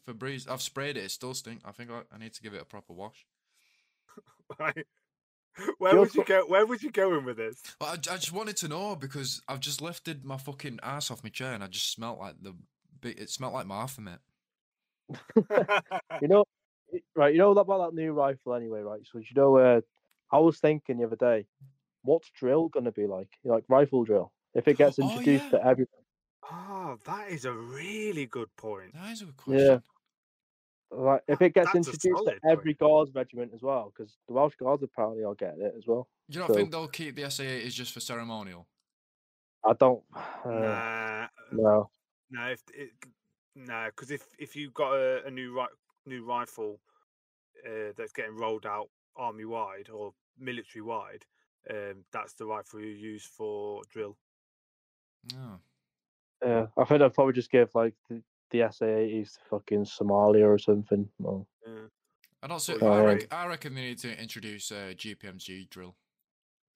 Febreze. 0.06 0.48
I've 0.48 0.62
sprayed 0.62 0.96
it. 0.96 1.04
It 1.04 1.10
still 1.10 1.34
stink. 1.34 1.60
I 1.64 1.72
think 1.72 1.90
I, 1.90 2.02
I 2.14 2.18
need 2.18 2.32
to 2.34 2.42
give 2.42 2.54
it 2.54 2.62
a 2.62 2.66
proper 2.66 2.92
wash. 2.92 3.26
Right. 4.60 4.86
Where 5.78 5.92
You're 5.92 6.00
would 6.02 6.14
you 6.14 6.24
go? 6.24 6.44
Where 6.46 6.64
would 6.66 6.82
you 6.82 6.90
going 6.92 7.24
with 7.24 7.36
this? 7.38 7.60
But 7.80 7.86
I, 8.08 8.14
I 8.14 8.16
just 8.16 8.32
wanted 8.32 8.56
to 8.58 8.68
know 8.68 8.94
because 8.94 9.40
I've 9.48 9.58
just 9.60 9.80
lifted 9.82 10.24
my 10.24 10.36
fucking 10.36 10.78
ass 10.82 11.10
off 11.10 11.24
my 11.24 11.30
chair 11.30 11.52
and 11.52 11.64
I 11.64 11.66
just 11.66 11.90
smelt 11.92 12.18
like 12.20 12.34
the. 12.40 12.54
big- 13.00 13.18
It 13.18 13.30
smelt 13.30 13.54
like 13.54 13.66
my 13.66 13.86
mate. 13.98 14.18
You 16.22 16.28
know, 16.28 16.44
right? 17.16 17.32
You 17.32 17.38
know 17.38 17.50
about 17.50 17.90
that 17.90 18.00
new 18.00 18.12
rifle 18.12 18.54
anyway, 18.54 18.80
right? 18.82 19.00
So 19.10 19.18
you 19.18 19.26
know, 19.34 19.56
uh, 19.56 19.80
I 20.30 20.38
was 20.38 20.58
thinking 20.58 20.98
the 20.98 21.06
other 21.06 21.16
day, 21.16 21.46
what's 22.02 22.30
drill 22.30 22.68
gonna 22.68 22.92
be 22.92 23.06
like? 23.06 23.28
You 23.42 23.48
know, 23.50 23.54
like 23.56 23.64
rifle 23.68 24.04
drill, 24.04 24.32
if 24.54 24.68
it 24.68 24.76
gets 24.78 24.98
Oh, 24.98 25.08
introduced 25.08 25.44
yeah. 25.46 25.50
to 25.58 25.66
everyone. 25.66 25.88
Oh, 26.50 26.96
that 27.06 27.28
is 27.30 27.44
a 27.44 27.52
really 27.52 28.26
good 28.26 28.54
point. 28.56 28.94
That 28.94 29.12
is 29.12 29.22
a 29.22 29.26
good 29.26 29.36
question. 29.36 29.66
Yeah. 29.66 29.78
Like 30.98 31.22
if 31.26 31.42
it 31.42 31.52
gets 31.54 31.66
That's 31.72 31.76
introduced 31.88 32.02
to 32.02 32.10
solid 32.16 32.40
point. 32.42 32.52
every 32.58 32.74
guards 32.74 33.10
regiment 33.14 33.52
as 33.54 33.62
well, 33.62 33.92
because 33.94 34.16
the 34.28 34.34
Welsh 34.34 34.54
guards 34.56 34.82
apparently 34.84 35.24
are 35.24 35.34
getting 35.34 35.62
it 35.62 35.74
as 35.76 35.84
well. 35.86 36.06
You 36.28 36.38
don't 36.38 36.48
So- 36.48 36.54
think 36.54 36.70
they'll 36.70 36.86
keep 36.88 37.16
the 37.16 37.22
SA80s 37.24 37.72
just 37.74 37.92
for 37.92 38.00
ceremonial? 38.00 38.66
I 39.64 39.72
don't. 39.72 40.04
Uh, 40.14 40.50
nah, 40.50 41.28
No. 41.50 41.90
no, 42.30 42.46
if 42.50 42.62
it, 42.72 42.90
no, 43.56 43.86
because 43.86 44.12
if 44.12 44.22
if 44.38 44.54
you 44.54 44.70
got 44.70 44.92
a, 44.94 45.24
a 45.26 45.30
new 45.30 45.58
ri- 45.58 45.76
new 46.04 46.24
rifle 46.24 46.78
uh, 47.66 47.90
that's 47.96 48.12
getting 48.12 48.36
rolled 48.36 48.64
out 48.66 48.88
army 49.16 49.44
wide 49.44 49.88
or 49.90 50.14
military 50.38 50.82
wide, 50.82 51.26
um, 51.68 52.04
that's 52.12 52.34
the 52.34 52.46
rifle 52.46 52.80
you 52.80 52.86
use 52.92 53.24
for 53.26 53.82
drill. 53.90 54.16
Oh. 55.34 55.58
Yeah, 56.44 56.66
I 56.76 56.84
think 56.84 57.02
I'd 57.02 57.14
probably 57.14 57.32
just 57.32 57.50
give 57.50 57.70
like 57.74 57.94
the, 58.10 58.22
the 58.50 58.58
SA80s 58.60 59.34
to 59.34 59.38
fucking 59.50 59.84
Somalia 59.84 60.44
or 60.46 60.58
something. 60.58 61.08
Well, 61.18 61.46
Yeah. 61.66 61.72
I 62.42 62.48
don't 62.48 62.82
I, 62.82 62.86
yeah. 62.86 62.98
reckon, 63.00 63.28
I 63.32 63.46
reckon 63.46 63.74
they 63.74 63.80
need 63.80 63.98
to 64.00 64.20
introduce 64.22 64.70
uh, 64.70 64.92
GPMG 64.94 65.68
drill 65.70 65.96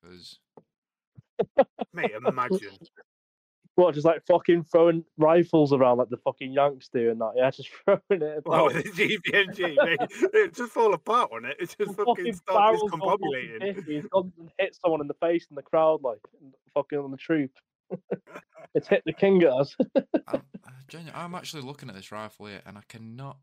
because 0.03 0.39
Mate, 1.93 2.11
imagine. 2.27 2.71
what, 3.75 3.95
just 3.95 4.07
like 4.07 4.25
fucking 4.27 4.65
throwing 4.65 5.05
rifles 5.17 5.73
around 5.73 5.99
like 5.99 6.09
the 6.09 6.17
fucking 6.19 6.53
Yanks 6.53 6.89
do 6.93 7.11
and 7.11 7.21
that? 7.21 7.33
Yeah, 7.37 7.51
just 7.57 7.69
throwing 7.85 8.01
it. 8.11 8.43
Oh, 8.47 8.69
about. 8.69 8.73
the 8.85 8.91
GPMG, 8.91 9.77
mate, 9.85 9.99
it 10.35 10.55
just 10.55 10.73
fall 10.73 10.93
apart 10.95 11.31
on 11.33 11.45
it. 11.45 11.57
It 11.61 11.75
just 11.79 11.97
The 11.97 12.05
fucking 12.05 12.33
starts 12.33 12.43
barrels 12.47 12.91
go 12.91 12.99
fucking 12.99 13.21
discombobulating. 13.61 13.75
50, 13.77 13.97
It's 13.97 14.09
gone 14.09 14.33
and 14.39 14.51
hit 14.59 14.77
someone 14.83 15.01
in 15.03 15.09
the 15.09 15.15
face 15.15 15.47
in 15.51 15.55
the 15.57 15.63
crowd, 15.63 16.03
like 16.03 16.19
fucking 16.75 16.99
on 16.99 17.11
the 17.11 17.17
troop. 17.17 17.51
it's 18.75 18.89
hit 18.89 19.03
the 19.07 19.13
king 19.13 19.43
at 19.43 19.53
us. 19.53 19.77
I'm, 20.29 20.43
uh, 20.95 21.11
I'm 21.15 21.35
actually 21.35 21.63
looking 21.63 21.89
at 21.89 21.95
this 21.95 22.13
rifle 22.13 22.47
here 22.47 22.63
and 22.67 22.79
I 22.79 22.83
cannot. 22.89 23.39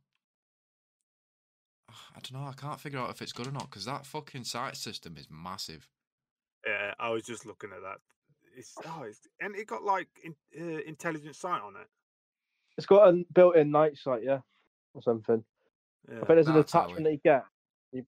I 1.89 2.19
don't 2.19 2.41
know. 2.41 2.47
I 2.47 2.53
can't 2.53 2.79
figure 2.79 2.99
out 2.99 3.09
if 3.09 3.21
it's 3.21 3.31
good 3.31 3.47
or 3.47 3.51
not 3.51 3.69
because 3.69 3.85
that 3.85 4.05
fucking 4.05 4.43
sight 4.43 4.75
system 4.75 5.15
is 5.17 5.27
massive. 5.29 5.87
Yeah, 6.65 6.93
I 6.99 7.09
was 7.09 7.23
just 7.23 7.45
looking 7.45 7.71
at 7.71 7.81
that. 7.81 7.97
It's 8.55 8.73
oh, 8.85 9.03
it's, 9.03 9.19
and 9.39 9.55
it 9.55 9.67
got 9.67 9.83
like 9.83 10.07
in, 10.23 10.35
uh, 10.59 10.81
intelligent 10.85 11.35
sight 11.35 11.61
on 11.61 11.75
it. 11.75 11.87
It's 12.77 12.87
got 12.87 13.07
a 13.07 13.23
built-in 13.33 13.71
night 13.71 13.97
sight, 13.97 14.23
yeah, 14.23 14.39
or 14.93 15.01
something. 15.01 15.43
Yeah. 16.09 16.15
I 16.15 16.17
think 16.19 16.27
there's 16.27 16.47
an 16.47 16.57
attachment 16.57 17.03
that 17.03 17.11
you 17.11 17.19
get. 17.23 17.45
You 17.91 18.03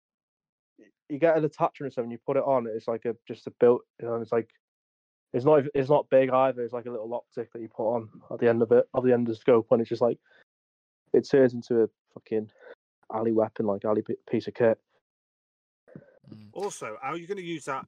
you 1.08 1.19
get 1.19 1.38
an 1.38 1.45
attachment 1.45 1.91
or 1.91 1.93
something. 1.93 2.12
You 2.12 2.19
put 2.25 2.38
it 2.38 2.43
on. 2.43 2.67
It's 2.67 2.88
like 2.88 3.06
a 3.06 3.15
just 3.28 3.47
a 3.47 3.52
built. 3.60 3.82
You 4.02 4.08
know, 4.08 4.15
it's 4.15 4.32
like 4.32 4.49
it's 5.33 5.45
not 5.45 5.63
it's 5.73 5.89
not 5.89 6.09
big 6.09 6.29
either. 6.29 6.61
It's 6.63 6.73
like 6.73 6.85
a 6.85 6.91
little 6.91 7.13
optic 7.13 7.51
that 7.53 7.61
you 7.61 7.67
put 7.69 7.89
on 7.95 8.09
at 8.31 8.39
the 8.39 8.49
end 8.49 8.61
of 8.61 8.71
it, 8.71 8.85
at 8.95 9.03
the 9.03 9.13
end 9.13 9.27
of 9.27 9.33
the 9.35 9.39
scope, 9.39 9.67
and 9.71 9.81
it's 9.81 9.89
just 9.89 10.01
like 10.01 10.17
it 11.13 11.27
turns 11.29 11.53
into 11.53 11.83
a 11.83 11.87
fucking 12.13 12.49
alley 13.13 13.31
weapon, 13.31 13.65
like 13.65 13.85
alley 13.85 14.03
piece 14.29 14.47
of 14.47 14.53
kit. 14.53 14.77
Mm. 16.33 16.47
Also, 16.53 16.97
how 17.01 17.13
are 17.13 17.17
you 17.17 17.27
going 17.27 17.37
to 17.37 17.43
use 17.43 17.65
that 17.65 17.85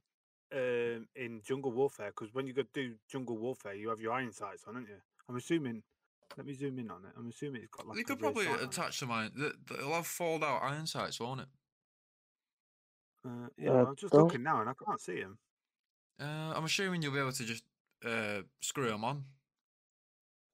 um, 0.54 1.06
in 1.16 1.40
jungle 1.44 1.70
warfare? 1.72 2.08
Because 2.08 2.34
when 2.34 2.46
you 2.46 2.52
go 2.52 2.62
do 2.72 2.94
jungle 3.10 3.36
warfare, 3.38 3.74
you 3.74 3.88
have 3.88 4.00
your 4.00 4.12
iron 4.12 4.32
sights 4.32 4.64
on, 4.66 4.74
aren't 4.76 4.88
you? 4.88 4.96
I'm 5.28 5.36
assuming. 5.36 5.82
Let 6.36 6.46
me 6.46 6.54
zoom 6.54 6.78
in 6.78 6.90
on 6.90 7.04
it. 7.04 7.12
I'm 7.18 7.28
assuming 7.28 7.60
it's 7.62 7.70
got 7.70 7.86
like. 7.86 7.98
you 7.98 8.04
could 8.04 8.18
probably 8.18 8.46
sight 8.46 8.62
attach 8.62 8.98
some 9.00 9.10
iron. 9.10 9.32
th- 9.36 9.52
th- 9.68 9.80
It'll 9.80 9.92
have 9.92 10.06
fold 10.06 10.42
out 10.42 10.62
iron 10.62 10.86
sights, 10.86 11.20
won't 11.20 11.42
it? 11.42 11.46
Uh, 13.24 13.48
yeah, 13.58 13.70
Uh, 13.70 13.84
I'm 13.88 13.96
just 13.96 14.12
don't- 14.12 14.22
looking 14.24 14.42
now 14.42 14.60
and 14.62 14.70
I 14.70 14.72
can't 14.84 15.00
see 15.00 15.16
him. 15.16 15.38
Uh, 16.22 16.52
I'm 16.54 16.64
assuming 16.64 17.02
you'll 17.02 17.12
be 17.12 17.18
able 17.18 17.32
to 17.32 17.44
just 17.44 17.64
uh, 18.04 18.42
screw 18.60 18.88
them 18.88 19.04
on. 19.04 19.24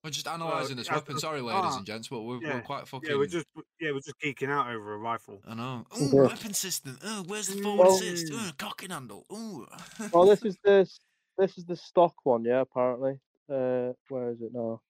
We're 0.05 0.11
just 0.11 0.27
analysing 0.29 0.77
this 0.77 0.87
yeah, 0.87 0.95
weapon. 0.95 1.15
but- 1.15 1.21
Sorry, 1.21 1.41
ladies 1.41 1.61
ah, 1.65 1.77
and 1.77 1.85
gents, 1.87 2.09
but 2.09 2.23
we're, 2.23 2.41
yeah, 2.41 2.55
we're 2.55 2.61
quite 2.63 2.87
fucking. 2.87 3.11
Yeah, 3.11 3.17
we're 3.17 3.27
just 3.27 3.47
yeah 3.81 3.91
we're 3.91 4.01
just 4.01 4.19
geeking 4.25 4.49
out 4.49 4.71
over 4.73 4.95
a 4.95 4.97
rifle. 4.99 5.43
I 5.47 5.55
know. 5.55 5.85
Yeah. 6.01 6.23
Weapon 6.23 6.55
system. 6.55 6.99
Oh, 7.05 7.25
where's 7.27 7.49
the 7.49 7.61
forward 7.61 7.87
Well- 7.89 7.97
assist? 7.97 8.33
Ooh, 8.33 8.53
cocking 8.57 8.91
handle. 8.91 9.27
Ooh. 9.33 9.67
Well, 10.13 10.27
this 10.27 10.43
is 10.45 10.57
the 10.65 10.89
this 11.37 11.59
is 11.59 11.65
the 11.65 11.77
stock 11.77 12.15
one, 12.25 12.45
yeah. 12.45 12.61
Apparently, 12.61 13.19
uh, 13.53 13.93
where 14.09 14.31
is 14.31 14.41
it 14.41 14.53
now? 14.55 14.81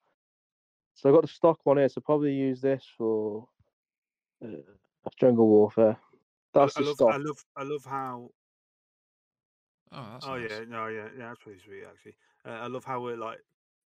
So 0.94 1.08
I 1.08 1.12
got 1.12 1.22
the 1.22 1.28
stock 1.28 1.58
one 1.64 1.78
here. 1.78 1.88
So 1.88 2.00
probably 2.02 2.34
use 2.34 2.60
this 2.60 2.84
for 2.96 3.48
uh, 4.44 4.48
jungle 5.18 5.48
warfare. 5.48 5.96
I- 6.54 6.60
That's 6.60 6.76
I, 6.76 6.80
the 6.82 6.86
love 6.86 6.96
stock. 6.96 7.14
I 7.14 7.16
love 7.16 7.44
I 7.56 7.62
love 7.62 7.84
how 7.86 8.30
Oh, 9.92 10.07
that's 10.12 10.27
oh 10.27 10.37
nice. 10.37 10.51
yeah 10.51 10.61
no 10.68 10.87
yeah 10.88 11.09
yeah 11.18 11.29
that's 11.29 11.38
pretty 11.42 11.61
sweet 11.64 11.83
actually. 11.88 12.16
Uh, 12.46 12.51
I 12.64 12.66
love 12.66 12.85
how 12.85 13.01
we're 13.03 13.16
like 13.16 13.38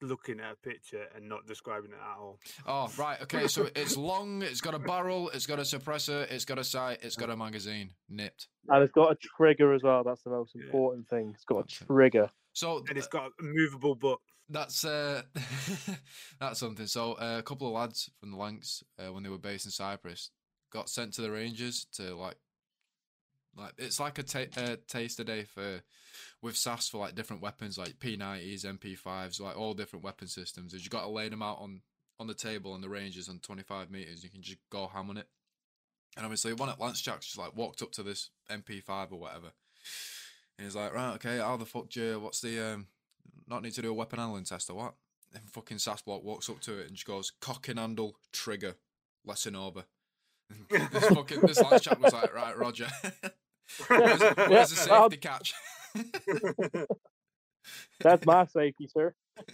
looking 0.04 0.40
at 0.40 0.54
a 0.54 0.56
picture 0.68 1.06
and 1.16 1.30
not 1.30 1.46
describing 1.46 1.92
it 1.92 1.98
at 2.02 2.18
all. 2.20 2.40
Oh, 2.66 2.92
right. 2.98 3.22
Okay, 3.22 3.48
so 3.48 3.70
it's 3.76 3.96
long, 3.96 4.42
it's 4.42 4.60
got 4.60 4.74
a 4.74 4.80
barrel, 4.80 5.30
it's 5.30 5.46
got 5.46 5.60
a 5.60 5.62
suppressor, 5.62 6.30
it's 6.32 6.44
got 6.44 6.58
a 6.58 6.64
sight, 6.64 6.98
it's 7.04 7.16
got 7.16 7.30
a 7.30 7.38
magazine. 7.38 7.92
Nipped. 8.10 8.48
And 8.68 8.82
it's 8.82 8.92
got 8.92 9.12
a 9.12 9.16
trigger 9.38 9.74
as 9.76 9.84
well. 9.84 10.04
That's 10.04 10.24
the 10.24 10.32
most 10.32 10.56
Yeah. 10.56 10.66
important 10.66 11.08
thing. 11.08 11.32
It's 11.36 11.46
got 11.46 11.68
That's 11.68 11.82
a 11.82 11.84
it. 11.84 11.88
trigger. 11.88 12.30
So 12.54 12.84
And 12.90 12.98
it's 12.98 13.06
uh, 13.06 13.10
got 13.12 13.26
a 13.40 13.44
movable 13.44 13.94
butt. 13.94 14.18
that's 14.50 14.84
uh, 14.84 15.22
that's 16.40 16.60
something. 16.60 16.88
So 16.88 17.14
uh, 17.14 17.38
a 17.40 17.44
couple 17.44 17.68
of 17.68 17.74
lads 17.74 18.10
from 18.20 18.32
the 18.32 18.38
Lancs, 18.38 18.84
uh, 18.98 19.14
when 19.14 19.22
they 19.24 19.30
were 19.30 19.38
based 19.38 19.66
in 19.66 19.72
Cyprus, 19.72 20.32
got 20.72 20.90
sent 20.90 21.14
to 21.14 21.22
the 21.22 21.32
Rangers 21.32 21.86
to 21.94 22.16
like, 22.16 22.38
like 23.58 23.74
it's 23.78 24.00
like 24.00 24.18
a 24.18 24.24
ta- 24.24 24.46
uh, 24.58 24.76
taster 24.88 25.24
day 25.24 25.44
for 25.44 25.82
with 26.42 26.58
SAS 26.58 26.90
for 26.90 26.98
like 27.00 27.16
different 27.16 27.42
weapons 27.42 27.78
like 27.78 28.00
P90s, 28.00 28.66
MP5s, 28.66 29.40
like 29.42 29.58
all 29.58 29.74
different 29.74 30.04
weapon 30.06 30.28
systems. 30.28 30.74
Is 30.74 30.84
you 30.84 30.90
got 30.90 31.04
to 31.04 31.10
lay 31.10 31.30
them 31.30 31.42
out 31.42 31.60
on 31.60 31.82
on 32.20 32.28
the 32.28 32.34
table 32.34 32.74
on 32.74 32.82
the 32.82 32.90
Rangers 32.90 33.28
on 33.28 33.40
25 33.40 33.90
meters. 33.90 34.24
You 34.24 34.30
can 34.30 34.42
just 34.42 34.60
go 34.70 34.88
ham 34.88 35.10
on 35.10 35.18
it. 35.18 35.28
And 36.16 36.26
obviously, 36.26 36.54
one 36.54 36.70
at 36.70 36.80
Lance 36.80 37.02
Jack's 37.02 37.26
just 37.26 37.38
like 37.38 37.56
walked 37.56 37.82
up 37.82 37.92
to 37.94 38.04
this 38.04 38.30
MP5 38.50 39.12
or 39.12 39.20
whatever. 39.20 39.52
And 40.58 40.66
he's 40.66 40.76
like, 40.76 40.94
right, 40.94 41.16
okay, 41.16 41.38
how 41.40 41.58
the 41.58 41.66
fuck 41.66 41.90
do 41.90 42.02
you, 42.02 42.20
what's 42.20 42.42
the, 42.42 42.74
um, 42.74 42.88
not 43.48 43.64
need 43.64 43.74
to 43.74 43.82
do 43.82 43.90
a 43.90 43.94
weapon 43.94 44.20
handling 44.20 44.44
test 44.44 44.70
or 44.70 44.76
what? 44.76 44.94
And 45.34 45.50
fucking 45.50 45.80
SAS 45.80 46.02
block 46.02 46.24
walks 46.24 46.50
up 46.50 46.60
to 46.62 46.80
it 46.80 46.88
and 46.88 46.96
just 46.96 47.08
goes, 47.08 47.32
cocking 47.40 47.78
handle, 47.78 48.18
trigger, 48.32 48.76
lesson 49.26 49.56
over. 49.56 49.86
This 50.70 51.06
fucking, 51.06 51.42
this 51.42 51.62
Lance 51.62 51.84
Jack 51.84 52.02
was 52.02 52.14
like, 52.14 52.36
right, 52.36 52.58
Roger. 52.58 52.88
where's, 53.88 54.20
where's 54.50 54.70
the 54.70 54.90
Yeah, 54.90 55.08
safety 55.08 55.18
catch? 55.18 55.54
That's 58.00 58.26
my 58.26 58.46
safety, 58.46 58.88
sir. 58.88 59.14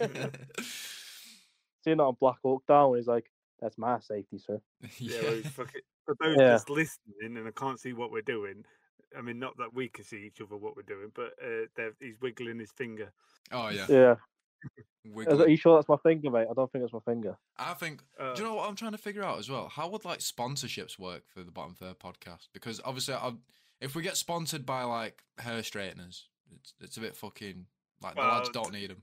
Seeing 1.84 1.98
that 1.98 2.02
on 2.02 2.16
Black 2.20 2.36
Hawk 2.42 2.64
Down, 2.66 2.96
he's 2.96 3.06
like, 3.06 3.30
"That's 3.60 3.78
my 3.78 4.00
safety, 4.00 4.38
sir." 4.38 4.60
Yeah, 4.98 5.22
well, 5.22 5.34
he's 5.34 5.46
fucking, 5.48 5.80
for 6.04 6.16
those 6.20 6.36
Yeah. 6.38 6.52
just 6.52 6.70
listening 6.70 7.36
and 7.36 7.46
I 7.46 7.50
can't 7.50 7.78
see 7.78 7.92
what 7.92 8.10
we're 8.10 8.22
doing. 8.22 8.64
I 9.16 9.22
mean, 9.22 9.38
not 9.38 9.56
that 9.58 9.72
we 9.72 9.88
can 9.88 10.04
see 10.04 10.24
each 10.26 10.40
other 10.40 10.56
what 10.56 10.76
we're 10.76 10.82
doing, 10.82 11.12
but 11.14 11.32
uh, 11.42 11.90
he's 12.00 12.20
wiggling 12.20 12.58
his 12.58 12.72
finger. 12.72 13.12
Oh 13.52 13.68
yeah, 13.68 13.86
Yeah. 13.88 14.14
Wiggling. 15.04 15.40
Are 15.40 15.48
you 15.48 15.56
sure 15.56 15.76
that's 15.76 15.88
my 15.88 15.96
finger, 16.02 16.30
mate? 16.30 16.48
I 16.50 16.54
don't 16.54 16.70
think 16.70 16.84
it's 16.84 16.92
my 16.92 17.00
finger. 17.00 17.38
I 17.56 17.74
think. 17.74 18.02
Uh, 18.18 18.34
do 18.34 18.42
you 18.42 18.48
know 18.48 18.54
what 18.54 18.68
I'm 18.68 18.74
trying 18.76 18.92
to 18.92 18.98
figure 18.98 19.22
out 19.22 19.38
as 19.38 19.48
well? 19.48 19.68
How 19.68 19.88
would 19.88 20.04
like 20.04 20.18
sponsorships 20.18 20.98
work 20.98 21.22
for 21.32 21.42
the 21.42 21.50
Bottom 21.50 21.74
Third 21.74 21.98
podcast? 21.98 22.48
Because 22.52 22.80
obviously, 22.84 23.14
i 23.14 23.32
if 23.80 23.94
we 23.94 24.02
get 24.02 24.16
sponsored 24.16 24.66
by 24.66 24.82
like 24.84 25.22
hair 25.38 25.62
straighteners, 25.62 26.26
it's 26.54 26.74
it's 26.80 26.96
a 26.96 27.00
bit 27.00 27.16
fucking 27.16 27.66
like 28.02 28.14
the 28.14 28.20
lads 28.20 28.48
don't 28.50 28.72
need 28.72 28.90
them. 28.90 29.02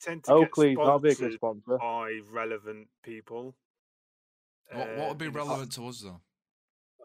tend 0.00 0.24
to 0.24 0.32
Oakley, 0.32 0.74
get 0.74 0.84
that'll 0.84 0.98
be 0.98 1.10
a 1.10 1.14
good 1.14 1.32
sponsor. 1.34 1.78
by 1.78 2.20
relevant 2.30 2.88
people. 3.02 3.54
What, 4.72 4.88
what 4.96 5.04
uh, 5.04 5.08
would 5.08 5.18
be 5.18 5.26
in 5.26 5.32
the 5.32 5.38
past. 5.38 5.48
relevant 5.48 5.72
to 5.72 5.88
us 5.88 6.00
though? 6.00 6.20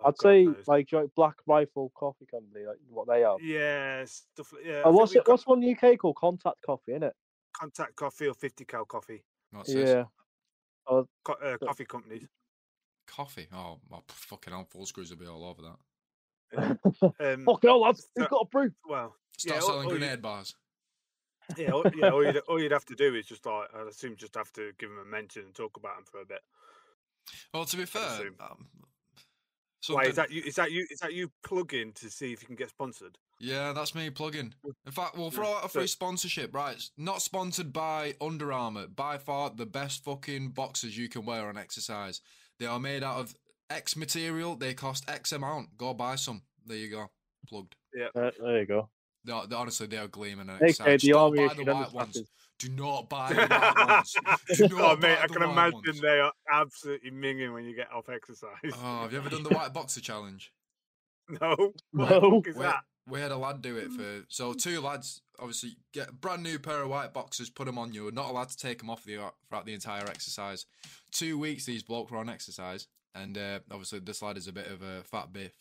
Oh, 0.04 0.08
I'd 0.08 0.18
God 0.18 0.22
say 0.22 0.46
knows. 0.46 0.68
like 0.68 0.88
do 0.90 1.12
Black 1.16 1.36
Rifle 1.46 1.92
Coffee 1.96 2.26
Company, 2.26 2.66
like 2.66 2.78
what 2.90 3.08
they 3.08 3.24
are. 3.24 3.40
yeah, 3.42 4.04
stuff. 4.06 4.54
Yeah, 4.66 4.82
I 4.84 4.88
And 4.88 4.96
what's 4.96 5.12
it? 5.14 5.24
got 5.26 5.34
What's 5.34 5.48
one 5.48 5.64
UK 5.64 5.98
called 6.00 6.16
Contact 6.16 6.58
Coffee, 6.66 6.94
innit? 6.94 7.12
contact 7.54 7.96
coffee 7.98 8.28
or 8.28 8.34
fifty 8.34 8.64
cal 8.66 8.86
coffee? 8.86 9.24
What's 9.52 9.74
this? 9.74 9.90
Yeah. 9.90 10.04
Co- 10.88 11.34
uh, 11.34 11.58
coffee 11.64 11.86
companies. 11.86 12.26
Coffee. 13.06 13.48
Oh, 13.54 13.78
well, 13.90 14.04
p- 14.08 14.14
fucking 14.16 14.54
hell, 14.54 14.66
full 14.70 14.86
screws 14.86 15.10
will 15.12 15.18
be 15.18 15.28
all 15.28 15.44
over 15.46 15.62
that. 15.62 15.76
Um, 16.58 17.46
Fuck 17.46 17.64
hell, 17.64 17.82
lads! 17.82 18.02
so- 18.02 18.08
We've 18.18 18.30
got 18.30 18.42
a 18.42 18.46
brew. 18.46 18.72
well, 18.88 19.16
Start 19.38 19.56
Yeah, 19.56 19.62
selling 19.66 19.88
or 19.88 19.94
you- 19.94 20.00
grenade 20.00 20.22
bars. 20.22 20.56
yeah, 21.58 21.72
all, 21.72 21.84
yeah. 21.96 22.10
All 22.10 22.24
you'd, 22.26 22.38
all 22.48 22.62
you'd 22.62 22.72
have 22.72 22.86
to 22.86 22.96
do 22.96 23.16
is 23.16 23.26
just 23.26 23.46
like 23.46 23.68
I 23.76 23.88
assume 23.88 24.16
just 24.16 24.36
have 24.36 24.52
to 24.54 24.72
give 24.78 24.90
them 24.90 25.00
a 25.00 25.06
mention 25.06 25.44
and 25.46 25.56
talk 25.56 25.78
about 25.78 25.96
them 25.96 26.06
for 26.12 26.22
a 26.22 26.26
bit. 26.26 26.42
Well, 27.54 27.66
to 27.66 27.78
be 27.78 27.86
fair, 27.86 28.04
assume. 28.14 28.36
um, 28.40 28.68
Why 29.88 30.04
something- 30.06 30.10
is 30.10 30.16
that 30.18 30.32
you? 30.32 30.44
Is 30.44 30.56
that 30.56 30.72
you? 30.72 30.86
Is 30.90 31.00
that 31.00 31.14
you 31.14 31.32
plug 31.44 31.74
in 31.74 31.94
to 31.94 32.10
see 32.10 32.32
if 32.34 32.42
you 32.42 32.48
can 32.48 32.56
get 32.56 32.70
sponsored? 32.70 33.18
Yeah, 33.40 33.74
that's 33.74 33.96
me 33.96 34.10
plugging. 34.12 34.54
In 34.86 34.92
fact, 34.92 35.16
we'll 35.16 35.26
Yeah, 35.26 35.32
throw 35.32 35.54
out 35.56 35.66
a 35.66 35.70
so- 35.70 35.80
free 35.80 35.88
sponsorship, 35.88 36.54
right? 36.54 36.76
It's 36.76 36.92
not 36.98 37.22
sponsored 37.24 37.74
by 37.74 38.16
Under 38.22 38.54
Armour. 38.54 38.88
By 38.88 39.18
far 39.18 39.50
the 39.50 39.66
best 39.66 40.04
fucking 40.04 40.50
boxers 40.52 40.96
you 40.98 41.10
can 41.10 41.26
wear 41.26 41.48
on 41.50 41.58
exercise. 41.58 42.22
They 42.60 42.68
are 42.68 42.80
made 42.80 43.04
out 43.04 43.18
of 43.20 43.36
X 43.72 43.96
material. 43.96 44.56
They 44.56 44.74
cost 44.74 45.10
X 45.10 45.32
amount. 45.32 45.78
Go 45.78 45.94
buy 45.94 46.16
some. 46.16 46.42
There 46.66 46.78
you 46.78 46.90
go. 46.90 47.10
Plugged. 47.48 47.76
Uh, 48.16 48.30
there 48.40 48.60
you 48.60 48.66
go. 48.66 48.90
They 49.26 49.34
are, 49.34 49.48
they- 49.48 49.56
honestly, 49.56 49.88
they 49.88 49.98
are 49.98 50.08
gleaming 50.08 50.50
and 50.50 50.62
AK, 50.62 50.70
excited. 50.70 51.02
the 51.02 51.08
Just 51.08 51.12
don't 51.14 51.36
buy 51.36 51.54
the 51.54 51.64
white 51.74 51.94
ones. 51.94 52.18
underpackers. 52.18 52.26
Do 52.60 52.70
not 52.70 53.10
buy 53.10 53.30
the 53.34 53.48
white 53.48 53.88
ones. 53.88 54.16
Do 54.58 54.68
not 54.70 54.82
oh 54.82 54.96
buy 54.96 55.02
mate, 55.08 55.18
I 55.22 55.28
can 55.28 55.42
white 55.42 55.50
imagine 55.52 55.82
ones. 55.86 56.02
they 56.02 56.20
are 56.20 56.32
absolutely 56.52 57.12
minging 57.12 57.54
when 57.54 57.66
you 57.66 57.76
get 57.76 57.92
off 57.92 58.08
exercise. 58.10 58.50
Oh, 58.84 59.02
have 59.02 59.12
you 59.12 59.18
ever 59.20 59.30
done 59.30 59.44
the 59.44 59.50
white 59.56 59.74
boxer 59.74 60.02
challenge? 60.02 60.52
no, 61.30 61.56
what 61.92 62.10
No. 62.10 62.20
the 62.20 62.22
fuck 62.22 62.48
is 62.48 62.56
we, 62.56 62.62
that? 62.64 62.80
we 63.08 63.20
had 63.20 63.32
a 63.32 63.38
lad 63.38 63.62
do 63.62 63.78
it 63.78 63.92
for 63.92 64.26
so 64.28 64.54
two 64.54 64.80
lads 64.82 65.22
obviously 65.40 65.72
get 65.94 66.10
a 66.10 66.14
brand 66.14 66.44
new 66.44 66.60
pair 66.60 66.82
of 66.84 66.90
white 66.90 67.14
boxers, 67.14 67.50
put 67.50 67.66
them 67.66 67.78
on 67.80 67.94
you. 67.94 68.04
You're 68.04 68.12
not 68.12 68.30
allowed 68.30 68.50
to 68.50 68.58
take 68.58 68.78
them 68.80 68.90
off 68.92 69.04
the, 69.04 69.18
throughout 69.50 69.66
the 69.66 69.74
entire 69.74 70.06
exercise. 70.08 70.66
Two 71.12 71.40
weeks 71.40 71.66
these 71.66 71.82
blokes 71.84 72.12
were 72.12 72.18
on 72.20 72.30
exercise, 72.30 72.88
and 73.16 73.38
uh, 73.38 73.60
obviously 73.70 74.00
this 74.00 74.22
lad 74.22 74.38
is 74.38 74.48
a 74.48 74.54
bit 74.54 74.68
of 74.68 74.82
a 74.82 75.04
fat 75.04 75.34
biff, 75.34 75.54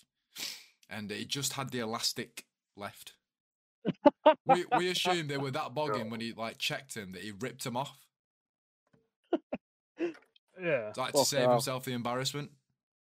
and 0.89 1.11
he 1.11 1.25
just 1.25 1.55
had 1.55 1.71
the 1.71 1.81
elastic 1.81 2.45
left. 2.77 3.15
we 4.47 4.65
we 4.77 4.91
assumed 4.91 5.29
they 5.29 5.39
were 5.39 5.51
that 5.51 5.75
bogging 5.75 6.11
when 6.11 6.21
he 6.21 6.33
like 6.33 6.59
checked 6.59 6.95
him 6.95 7.13
that 7.13 7.23
he 7.23 7.33
ripped 7.33 7.65
him 7.65 7.77
off. 7.77 7.99
Yeah. 10.63 10.93
like 10.97 11.13
to 11.13 11.25
save 11.25 11.41
hell. 11.41 11.53
himself 11.53 11.85
the 11.85 11.93
embarrassment. 11.93 12.51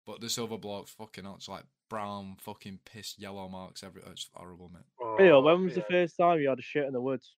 But 0.07 0.20
the 0.20 0.28
silver 0.28 0.59
blokes 0.59 0.90
fucking 0.90 1.24
hell, 1.24 1.36
it's 1.36 1.49
like 1.49 1.64
brown 1.88 2.36
fucking 2.40 2.80
piss 2.84 3.14
yellow 3.18 3.49
marks 3.49 3.82
Every 3.82 4.03
It's 4.11 4.28
horrible, 4.34 4.70
mate. 4.72 4.82
Leo, 5.18 5.38
Oh, 5.38 5.40
when 5.40 5.64
was 5.64 5.74
the 5.74 5.84
first 5.88 6.16
time 6.16 6.40
you 6.40 6.49
had 6.49 6.59
a 6.59 6.62
shit 6.62 6.84
in 6.84 6.92
the 6.92 7.01
woods? 7.01 7.36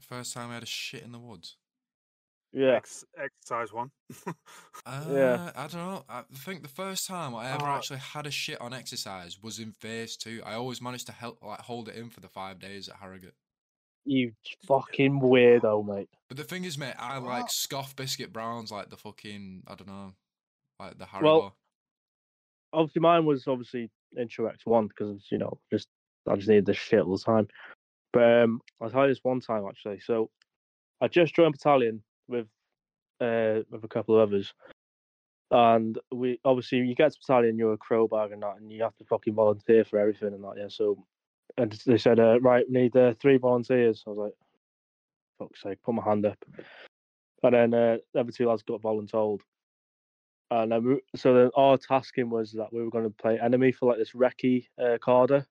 First 0.00 0.34
time 0.34 0.50
I 0.50 0.54
had 0.54 0.62
a 0.62 0.66
shit 0.66 1.02
in 1.02 1.12
the 1.12 1.18
woods. 1.18 1.56
Yeah. 2.52 2.74
Ex- 2.76 3.04
exercise 3.22 3.72
one. 3.72 3.90
Uh, 4.86 5.04
Yeah. 5.10 5.50
I 5.54 5.66
don't 5.66 5.74
know. 5.74 6.04
I 6.08 6.22
think 6.32 6.62
the 6.62 6.68
first 6.68 7.06
time 7.06 7.34
I 7.34 7.50
ever 7.50 7.64
Oh. 7.66 7.74
actually 7.76 7.98
had 7.98 8.26
a 8.26 8.30
shit 8.30 8.58
on 8.60 8.72
exercise 8.72 9.42
was 9.42 9.58
in 9.58 9.72
phase 9.72 10.16
two. 10.16 10.40
I 10.46 10.54
always 10.54 10.80
managed 10.80 11.06
to 11.06 11.12
help 11.12 11.42
like 11.42 11.60
hold 11.60 11.88
it 11.88 11.96
in 11.96 12.08
for 12.08 12.20
the 12.20 12.28
five 12.28 12.58
days 12.58 12.88
at 12.88 12.96
Harrogate. 12.96 13.34
You 14.06 14.32
fucking 14.66 15.20
weirdo, 15.20 15.86
mate. 15.86 16.08
But 16.28 16.38
the 16.38 16.44
thing 16.44 16.64
is, 16.64 16.78
mate, 16.78 16.94
I 16.98 17.18
like 17.18 17.50
scoff 17.50 17.94
biscuit 17.94 18.32
browns, 18.32 18.70
like 18.72 18.88
the 18.88 18.96
fucking 18.96 19.64
I 19.66 19.74
don't 19.74 19.88
know, 19.88 20.14
like 20.80 20.96
the 20.98 21.04
Haribo. 21.04 21.22
Well, 21.22 21.56
Obviously, 22.72 23.00
mine 23.00 23.24
was 23.26 23.46
obviously 23.46 23.90
Intro 24.18 24.46
X 24.46 24.64
one 24.64 24.86
because 24.88 25.26
you 25.30 25.38
know 25.38 25.58
just 25.70 25.88
I 26.28 26.36
just 26.36 26.48
needed 26.48 26.66
this 26.66 26.76
shit 26.78 27.00
all 27.00 27.16
the 27.16 27.22
time. 27.24 27.48
But 28.12 28.42
um, 28.42 28.60
I 28.80 28.88
tried 28.88 29.08
this 29.08 29.20
one 29.22 29.40
time 29.40 29.64
actually. 29.68 30.00
So 30.00 30.30
I 31.02 31.08
just 31.08 31.34
joined 31.34 31.52
battalion 31.52 32.02
with 32.28 32.46
uh 33.20 33.64
with 33.70 33.84
a 33.84 33.88
couple 33.88 34.14
of 34.14 34.28
others, 34.28 34.52
and 35.50 35.98
we 36.12 36.38
obviously 36.44 36.78
you 36.78 36.94
get 36.94 37.12
to 37.12 37.18
battalion, 37.26 37.58
you're 37.58 37.72
a 37.72 37.78
crow 37.78 38.06
bag 38.06 38.32
and 38.32 38.42
that, 38.42 38.56
and 38.58 38.70
you 38.70 38.82
have 38.82 38.96
to 38.96 39.04
fucking 39.04 39.34
volunteer 39.34 39.84
for 39.84 39.98
everything 39.98 40.34
and 40.34 40.44
that. 40.44 40.54
Yeah, 40.56 40.68
so 40.68 41.04
and 41.56 41.72
they 41.86 41.98
said, 41.98 42.20
uh, 42.20 42.38
right, 42.40 42.64
we 42.70 42.80
need 42.80 42.96
uh, 42.96 43.14
three 43.20 43.36
volunteers. 43.36 44.04
I 44.06 44.10
was 44.10 44.18
like, 44.18 44.34
fuck's 45.38 45.62
sake, 45.62 45.82
put 45.82 45.94
my 45.94 46.04
hand 46.04 46.26
up. 46.26 46.38
And 47.42 47.54
then 47.54 47.74
uh, 47.74 47.96
the 48.12 48.20
other 48.20 48.32
two 48.32 48.48
lads 48.48 48.62
got 48.62 48.82
voluntold. 48.82 49.40
And 50.50 50.72
then 50.72 50.84
we, 50.84 51.00
so 51.16 51.34
then 51.34 51.50
our 51.56 51.76
tasking 51.78 52.30
was 52.30 52.52
that 52.52 52.72
we 52.72 52.82
were 52.82 52.90
going 52.90 53.04
to 53.04 53.10
play 53.10 53.38
enemy 53.40 53.72
for 53.72 53.88
like 53.88 53.98
this 53.98 54.12
recce 54.12 54.66
uh, 54.82 54.98
cadre. 55.04 55.44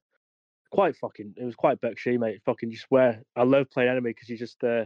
Quite 0.70 0.96
fucking, 0.96 1.34
it 1.36 1.44
was 1.44 1.54
quite 1.54 1.80
Berkshire, 1.80 2.18
mate. 2.18 2.40
Fucking, 2.44 2.70
you 2.70 2.78
swear. 2.78 3.22
I 3.36 3.42
love 3.42 3.70
playing 3.70 3.90
enemy 3.90 4.10
because 4.10 4.28
you 4.28 4.36
just, 4.36 4.62
uh, 4.64 4.84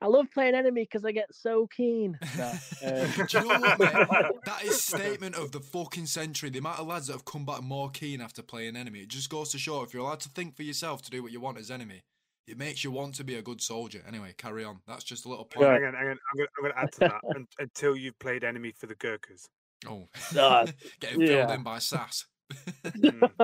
I 0.00 0.06
love 0.08 0.26
playing 0.32 0.54
enemy 0.54 0.82
because 0.82 1.04
I 1.04 1.12
get 1.12 1.34
so 1.34 1.66
keen. 1.74 2.18
Nah, 2.36 2.52
uh, 2.84 3.06
Do 3.06 3.38
you 3.38 3.40
know 3.40 3.58
what, 3.60 3.78
mate? 3.78 4.30
That 4.44 4.62
is 4.64 4.82
statement 4.82 5.34
of 5.36 5.52
the 5.52 5.60
fucking 5.60 6.06
century. 6.06 6.50
The 6.50 6.58
amount 6.58 6.80
of 6.80 6.86
lads 6.86 7.06
that 7.06 7.14
have 7.14 7.24
come 7.24 7.44
back 7.46 7.62
more 7.62 7.90
keen 7.90 8.20
after 8.20 8.42
playing 8.42 8.76
enemy. 8.76 9.00
It 9.00 9.08
just 9.08 9.30
goes 9.30 9.50
to 9.52 9.58
show 9.58 9.82
if 9.82 9.94
you're 9.94 10.02
allowed 10.02 10.20
to 10.20 10.28
think 10.28 10.54
for 10.54 10.62
yourself 10.64 11.02
to 11.02 11.10
do 11.10 11.22
what 11.22 11.32
you 11.32 11.40
want 11.40 11.58
as 11.58 11.70
enemy, 11.70 12.02
it 12.46 12.58
makes 12.58 12.84
you 12.84 12.90
want 12.90 13.14
to 13.16 13.24
be 13.24 13.36
a 13.36 13.42
good 13.42 13.60
soldier. 13.60 14.02
Anyway, 14.06 14.34
carry 14.36 14.64
on. 14.64 14.80
That's 14.86 15.02
just 15.02 15.24
a 15.24 15.28
little 15.28 15.46
point. 15.46 15.66
Hang 15.66 15.84
on, 15.84 15.94
hang 15.94 16.08
on. 16.08 16.18
I'm 16.32 16.46
going 16.62 16.72
to 16.72 16.78
add 16.78 16.92
to 16.92 16.98
that 17.00 17.46
until 17.58 17.96
you've 17.96 18.18
played 18.18 18.44
enemy 18.44 18.72
for 18.76 18.86
the 18.86 18.94
Gurkhas. 18.94 19.48
Oh, 19.88 20.08
Ah, 20.38 20.66
getting 21.00 21.20
filled 21.20 21.30
yeah. 21.48 21.54
in 21.54 21.62
by 21.62 21.78
sass. 21.78 22.26
Mm. 22.96 23.30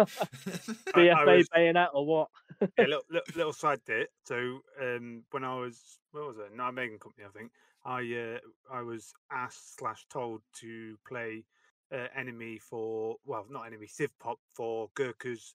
I 0.94 0.98
BFA 0.98 1.44
bayonet 1.54 1.88
or 1.92 2.06
what? 2.06 2.28
yeah, 2.60 2.68
little, 2.78 3.02
little, 3.10 3.26
little 3.36 3.52
side 3.52 3.80
bit. 3.86 4.08
So 4.24 4.60
um, 4.80 5.24
when 5.32 5.44
I 5.44 5.54
was, 5.56 5.98
what 6.12 6.28
was 6.28 6.36
it? 6.38 6.56
Nijmegen 6.56 7.00
Company, 7.00 7.26
I 7.26 7.36
think. 7.36 7.50
I 7.84 8.00
uh, 8.00 8.38
I 8.72 8.82
was 8.82 9.12
asked 9.32 9.78
slash 9.78 10.06
told 10.10 10.42
to 10.60 10.96
play 11.06 11.44
uh, 11.92 12.06
enemy 12.16 12.58
for 12.58 13.16
well, 13.26 13.44
not 13.50 13.66
enemy, 13.66 13.88
Civ 13.88 14.10
Pop 14.20 14.38
for 14.54 14.88
Gurkhas 14.94 15.54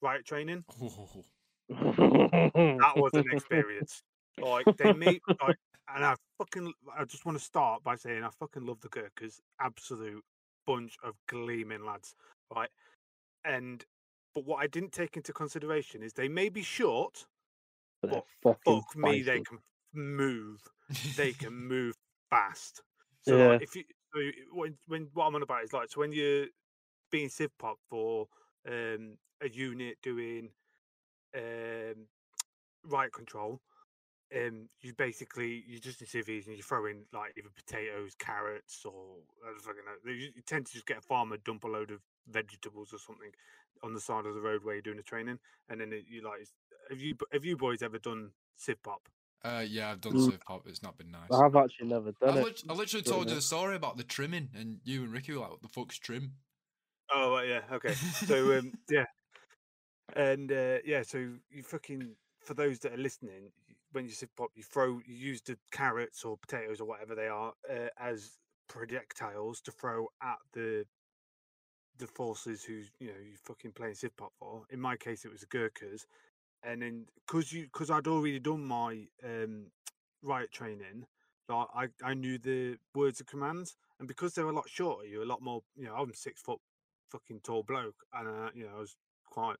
riot 0.00 0.24
training. 0.24 0.64
Oh, 0.82 1.24
That 1.68 2.92
was 2.96 3.12
an 3.14 3.26
experience. 3.30 4.02
Like 4.40 4.66
they 4.76 4.92
made 4.92 5.20
like, 5.46 5.58
and 5.94 6.04
I 6.04 6.14
fucking, 6.38 6.72
I 6.98 7.04
just 7.04 7.26
want 7.26 7.38
to 7.38 7.44
start 7.44 7.82
by 7.82 7.96
saying 7.96 8.24
I 8.24 8.30
fucking 8.30 8.64
love 8.64 8.80
the 8.80 8.88
Gurkhas. 8.88 9.40
Absolute 9.60 10.24
bunch 10.66 10.96
of 11.04 11.14
gleaming 11.28 11.84
lads, 11.84 12.14
right? 12.54 12.70
And 13.44 13.84
but 14.34 14.44
what 14.44 14.58
I 14.58 14.66
didn't 14.66 14.92
take 14.92 15.16
into 15.16 15.32
consideration 15.32 16.02
is 16.02 16.12
they 16.14 16.28
may 16.28 16.48
be 16.48 16.62
short, 16.62 17.26
But 18.10 18.24
But 18.42 18.58
fuck 18.64 18.96
me, 18.96 19.22
they 19.22 19.40
can 19.40 19.58
move. 19.94 20.62
They 21.16 21.32
can 21.34 21.54
move 21.68 21.94
fast. 22.30 22.82
So 23.22 23.36
Yeah. 23.36 23.48
like, 23.48 23.60
if 23.60 23.76
you 23.76 23.84
when 24.52 24.78
when 24.86 25.10
what 25.14 25.26
I'm 25.26 25.34
on 25.34 25.42
about 25.42 25.64
is 25.64 25.72
like 25.72 25.90
so 25.90 26.00
when 26.00 26.12
you're 26.12 26.48
being 27.10 27.28
civ 27.30 27.56
pop 27.58 27.78
for 27.88 28.28
um 28.68 29.18
a 29.42 29.48
unit 29.50 29.98
doing 30.02 30.52
um 31.36 32.08
right 32.84 33.12
control, 33.12 33.60
um 34.36 34.68
you 34.80 34.94
basically 34.94 35.64
you 35.66 35.78
just 35.80 36.00
in 36.00 36.06
civvies 36.08 36.46
and 36.48 36.56
you 36.56 36.62
throw 36.62 36.86
in 36.86 37.06
like 37.12 37.34
either 37.38 37.50
potatoes, 37.54 38.14
carrots, 38.18 38.84
or 38.84 39.18
I 39.44 39.50
don't 39.50 39.62
fucking 39.62 39.84
know. 39.86 40.10
You, 40.12 40.32
you 40.36 40.42
tend 40.46 40.66
to 40.66 40.72
just 40.72 40.86
get 40.86 40.98
a 40.98 41.02
farmer 41.02 41.36
dump 41.38 41.64
a 41.64 41.68
load 41.68 41.90
of 41.92 42.02
vegetables 42.28 42.92
or 42.92 42.98
something 42.98 43.32
on 43.82 43.92
the 43.94 44.00
side 44.00 44.26
of 44.26 44.34
the 44.34 44.40
road 44.40 44.64
where 44.64 44.74
you're 44.74 44.82
doing 44.82 44.96
the 44.96 45.02
training, 45.02 45.38
and 45.68 45.80
then 45.80 45.92
it, 45.92 46.04
you 46.08 46.22
like 46.22 46.46
have 46.90 47.00
you 47.00 47.16
have 47.32 47.44
you 47.44 47.56
boys 47.56 47.82
ever 47.82 47.98
done 47.98 48.32
civ 48.56 48.82
pop? 48.82 49.08
uh, 49.44 49.64
yeah, 49.66 49.90
I've 49.90 50.00
done 50.00 50.14
Mm. 50.14 50.32
Civ 50.32 50.40
Pop. 50.44 50.66
It's 50.66 50.82
not 50.82 50.96
been 50.98 51.10
nice. 51.10 51.30
I've 51.30 51.54
actually 51.56 51.88
never 51.88 52.12
I, 52.26 52.30
done 52.30 52.38
it. 52.38 52.44
lit- 52.44 52.62
I 52.68 52.72
literally 52.72 53.02
Don't 53.04 53.14
told 53.14 53.28
you 53.28 53.34
the 53.36 53.42
story 53.42 53.76
about 53.76 53.96
the 53.96 54.04
trimming, 54.04 54.50
and 54.54 54.80
you 54.84 55.04
and 55.04 55.12
Rikki 55.12 55.32
were 55.32 55.40
like, 55.40 55.50
"What 55.50 55.62
the 55.62 55.68
fuck's 55.68 55.98
trim?" 55.98 56.36
Oh 57.12 57.32
right, 57.32 57.48
yeah, 57.48 57.62
okay. 57.72 57.96
So 58.24 58.58
um, 58.58 58.74
yeah, 58.90 59.04
and 60.14 60.50
uh, 60.52 60.78
yeah, 60.84 61.02
so 61.02 61.18
you 61.50 61.62
fucking 61.62 62.16
for 62.40 62.54
those 62.54 62.78
that 62.80 62.92
are 62.92 62.98
listening, 62.98 63.50
when 63.92 64.04
you 64.06 64.12
civ 64.12 64.34
pop, 64.36 64.50
you 64.54 64.62
throw 64.62 65.00
you 65.06 65.14
use 65.14 65.42
the 65.42 65.58
carrots 65.72 66.24
or 66.24 66.36
potatoes 66.36 66.80
or 66.80 66.86
whatever 66.86 67.14
they 67.14 67.28
are 67.28 67.52
uh, 67.70 67.88
as 67.98 68.38
projectiles 68.68 69.60
to 69.62 69.70
throw 69.72 70.06
at 70.22 70.38
the 70.52 70.84
the 71.98 72.06
forces 72.06 72.64
who 72.64 72.82
you 73.00 73.08
know 73.08 73.18
you 73.22 73.36
fucking 73.44 73.72
playing 73.72 73.94
civ 73.94 74.16
pop 74.16 74.32
for. 74.38 74.64
In 74.70 74.80
my 74.80 74.96
case, 74.96 75.24
it 75.24 75.30
was 75.32 75.40
the 75.40 75.46
Gurkhas, 75.46 76.06
and 76.62 76.82
then 76.82 77.06
because 77.26 77.52
you 77.52 77.64
because 77.64 77.90
I'd 77.90 78.06
already 78.06 78.38
done 78.38 78.64
my 78.64 79.06
um, 79.24 79.66
riot 80.22 80.52
training, 80.52 81.06
like 81.48 81.66
I 81.74 81.88
I 82.02 82.14
knew 82.14 82.38
the 82.38 82.78
words 82.94 83.20
of 83.20 83.26
commands, 83.26 83.76
and 83.98 84.08
because 84.08 84.34
they're 84.34 84.48
a 84.48 84.52
lot 84.52 84.68
shorter, 84.68 85.06
you're 85.06 85.22
a 85.22 85.26
lot 85.26 85.42
more. 85.42 85.62
You 85.76 85.86
know, 85.86 85.94
I'm 85.94 86.12
six 86.14 86.42
foot 86.42 86.60
fucking 87.10 87.40
tall 87.44 87.62
bloke, 87.62 88.04
and 88.12 88.28
uh, 88.28 88.50
you 88.54 88.64
know 88.64 88.76
I 88.76 88.80
was 88.80 88.96
quite 89.26 89.56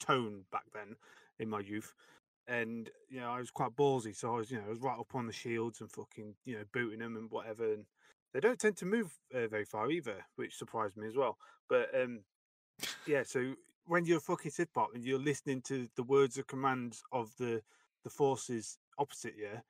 toned 0.00 0.44
back 0.50 0.64
then 0.74 0.96
in 1.38 1.48
my 1.48 1.60
youth, 1.60 1.92
and 2.46 2.90
you 3.08 3.20
know 3.20 3.30
I 3.30 3.38
was 3.38 3.50
quite 3.50 3.76
ballsy, 3.76 4.14
so 4.14 4.34
I 4.34 4.38
was 4.38 4.50
you 4.50 4.58
know 4.58 4.64
I 4.66 4.70
was 4.70 4.80
right 4.80 4.98
up 4.98 5.14
on 5.14 5.26
the 5.26 5.32
shields 5.32 5.80
and 5.80 5.90
fucking 5.90 6.34
you 6.44 6.56
know 6.56 6.64
booting 6.72 7.00
them 7.00 7.16
and 7.16 7.30
whatever, 7.30 7.72
and 7.72 7.84
they 8.32 8.40
don't 8.40 8.58
tend 8.58 8.76
to 8.78 8.86
move 8.86 9.12
uh, 9.34 9.46
very 9.48 9.64
far 9.64 9.90
either, 9.90 10.24
which 10.36 10.56
surprised 10.56 10.96
me 10.96 11.06
as 11.08 11.16
well. 11.16 11.36
But 11.68 11.88
um, 12.00 12.20
yeah, 13.06 13.22
so 13.24 13.54
when 13.86 14.04
you're 14.04 14.20
fucking 14.20 14.52
pop 14.74 14.90
and 14.94 15.04
you're 15.04 15.18
listening 15.18 15.62
to 15.62 15.88
the 15.96 16.02
words 16.02 16.38
of 16.38 16.46
commands 16.46 17.02
of 17.12 17.30
the 17.38 17.62
the 18.04 18.10
forces 18.10 18.78
opposite 18.98 19.36
you, 19.36 19.60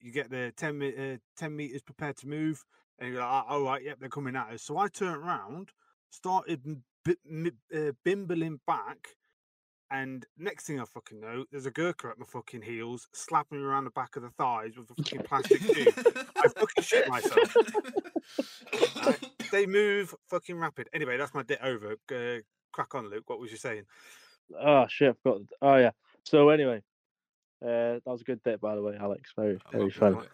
you 0.00 0.12
get 0.12 0.30
the 0.30 0.52
10, 0.56 0.78
me- 0.78 1.14
uh, 1.14 1.16
10 1.36 1.56
meters 1.56 1.82
prepared 1.82 2.16
to 2.18 2.28
move, 2.28 2.62
and 2.98 3.10
you're 3.10 3.20
like, 3.20 3.30
"Ah, 3.30 3.44
all 3.48 3.62
right, 3.62 3.82
yep, 3.82 3.98
they're 3.98 4.08
coming 4.10 4.36
at 4.36 4.52
us. 4.52 4.62
So 4.62 4.76
I 4.76 4.88
turned 4.88 5.16
around, 5.16 5.70
started 6.10 6.82
bi- 7.04 7.16
mi- 7.24 7.52
uh, 7.74 7.92
bimbling 8.04 8.60
back, 8.66 9.16
and 9.94 10.26
next 10.36 10.66
thing 10.66 10.80
I 10.80 10.84
fucking 10.84 11.20
know, 11.20 11.44
there's 11.52 11.66
a 11.66 11.70
Gurkha 11.70 12.08
at 12.08 12.18
my 12.18 12.26
fucking 12.26 12.62
heels, 12.62 13.06
slapping 13.12 13.58
me 13.58 13.64
around 13.64 13.84
the 13.84 13.90
back 13.90 14.16
of 14.16 14.22
the 14.22 14.30
thighs 14.30 14.72
with 14.76 14.90
a 14.90 14.94
fucking 14.94 15.22
plastic 15.22 15.60
tube. 15.60 15.94
I 16.36 16.48
fucking 16.48 16.82
shit 16.82 17.08
myself. 17.08 17.56
Right, 19.06 19.30
they 19.52 19.66
move 19.68 20.12
fucking 20.28 20.58
rapid. 20.58 20.88
Anyway, 20.92 21.16
that's 21.16 21.32
my 21.32 21.44
bit 21.44 21.60
over. 21.62 21.92
Uh, 22.12 22.40
crack 22.72 22.92
on, 22.96 23.08
Luke. 23.08 23.22
What 23.28 23.38
was 23.38 23.52
you 23.52 23.56
saying? 23.56 23.84
Oh 24.60 24.86
shit! 24.88 25.10
I 25.10 25.14
forgot. 25.22 25.42
Oh 25.62 25.76
yeah. 25.76 25.92
So 26.24 26.48
anyway, 26.48 26.82
uh, 27.62 28.02
that 28.02 28.02
was 28.04 28.22
a 28.22 28.24
good 28.24 28.42
bit 28.42 28.60
by 28.60 28.74
the 28.74 28.82
way, 28.82 28.96
Alex. 29.00 29.30
Very 29.36 29.58
I'm 29.72 29.78
very 29.78 29.90
happy 29.90 29.98
fun. 29.98 30.26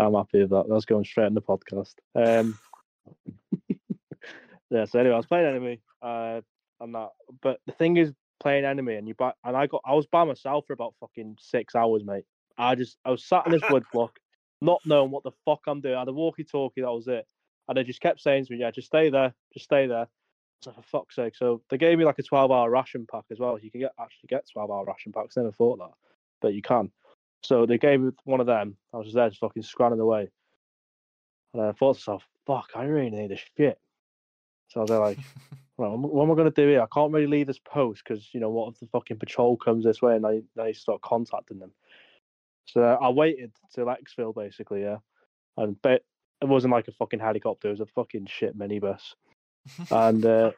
I'm 0.00 0.14
happy 0.14 0.40
with 0.40 0.50
that. 0.50 0.64
That's 0.66 0.86
going 0.86 1.04
straight 1.04 1.26
in 1.26 1.34
the 1.34 1.42
podcast. 1.42 1.94
Um, 2.14 2.58
yeah. 4.70 4.86
So 4.86 4.98
anyway, 4.98 5.14
I 5.14 5.18
was 5.18 5.26
playing 5.26 5.46
enemy. 5.46 5.82
Uh, 6.00 6.40
I'm 6.80 6.92
not. 6.92 7.12
But 7.42 7.60
the 7.66 7.72
thing 7.72 7.98
is, 7.98 8.12
playing 8.40 8.64
enemy, 8.64 8.94
and 8.96 9.06
you 9.08 9.14
by, 9.14 9.32
and 9.44 9.56
I 9.56 9.66
got. 9.66 9.82
I 9.84 9.94
was 9.94 10.06
by 10.06 10.24
myself 10.24 10.66
for 10.66 10.72
about 10.72 10.94
fucking 11.00 11.36
six 11.40 11.74
hours, 11.74 12.04
mate. 12.04 12.24
I 12.56 12.74
just 12.74 12.98
I 13.04 13.10
was 13.10 13.24
sat 13.24 13.46
in 13.46 13.52
this 13.52 13.62
wood 13.70 13.84
block, 13.92 14.18
not 14.60 14.80
knowing 14.84 15.10
what 15.10 15.24
the 15.24 15.32
fuck 15.44 15.60
I'm 15.66 15.80
doing. 15.80 15.94
I 15.94 16.00
had 16.00 16.08
a 16.08 16.12
walkie-talkie. 16.12 16.80
That 16.80 16.92
was 16.92 17.08
it. 17.08 17.26
And 17.68 17.76
they 17.76 17.84
just 17.84 18.00
kept 18.00 18.20
saying 18.20 18.46
to 18.46 18.52
me, 18.52 18.60
"Yeah, 18.60 18.70
just 18.70 18.88
stay 18.88 19.10
there, 19.10 19.34
just 19.52 19.64
stay 19.64 19.86
there." 19.86 20.08
So 20.62 20.72
for 20.72 20.82
fuck's 20.82 21.14
sake. 21.14 21.36
So 21.36 21.62
they 21.70 21.78
gave 21.78 21.98
me 21.98 22.04
like 22.04 22.18
a 22.18 22.22
12 22.22 22.50
hour 22.50 22.68
ration 22.68 23.06
pack 23.10 23.24
as 23.30 23.38
well. 23.38 23.58
You 23.58 23.70
can 23.70 23.80
get 23.80 23.92
actually 24.00 24.28
get 24.28 24.44
12 24.52 24.70
hour 24.70 24.84
ration 24.84 25.12
packs. 25.12 25.36
Never 25.36 25.52
thought 25.52 25.78
that, 25.78 25.92
but 26.40 26.54
you 26.54 26.62
can. 26.62 26.90
So 27.42 27.66
they 27.66 27.78
gave 27.78 28.00
me 28.00 28.10
one 28.24 28.40
of 28.40 28.46
them. 28.46 28.76
I 28.92 28.96
was 28.96 29.06
just 29.06 29.14
there 29.14 29.28
just 29.28 29.40
fucking 29.40 29.62
scranning 29.62 30.00
away. 30.00 30.28
And 31.54 31.62
I 31.62 31.72
thought 31.72 31.94
to 31.94 32.00
myself, 32.00 32.24
fuck, 32.46 32.70
I 32.74 32.84
really 32.84 33.10
need 33.10 33.30
this 33.30 33.40
shit. 33.56 33.78
So 34.68 34.80
I 34.80 34.82
was 34.82 34.90
there 34.90 34.98
like, 34.98 35.18
right, 35.78 35.90
what 35.90 36.22
am- 36.22 36.30
I 36.30 36.34
going 36.34 36.52
to 36.52 36.62
do 36.62 36.68
here? 36.68 36.82
I 36.82 36.86
can't 36.92 37.12
really 37.12 37.26
leave 37.26 37.46
this 37.46 37.60
post 37.60 38.02
because, 38.06 38.28
you 38.32 38.40
know, 38.40 38.50
what 38.50 38.72
if 38.72 38.80
the 38.80 38.86
fucking 38.86 39.18
patrol 39.18 39.56
comes 39.56 39.84
this 39.84 40.02
way 40.02 40.16
and 40.16 40.26
I, 40.26 40.42
I 40.60 40.72
start 40.72 41.00
contacting 41.00 41.58
them? 41.58 41.72
So 42.66 42.82
I 42.82 43.08
waited 43.08 43.52
till 43.74 43.86
Exfil 43.86 44.34
basically, 44.34 44.82
yeah. 44.82 44.98
And 45.56 45.80
but 45.82 46.02
it 46.40 46.48
wasn't 46.48 46.72
like 46.72 46.88
a 46.88 46.92
fucking 46.92 47.20
helicopter, 47.20 47.68
it 47.68 47.72
was 47.72 47.80
a 47.80 47.86
fucking 47.86 48.26
shit 48.26 48.56
minibus. 48.58 49.14
And 49.90 50.24
uh, 50.24 50.52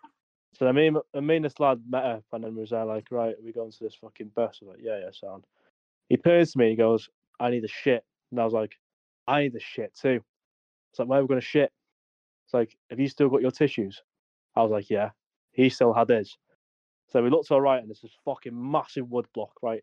so 0.54 0.66
I 0.66 0.72
mean, 0.72 0.96
me 1.14 1.36
and 1.36 1.44
this 1.44 1.60
lad 1.60 1.80
met 1.88 2.04
up, 2.04 2.24
and 2.32 2.44
then 2.44 2.56
was 2.56 2.70
there 2.70 2.84
like, 2.84 3.06
right, 3.10 3.34
we 3.42 3.52
going 3.52 3.70
to 3.70 3.84
this 3.84 3.94
fucking 3.94 4.32
bus? 4.34 4.58
I 4.60 4.64
was 4.64 4.74
like, 4.76 4.84
yeah, 4.84 4.98
yeah, 4.98 5.10
sound. 5.12 5.44
He 6.08 6.16
turns 6.16 6.52
to 6.52 6.58
me, 6.58 6.70
he 6.70 6.76
goes, 6.76 7.08
I 7.38 7.50
need 7.50 7.64
a 7.64 7.68
shit, 7.68 8.04
and 8.30 8.40
I 8.40 8.44
was 8.44 8.52
like, 8.52 8.76
I 9.26 9.42
need 9.42 9.54
a 9.54 9.60
shit 9.60 9.94
too. 9.94 10.20
It's 10.92 10.98
like, 10.98 11.08
where 11.08 11.20
are 11.20 11.22
we 11.22 11.28
going 11.28 11.40
to 11.40 11.46
shit? 11.46 11.72
It's 12.46 12.54
like, 12.54 12.76
have 12.90 12.98
you 12.98 13.08
still 13.08 13.28
got 13.28 13.42
your 13.42 13.52
tissues? 13.52 14.02
I 14.56 14.62
was 14.62 14.70
like, 14.70 14.90
yeah. 14.90 15.10
He 15.52 15.68
still 15.68 15.92
had 15.92 16.08
his. 16.08 16.36
So 17.08 17.22
we 17.22 17.30
looked 17.30 17.48
to 17.48 17.54
our 17.54 17.60
right, 17.60 17.80
and 17.80 17.88
there's 17.88 18.00
this 18.00 18.16
fucking 18.24 18.52
massive 18.54 19.10
wood 19.10 19.26
block, 19.34 19.52
right? 19.62 19.82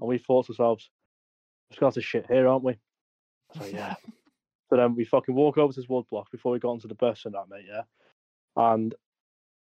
And 0.00 0.08
we 0.08 0.18
thought 0.18 0.46
to 0.46 0.52
ourselves, 0.52 0.90
we've 1.70 1.80
got 1.80 1.94
to 1.94 2.02
shit 2.02 2.26
here, 2.28 2.46
aren't 2.46 2.64
we? 2.64 2.78
So 3.58 3.64
yeah. 3.66 3.94
So 4.68 4.76
then 4.76 4.96
we 4.96 5.04
fucking 5.04 5.34
walk 5.34 5.58
over 5.58 5.72
to 5.72 5.80
this 5.80 5.88
wood 5.88 6.06
block 6.10 6.28
before 6.32 6.50
we 6.50 6.58
got 6.58 6.70
onto 6.70 6.88
the 6.88 6.96
bus 6.96 7.24
and 7.24 7.34
that, 7.34 7.48
mate, 7.48 7.66
yeah. 7.68 7.82
And 8.56 8.94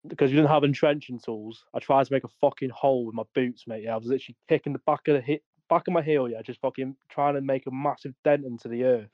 because 0.06 0.30
we 0.30 0.36
didn't 0.36 0.50
have 0.50 0.64
entrenching 0.64 1.18
tools, 1.18 1.64
I 1.74 1.78
tried 1.78 2.06
to 2.06 2.12
make 2.12 2.24
a 2.24 2.28
fucking 2.40 2.70
hole 2.70 3.06
with 3.06 3.14
my 3.14 3.24
boots, 3.34 3.66
mate. 3.66 3.82
Yeah, 3.84 3.94
I 3.94 3.96
was 3.96 4.06
literally 4.06 4.36
kicking 4.48 4.72
the 4.72 4.80
back 4.86 5.06
of 5.08 5.14
the 5.14 5.20
hit, 5.20 5.42
back 5.68 5.88
of 5.88 5.94
my 5.94 6.02
heel, 6.02 6.28
yeah, 6.28 6.42
just 6.42 6.60
fucking 6.60 6.96
trying 7.08 7.34
to 7.34 7.40
make 7.40 7.66
a 7.66 7.70
massive 7.70 8.14
dent 8.24 8.44
into 8.44 8.68
the 8.68 8.84
earth. 8.84 9.10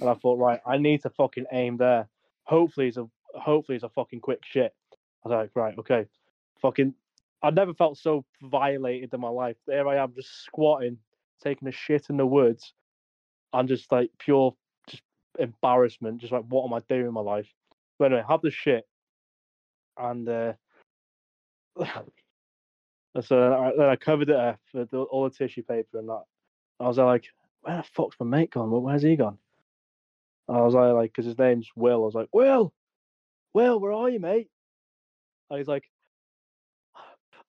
and 0.00 0.08
I 0.08 0.14
thought, 0.14 0.38
right, 0.38 0.60
I 0.66 0.78
need 0.78 1.02
to 1.02 1.10
fucking 1.10 1.46
aim 1.52 1.76
there. 1.76 2.08
Hopefully, 2.44 2.88
it's 2.88 2.96
a 2.96 3.06
hopefully 3.36 3.76
it's 3.76 3.84
a 3.84 3.88
fucking 3.90 4.20
quick 4.20 4.40
shit. 4.44 4.74
I 5.24 5.28
was 5.28 5.34
like, 5.34 5.50
right, 5.54 5.78
okay, 5.78 6.06
fucking. 6.60 6.94
I 7.42 7.50
never 7.50 7.74
felt 7.74 7.98
so 7.98 8.24
violated 8.42 9.12
in 9.12 9.20
my 9.20 9.28
life. 9.28 9.56
There 9.66 9.86
I 9.86 9.96
am, 9.96 10.14
just 10.14 10.44
squatting, 10.44 10.98
taking 11.42 11.68
a 11.68 11.72
shit 11.72 12.06
in 12.08 12.16
the 12.16 12.26
woods, 12.26 12.72
and 13.52 13.68
just 13.68 13.90
like 13.92 14.10
pure 14.18 14.54
just 14.88 15.02
embarrassment. 15.38 16.20
Just 16.20 16.32
like, 16.32 16.44
what 16.48 16.64
am 16.64 16.74
I 16.74 16.80
doing 16.88 17.06
in 17.06 17.12
my 17.12 17.20
life? 17.20 17.48
But 17.98 18.06
anyway, 18.06 18.24
have 18.28 18.42
the 18.42 18.50
shit, 18.50 18.86
and 19.98 20.28
uh, 20.28 20.52
so 23.20 23.40
then 23.40 23.52
I, 23.52 23.72
then 23.76 23.88
I 23.88 23.96
covered 23.96 24.30
it 24.30 24.36
up 24.36 24.60
with 24.72 24.92
all 24.94 25.24
the 25.24 25.30
tissue 25.30 25.62
paper 25.62 25.98
and 25.98 26.08
that. 26.08 26.24
I 26.80 26.88
was 26.88 26.98
like, 26.98 27.24
where 27.62 27.78
the 27.78 27.82
fuck's 27.82 28.16
my 28.20 28.26
mate 28.26 28.50
gone? 28.50 28.70
Where's 28.70 29.02
he 29.02 29.16
gone? 29.16 29.38
I 30.48 30.60
was 30.60 30.74
like, 30.74 30.92
like, 30.92 31.10
because 31.12 31.26
his 31.26 31.38
name's 31.38 31.68
Will. 31.74 32.02
I 32.02 32.06
was 32.06 32.14
like, 32.14 32.28
Will, 32.32 32.72
Will, 33.56 33.80
where 33.80 33.92
are 33.92 34.10
you, 34.10 34.20
mate? 34.20 34.48
And 35.48 35.58
he's 35.58 35.66
like, 35.66 35.84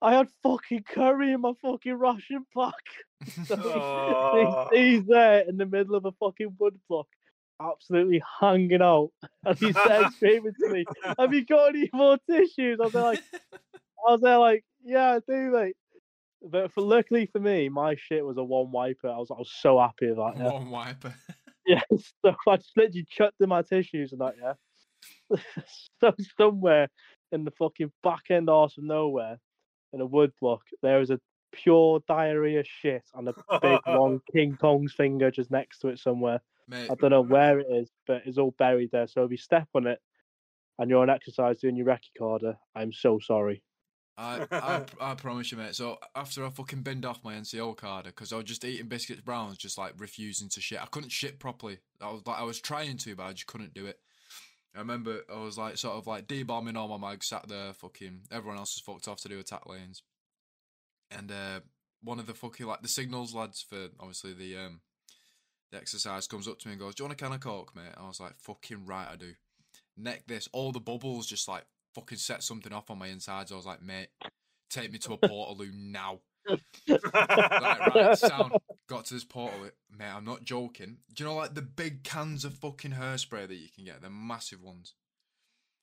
I 0.00 0.14
had 0.14 0.28
fucking 0.42 0.84
curry 0.84 1.32
in 1.32 1.42
my 1.42 1.52
fucking 1.60 1.94
ration 1.98 2.46
pack. 2.56 2.72
So 3.46 3.56
Oh. 3.60 4.68
he's, 4.72 4.80
he's 5.00 5.06
there 5.06 5.40
in 5.46 5.58
the 5.58 5.66
middle 5.66 5.96
of 5.96 6.06
a 6.06 6.12
fucking 6.12 6.56
wood 6.58 6.78
block, 6.88 7.08
absolutely 7.60 8.22
hanging 8.40 8.80
out. 8.80 9.10
And 9.44 9.58
he 9.58 9.70
said 9.74 10.08
screaming 10.16 10.54
to 10.60 10.68
me, 10.70 10.84
Have 11.18 11.34
you 11.34 11.44
got 11.44 11.74
any 11.74 11.90
more 11.92 12.16
tissues? 12.30 12.78
I 12.80 12.84
was 12.84 12.94
like, 12.94 13.20
I 14.08 14.12
was 14.12 14.20
there 14.22 14.38
like, 14.38 14.64
Yeah, 14.82 15.16
I 15.16 15.18
do, 15.30 15.50
mate. 15.50 15.76
But 16.40 16.72
for 16.72 16.80
luckily 16.80 17.26
for 17.30 17.40
me, 17.40 17.68
my 17.68 17.96
shit 17.98 18.24
was 18.24 18.38
a 18.38 18.44
one 18.44 18.70
wiper. 18.70 19.08
I 19.10 19.18
was 19.18 19.30
I 19.30 19.34
was 19.34 19.52
so 19.60 19.78
happy 19.78 20.06
with 20.08 20.16
that. 20.16 20.34
Yeah, 20.38 20.52
One 20.52 20.70
wiper. 20.70 21.12
yeah. 21.66 21.82
So 22.24 22.34
I 22.48 22.56
just 22.56 22.74
literally 22.78 23.04
chucked 23.10 23.40
in 23.40 23.50
my 23.50 23.60
tissues 23.60 24.12
and 24.12 24.22
that. 24.22 24.36
Yeah. 24.40 24.54
so 26.00 26.12
somewhere 26.36 26.88
in 27.32 27.44
the 27.44 27.50
fucking 27.52 27.92
back 28.02 28.24
end 28.30 28.48
arse 28.48 28.78
of 28.78 28.84
nowhere, 28.84 29.38
in 29.92 30.00
a 30.00 30.06
wood 30.06 30.32
block, 30.40 30.62
there 30.82 31.00
is 31.00 31.10
a 31.10 31.20
pure 31.52 32.00
diarrhea 32.06 32.62
shit 32.64 33.04
and 33.14 33.28
a 33.28 33.34
big 33.62 33.80
long 33.86 34.20
King 34.32 34.56
Kong's 34.60 34.92
finger 34.92 35.30
just 35.30 35.50
next 35.50 35.78
to 35.80 35.88
it 35.88 35.98
somewhere. 35.98 36.40
Mate, 36.68 36.90
I 36.90 36.94
don't 36.94 37.10
know 37.10 37.22
where 37.22 37.58
it 37.58 37.66
is, 37.70 37.90
but 38.06 38.22
it's 38.26 38.38
all 38.38 38.54
buried 38.58 38.90
there. 38.92 39.06
So 39.06 39.24
if 39.24 39.30
you 39.30 39.36
step 39.36 39.68
on 39.74 39.86
it 39.86 39.98
and 40.78 40.90
you're 40.90 41.02
on 41.02 41.10
exercise 41.10 41.58
doing 41.58 41.76
your 41.76 41.86
recce 41.86 42.10
cadre, 42.18 42.54
I'm 42.74 42.92
so 42.92 43.18
sorry. 43.18 43.62
I, 44.18 44.46
I, 44.50 44.84
I 45.00 45.14
promise 45.14 45.52
you, 45.52 45.58
mate. 45.58 45.76
So 45.76 45.96
after 46.16 46.44
I 46.44 46.50
fucking 46.50 46.82
binned 46.82 47.06
off 47.06 47.22
my 47.22 47.34
NCO 47.34 47.76
cadre 47.76 48.10
because 48.10 48.32
I 48.32 48.36
was 48.36 48.46
just 48.46 48.64
eating 48.64 48.88
biscuits 48.88 49.20
browns, 49.20 49.56
just 49.56 49.78
like 49.78 49.94
refusing 49.96 50.48
to 50.50 50.60
shit. 50.60 50.82
I 50.82 50.86
couldn't 50.86 51.10
shit 51.10 51.38
properly. 51.38 51.78
I 52.00 52.10
was 52.10 52.22
like, 52.26 52.38
I 52.38 52.42
was 52.42 52.60
trying 52.60 52.96
to, 52.98 53.14
but 53.14 53.26
I 53.26 53.32
just 53.32 53.46
couldn't 53.46 53.74
do 53.74 53.86
it. 53.86 54.00
I 54.78 54.80
remember 54.80 55.22
I 55.28 55.40
was 55.40 55.58
like, 55.58 55.76
sort 55.76 55.96
of 55.96 56.06
like 56.06 56.28
debombing 56.28 56.76
all 56.76 56.96
my 56.96 57.08
mags, 57.10 57.26
sat 57.26 57.48
there, 57.48 57.72
fucking. 57.72 58.20
Everyone 58.30 58.58
else 58.58 58.76
was 58.76 58.82
fucked 58.94 59.08
off 59.08 59.20
to 59.22 59.28
do 59.28 59.40
attack 59.40 59.66
lanes, 59.66 60.04
and 61.10 61.32
uh, 61.32 61.60
one 62.00 62.20
of 62.20 62.28
the 62.28 62.34
fucking 62.34 62.64
like 62.64 62.80
the 62.82 62.86
signals 62.86 63.34
lads 63.34 63.60
for 63.60 63.88
obviously 63.98 64.34
the 64.34 64.56
um 64.56 64.80
the 65.72 65.78
exercise 65.78 66.28
comes 66.28 66.46
up 66.46 66.60
to 66.60 66.68
me 66.68 66.74
and 66.74 66.80
goes, 66.80 66.94
"Do 66.94 67.02
you 67.02 67.08
want 67.08 67.20
a 67.20 67.24
can 67.24 67.32
of 67.32 67.40
coke, 67.40 67.74
mate?" 67.74 67.90
I 67.96 68.06
was 68.06 68.20
like, 68.20 68.38
"Fucking 68.38 68.86
right, 68.86 69.08
I 69.10 69.16
do." 69.16 69.32
Neck 69.96 70.22
this, 70.28 70.48
all 70.52 70.70
the 70.70 70.78
bubbles 70.78 71.26
just 71.26 71.48
like 71.48 71.64
fucking 71.96 72.18
set 72.18 72.44
something 72.44 72.72
off 72.72 72.88
on 72.88 73.00
my 73.00 73.08
insides. 73.08 73.50
I 73.50 73.56
was 73.56 73.66
like, 73.66 73.82
"Mate, 73.82 74.10
take 74.70 74.92
me 74.92 74.98
to 75.00 75.14
a 75.14 75.18
portaloo 75.18 75.74
now." 75.74 76.20
Like, 76.88 77.94
right, 77.94 78.16
sound. 78.16 78.52
Got 78.88 79.04
to 79.06 79.14
this 79.14 79.24
portal, 79.24 79.60
mate. 79.96 80.06
I'm 80.06 80.24
not 80.24 80.44
joking. 80.44 80.98
Do 81.14 81.22
you 81.22 81.28
know 81.28 81.36
like 81.36 81.54
the 81.54 81.62
big 81.62 82.04
cans 82.04 82.44
of 82.44 82.54
fucking 82.54 82.92
hairspray 82.92 83.46
that 83.46 83.54
you 83.56 83.68
can 83.74 83.84
get? 83.84 84.00
They're 84.00 84.08
massive 84.10 84.62
ones. 84.62 84.94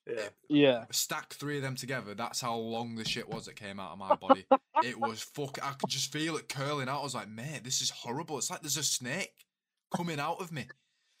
yeah. 0.06 0.28
Yeah. 0.48 0.84
Stack 0.90 1.34
three 1.34 1.56
of 1.58 1.62
them 1.62 1.76
together. 1.76 2.14
That's 2.14 2.40
how 2.40 2.56
long 2.56 2.96
the 2.96 3.04
shit 3.04 3.28
was 3.28 3.46
that 3.46 3.54
came 3.56 3.78
out 3.78 3.92
of 3.92 3.98
my 3.98 4.16
body. 4.16 4.44
it 4.84 4.98
was 4.98 5.20
fuck. 5.22 5.58
I 5.62 5.72
could 5.74 5.88
just 5.90 6.12
feel 6.12 6.36
it 6.36 6.48
curling 6.48 6.88
out. 6.88 7.00
I 7.00 7.04
was 7.04 7.14
like, 7.14 7.28
mate, 7.28 7.60
this 7.62 7.80
is 7.80 7.90
horrible. 7.90 8.38
It's 8.38 8.50
like 8.50 8.60
there's 8.62 8.76
a 8.76 8.82
snake 8.82 9.46
coming 9.94 10.18
out 10.18 10.40
of 10.40 10.50
me. 10.50 10.66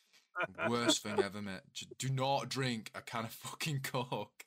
Worst 0.68 1.02
thing 1.04 1.20
ever, 1.22 1.40
mate. 1.40 1.60
J- 1.72 1.86
Do 1.98 2.08
not 2.08 2.48
drink 2.48 2.90
a 2.96 3.00
can 3.00 3.24
of 3.26 3.32
fucking 3.32 3.80
coke. 3.84 4.44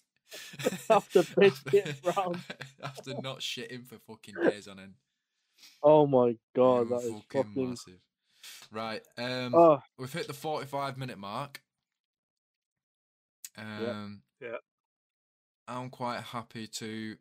After 0.89 1.23
biscuit 1.37 2.01
brown. 2.03 2.41
After 2.83 3.13
not 3.21 3.39
shitting 3.39 3.87
for 3.87 3.97
fucking 4.07 4.35
days 4.43 4.67
on 4.67 4.79
end. 4.79 4.93
Oh 5.83 6.05
my 6.07 6.35
god, 6.55 6.89
were 6.89 6.97
that 6.97 7.05
is 7.05 7.11
fucking 7.11 7.43
fucking. 7.43 7.69
massive. 7.69 7.99
Right. 8.71 9.01
Um, 9.17 9.53
Oh, 9.55 9.81
we've 9.97 10.11
hit 10.13 10.27
the 10.27 10.33
45 10.33 10.97
minute 10.97 11.17
mark. 11.17 11.61
Um, 13.57 14.21
Yeah. 14.41 14.57
I'm 15.67 15.89
quite 15.89 16.21
happy 16.21 16.67
to. 16.67 17.17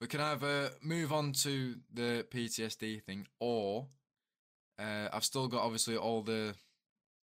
We 0.00 0.06
can 0.08 0.20
either 0.20 0.70
move 0.82 1.12
on 1.12 1.32
to 1.44 1.76
the 1.92 2.26
PTSD 2.28 3.02
thing, 3.02 3.26
or 3.38 3.86
uh, 4.78 5.08
I've 5.12 5.24
still 5.24 5.46
got 5.48 5.62
obviously 5.62 5.96
all 5.96 6.22
the 6.22 6.54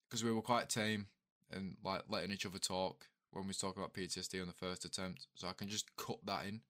because 0.09 0.23
we 0.25 0.33
were 0.33 0.43
quite 0.43 0.69
tame 0.69 1.09
and 1.51 1.77
like 1.85 2.03
letting 2.09 2.31
each 2.31 2.47
other 2.47 2.59
talk 2.59 3.09
when 3.33 3.47
we 3.47 3.53
talk 3.53 3.77
about 3.77 3.93
PTSD 3.93 4.41
on 4.41 4.47
the 4.47 4.53
first 4.55 4.85
attempt, 4.85 5.27
so 5.35 5.49
I 5.49 5.53
can 5.53 5.69
just 5.69 5.95
cut 5.97 6.25
that 6.25 6.47
in. 6.47 6.61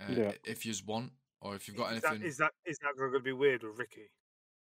Uh, 0.00 0.12
Yeah. 0.12 0.32
If 0.44 0.64
you 0.64 0.72
want, 0.86 1.12
or 1.46 1.54
if 1.56 1.68
you've 1.68 1.76
got 1.76 1.92
Is 1.92 2.02
anything. 2.04 2.22
is 2.22 2.36
that 2.38 2.52
is 2.64 2.78
that 2.78 2.96
going 2.98 3.12
to 3.12 3.20
be 3.20 3.32
weird 3.32 3.62
with 3.62 3.78
Rikki? 3.78 4.10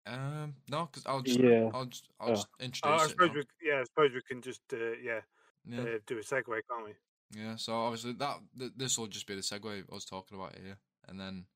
Um, 0.06 0.54
no, 0.68 0.86
because 0.86 1.04
I'll 1.06 1.20
just, 1.20 1.40
Yeah. 1.40 1.70
I'll 1.72 1.84
just, 1.86 2.08
I'll 2.20 2.28
Yeah. 2.28 2.34
just 2.34 2.48
Oh, 2.58 2.60
introduce 2.60 3.02
I 3.02 3.06
it. 3.06 3.10
suppose 3.10 3.28
now. 3.28 3.34
we, 3.34 3.42
yeah, 3.68 3.80
I 3.80 3.84
suppose 3.84 4.12
we 4.14 4.22
can 4.22 4.42
just 4.42 4.62
uh, 4.72 4.92
yeah, 5.02 5.20
Yeah, 5.64 5.80
uh, 5.82 5.98
do 6.06 6.18
a 6.18 6.20
segue, 6.22 6.60
can't 6.70 6.84
we? 6.84 6.94
yeah. 7.40 7.56
So 7.56 7.74
obviously 7.74 8.12
that 8.14 8.38
th- 8.58 8.72
this 8.76 8.98
will 8.98 9.08
just 9.08 9.26
be 9.26 9.34
the 9.34 9.40
segue 9.40 9.84
I 9.90 9.94
was 9.94 10.04
talking 10.04 10.38
about 10.38 10.56
here, 10.56 10.78
and 11.08 11.18
then 11.18 11.46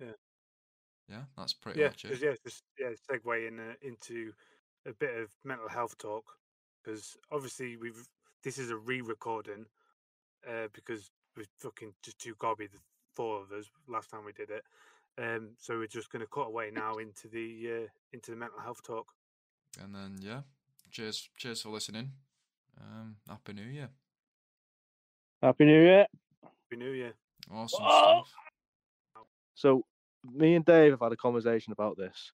Yeah. 0.00 0.12
yeah, 1.08 1.24
that's 1.36 1.52
pretty 1.54 1.78
Yeah, 1.78 1.88
much 1.88 2.04
it. 2.04 2.08
'cause, 2.08 2.22
yeah, 2.22 2.34
just 2.44 2.64
yeah, 2.78 2.90
segue 3.10 3.48
in 3.48 3.60
uh, 3.60 3.74
into 3.82 4.32
a 4.86 4.92
bit 4.94 5.16
of 5.16 5.30
mental 5.44 5.68
health 5.68 5.96
talk 5.98 6.24
because 6.82 7.16
obviously 7.30 7.76
we've 7.76 8.08
this 8.42 8.58
is 8.58 8.70
a 8.70 8.76
re-recording 8.76 9.66
uh, 10.48 10.68
because 10.72 11.10
we're 11.36 11.44
fucking 11.58 11.94
just 12.02 12.18
too 12.18 12.34
gobby 12.38 12.66
the 12.66 12.78
four 13.14 13.42
of 13.42 13.52
us 13.52 13.66
last 13.88 14.10
time 14.10 14.24
we 14.24 14.32
did 14.32 14.50
it. 14.50 14.64
Um, 15.18 15.50
so 15.58 15.78
we're 15.78 15.86
just 15.86 16.10
going 16.10 16.20
to 16.24 16.28
cut 16.28 16.46
away 16.48 16.70
now 16.72 16.94
into 16.98 17.28
the 17.28 17.82
uh, 17.84 17.88
into 18.12 18.30
the 18.30 18.36
mental 18.36 18.60
health 18.60 18.82
talk. 18.82 19.06
And 19.82 19.94
then 19.94 20.16
yeah, 20.20 20.40
cheers, 20.90 21.28
cheers 21.36 21.62
for 21.62 21.70
listening. 21.70 22.12
Um, 22.80 23.16
happy 23.28 23.52
New 23.52 23.64
Year, 23.66 23.88
Happy 25.42 25.64
New 25.64 25.80
Year. 25.82 26.06
Happy 26.42 26.76
New 26.76 26.90
Year. 26.92 27.12
awesome 27.52 27.80
Oh! 27.82 28.22
stuff. 29.14 29.24
So 29.54 29.84
me 30.24 30.54
and 30.54 30.64
Dave 30.64 30.92
have 30.92 31.00
had 31.00 31.12
a 31.12 31.16
conversation 31.16 31.72
about 31.72 31.96
this. 31.98 32.32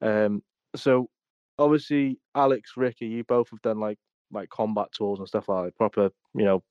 Um, 0.00 0.42
so 0.76 1.08
obviously 1.58 2.18
Alex, 2.34 2.72
Rikki, 2.76 3.06
you 3.06 3.24
both 3.24 3.50
have 3.50 3.62
done 3.62 3.78
like 3.80 3.98
like 4.32 4.48
combat 4.48 4.88
tours 4.92 5.18
and 5.18 5.28
stuff 5.28 5.48
like 5.48 5.66
that, 5.66 5.76
proper, 5.76 6.10
you 6.34 6.44
know, 6.44 6.62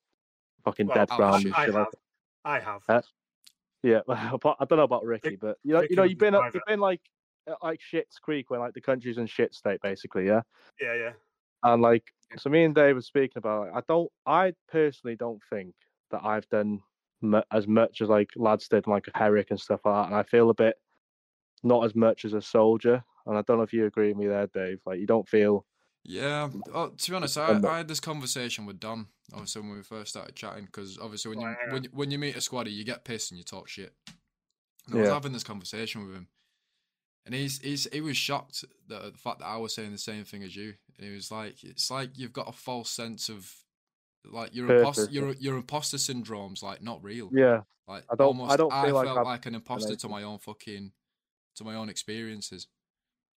fucking 0.65 0.87
Well, 0.87 0.95
dead 0.95 1.07
I- 1.11 1.17
ground 1.17 1.33
I- 1.53 1.61
I 1.61 1.65
shit 1.65 1.73
like 1.73 1.85
have. 1.85 1.87
I 2.45 2.59
have. 2.59 2.81
Uh, 2.89 3.01
Yeah, 3.83 3.99
I 4.09 4.37
don't 4.39 4.77
know 4.77 4.83
about 4.83 5.05
Rikki, 5.05 5.35
but 5.35 5.57
you 5.63 5.73
know, 5.73 5.85
you 5.89 5.95
know, 5.95 6.03
you've 6.03 6.17
been 6.17 6.33
private. 6.33 6.55
you've 6.55 6.63
been 6.65 6.79
like 6.79 7.01
like 7.61 7.81
Shit's 7.81 8.17
Creek, 8.19 8.49
where 8.49 8.59
like 8.59 8.73
the 8.73 8.81
country's 8.81 9.17
in 9.17 9.27
shit 9.27 9.53
state, 9.53 9.79
basically, 9.83 10.25
yeah. 10.25 10.41
yeah, 10.81 10.95
yeah. 10.95 11.11
And 11.63 11.81
like, 11.81 12.03
so 12.37 12.49
me 12.49 12.63
and 12.63 12.75
Dave 12.75 12.95
were 12.95 13.01
speaking 13.01 13.37
about. 13.37 13.67
It. 13.67 13.73
I 13.75 13.81
don't, 13.87 14.09
I 14.25 14.53
personally 14.69 15.15
don't 15.15 15.41
think 15.49 15.73
that 16.11 16.21
I've 16.23 16.47
done 16.49 16.79
mu- 17.21 17.41
as 17.51 17.67
much 17.67 18.01
as 18.01 18.09
like 18.09 18.29
lads 18.35 18.67
did, 18.67 18.87
like 18.87 19.05
Herrick 19.15 19.47
and 19.49 19.59
stuff 19.59 19.81
like 19.85 19.95
that. 19.95 20.07
And 20.07 20.15
I 20.15 20.23
feel 20.23 20.49
a 20.49 20.53
bit 20.53 20.75
not 21.63 21.85
as 21.85 21.95
much 21.95 22.25
as 22.25 22.33
a 22.33 22.41
soldier. 22.41 23.03
And 23.25 23.37
I 23.37 23.41
don't 23.41 23.57
know 23.57 23.63
if 23.63 23.73
you 23.73 23.85
agree 23.85 24.09
with 24.09 24.17
me 24.17 24.27
there, 24.27 24.47
Dave. 24.47 24.79
Like, 24.85 24.99
you 24.99 25.07
don't 25.07 25.27
feel. 25.27 25.65
Yeah. 26.05 26.49
Oh, 26.73 26.89
to 26.89 27.11
be 27.11 27.15
honest, 27.15 27.37
I, 27.37 27.59
I 27.67 27.77
had 27.77 27.87
this 27.87 27.99
conversation 27.99 28.65
with 28.65 28.79
Don. 28.79 29.07
Obviously, 29.31 29.61
when 29.61 29.71
we 29.77 29.83
first 29.83 30.09
started 30.11 30.35
chatting, 30.35 30.65
because 30.65 30.97
obviously 30.99 31.29
when 31.35 31.39
you 31.41 31.47
when 31.73 31.83
you, 31.83 31.89
when 31.93 32.11
you 32.11 32.19
meet 32.19 32.35
a 32.35 32.39
squaddy, 32.39 32.73
you 32.73 32.83
get 32.83 33.05
pissed 33.05 33.31
and 33.31 33.37
you 33.37 33.43
talk 33.43 33.69
shit. 33.69 33.93
And 34.87 34.95
I 34.95 34.99
was 34.99 35.07
Yeah. 35.07 35.13
having 35.13 35.31
this 35.31 35.45
conversation 35.45 36.05
with 36.05 36.13
him, 36.15 36.27
and 37.25 37.33
he's 37.33 37.59
he's 37.59 37.87
he 37.93 38.01
was 38.01 38.17
shocked 38.17 38.65
that 38.89 39.13
the 39.13 39.17
fact 39.17 39.39
that 39.39 39.45
I 39.45 39.57
was 39.57 39.73
saying 39.73 39.91
the 39.91 39.97
same 39.97 40.25
thing 40.25 40.43
as 40.43 40.55
you. 40.55 40.73
And 40.97 41.07
he 41.07 41.13
was 41.13 41.31
like, 41.31 41.63
"It's 41.63 41.89
like 41.89 42.17
you've 42.17 42.33
got 42.33 42.49
a 42.49 42.51
false 42.51 42.89
sense 42.91 43.29
of 43.29 43.51
like 44.25 44.53
your 44.53 44.69
imposter, 44.77 45.03
Purpose, 45.03 45.15
your 45.15 45.31
your 45.33 45.55
imposter 45.55 45.97
syndrome's 45.97 46.61
like 46.61 46.81
not 46.81 47.01
real. 47.03 47.29
Yeah, 47.33 47.61
Like 47.87 48.03
I 48.11 48.15
don't- 48.15 48.39
I 48.41 48.55
don't 48.57 48.71
feel 48.71 48.93
like 48.93 49.05
felt 49.07 49.17
I've 49.19 49.25
like 49.25 49.45
an 49.45 49.55
imposter 49.55 49.95
to 49.95 50.09
my 50.09 50.23
own 50.23 50.39
fucking 50.39 50.91
to 51.55 51.63
my 51.63 51.75
own 51.75 51.87
experiences. 51.89 52.67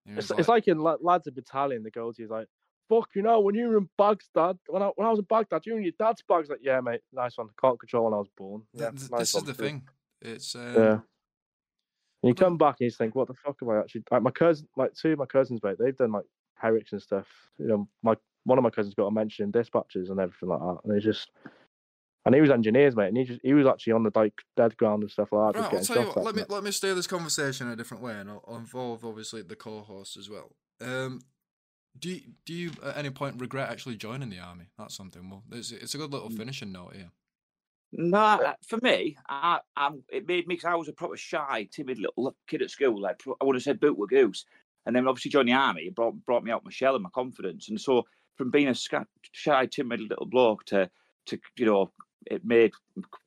It's, 0.06 0.28
was 0.28 0.38
it's 0.38 0.48
like 0.48 0.68
in 0.68 0.80
lads 0.80 1.26
of 1.26 1.34
battalion. 1.34 1.82
The 1.82 1.90
to 1.90 2.24
is 2.24 2.30
like, 2.30 2.46
"Fuck, 2.88 3.08
you 3.14 3.22
know, 3.22 3.40
when 3.40 3.54
you 3.54 3.68
were 3.68 3.78
in 3.78 3.88
Baghdad, 3.96 4.58
when 4.68 4.82
I 4.82 4.88
when 4.96 5.06
I 5.06 5.10
was 5.10 5.18
in 5.18 5.24
Baghdad, 5.24 5.62
you 5.64 5.74
and 5.76 5.84
your 5.84 5.94
dad's 5.98 6.22
bags." 6.28 6.48
Like, 6.50 6.60
yeah, 6.62 6.80
mate, 6.80 7.00
nice 7.12 7.36
one. 7.38 7.48
Can't 7.60 7.78
control 7.80 8.04
when 8.04 8.14
I 8.14 8.18
was 8.18 8.28
born. 8.36 8.62
Yeah, 8.72 8.90
Th- 8.90 9.10
nice 9.10 9.20
this 9.20 9.34
is 9.34 9.42
the 9.44 9.52
too. 9.54 9.62
thing. 9.62 9.82
It's 10.20 10.54
um, 10.54 10.74
Yeah. 10.74 10.98
And 12.22 12.30
you 12.30 12.34
come 12.34 12.56
back 12.56 12.76
and 12.80 12.86
you 12.86 12.88
just 12.88 12.98
think, 12.98 13.14
what 13.14 13.28
the 13.28 13.34
fuck 13.34 13.56
am 13.60 13.68
I 13.70 13.80
actually 13.80 14.04
like 14.10 14.22
my 14.22 14.30
cousin 14.30 14.66
like 14.76 14.94
two 14.94 15.12
of 15.12 15.18
my 15.18 15.26
cousins, 15.26 15.60
mate, 15.62 15.76
they've 15.78 15.96
done 15.96 16.12
like 16.12 16.24
Herricks 16.54 16.92
and 16.92 17.02
stuff. 17.02 17.26
You 17.58 17.66
know, 17.66 17.88
my 18.02 18.14
one 18.44 18.58
of 18.58 18.64
my 18.64 18.70
cousins 18.70 18.94
got 18.94 19.06
a 19.06 19.10
mention 19.10 19.44
in 19.44 19.50
dispatches 19.50 20.08
and 20.10 20.18
everything 20.20 20.48
like 20.48 20.60
that. 20.60 20.78
And 20.84 20.94
they 20.94 21.00
just 21.00 21.30
and 22.24 22.34
he 22.34 22.40
was 22.40 22.50
engineers, 22.50 22.96
mate, 22.96 23.08
and 23.08 23.16
he 23.16 23.24
just 23.24 23.40
he 23.42 23.54
was 23.54 23.66
actually 23.66 23.92
on 23.94 24.02
the 24.02 24.10
like 24.14 24.34
dead 24.56 24.76
ground 24.76 25.02
and 25.02 25.10
stuff 25.10 25.32
like 25.32 25.54
that. 25.54 25.60
Right, 25.60 25.72
I'll 25.72 25.78
just 25.78 25.92
tell 25.92 26.00
you 26.00 26.06
what. 26.06 26.14
shot 26.14 26.24
Let 26.24 26.34
me 26.34 26.42
mate. 26.42 26.50
let 26.50 26.64
me 26.64 26.70
steer 26.70 26.94
this 26.94 27.06
conversation 27.06 27.66
in 27.66 27.72
a 27.72 27.76
different 27.76 28.02
way, 28.02 28.14
and 28.14 28.30
I'll, 28.30 28.44
I'll 28.48 28.56
involve 28.56 29.04
obviously 29.04 29.42
the 29.42 29.56
co-host 29.56 30.16
as 30.16 30.30
well. 30.30 30.54
Um, 30.80 31.20
do 31.98 32.08
you, 32.08 32.20
do 32.44 32.52
you 32.52 32.72
at 32.84 32.96
any 32.96 33.10
point 33.10 33.40
regret 33.40 33.70
actually 33.70 33.96
joining 33.96 34.30
the 34.30 34.40
army? 34.40 34.64
That's 34.76 34.96
something. 34.96 35.30
Well, 35.30 35.44
it's, 35.52 35.70
it's 35.70 35.94
a 35.94 35.98
good 35.98 36.12
little 36.12 36.28
Mm. 36.28 36.36
finishing 36.36 36.72
note 36.72 36.94
here. 36.96 37.10
No, 37.92 38.18
uh, 38.18 38.54
for 38.66 38.78
me, 38.82 39.16
I, 39.28 39.60
I'm, 39.76 40.02
it 40.08 40.26
made 40.26 40.48
me 40.48 40.56
because 40.56 40.64
I 40.64 40.74
was 40.74 40.88
a 40.88 40.92
proper 40.92 41.16
shy, 41.16 41.68
timid 41.70 41.98
little 42.00 42.34
kid 42.48 42.62
at 42.62 42.70
school. 42.70 43.00
Like 43.00 43.20
I 43.40 43.44
would 43.44 43.54
have 43.54 43.62
said 43.62 43.78
boot 43.78 43.96
with 43.96 44.10
goose, 44.10 44.44
and 44.84 44.96
then 44.96 45.06
obviously 45.06 45.30
joining 45.30 45.54
the 45.54 45.60
army 45.60 45.82
it 45.82 45.94
brought 45.94 46.14
brought 46.26 46.42
me 46.42 46.50
out 46.50 46.64
my 46.64 46.72
shell 46.72 46.94
and 46.94 47.04
my 47.04 47.10
confidence. 47.14 47.68
And 47.68 47.80
so 47.80 48.04
from 48.36 48.50
being 48.50 48.66
a 48.68 48.74
sca- 48.74 49.06
shy, 49.30 49.66
timid 49.66 50.00
little 50.00 50.26
bloke 50.26 50.64
to 50.66 50.90
to 51.26 51.38
you 51.56 51.66
know, 51.66 51.92
it 52.30 52.44
made 52.44 52.72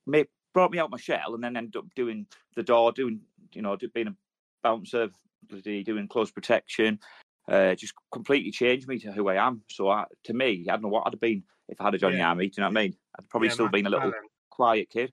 made 0.06 0.28
brought 0.54 0.70
me 0.70 0.78
out 0.78 0.90
my 0.90 0.98
shell, 0.98 1.34
and 1.34 1.42
then 1.44 1.56
ended 1.56 1.76
up 1.76 1.86
doing 1.94 2.26
the 2.54 2.62
door, 2.62 2.92
doing 2.92 3.20
you 3.52 3.62
know, 3.62 3.76
do- 3.76 3.88
being 3.88 4.08
a 4.08 4.16
bouncer, 4.62 5.08
doing 5.48 6.08
close 6.08 6.30
protection. 6.30 6.98
Uh, 7.46 7.74
just 7.74 7.94
completely 8.12 8.50
changed 8.50 8.86
me 8.86 8.98
to 8.98 9.10
who 9.10 9.28
I 9.28 9.36
am. 9.46 9.62
So 9.70 9.88
I, 9.88 10.04
to 10.24 10.34
me, 10.34 10.66
I 10.68 10.72
don't 10.72 10.82
know 10.82 10.88
what 10.88 11.06
I'd 11.06 11.14
have 11.14 11.20
been 11.20 11.44
if 11.68 11.80
I 11.80 11.84
had 11.84 11.98
joined 11.98 12.14
the 12.14 12.18
Yeah. 12.18 12.28
army. 12.28 12.48
Do 12.48 12.60
you 12.60 12.62
know 12.62 12.68
what 12.68 12.78
I 12.78 12.82
mean? 12.82 12.96
I'd 13.18 13.28
probably 13.30 13.48
Yeah, 13.48 13.54
still 13.54 13.68
been 13.68 13.86
a 13.86 13.90
little 13.90 14.10
bellend. 14.10 14.28
quiet 14.50 14.90
kid. 14.90 15.12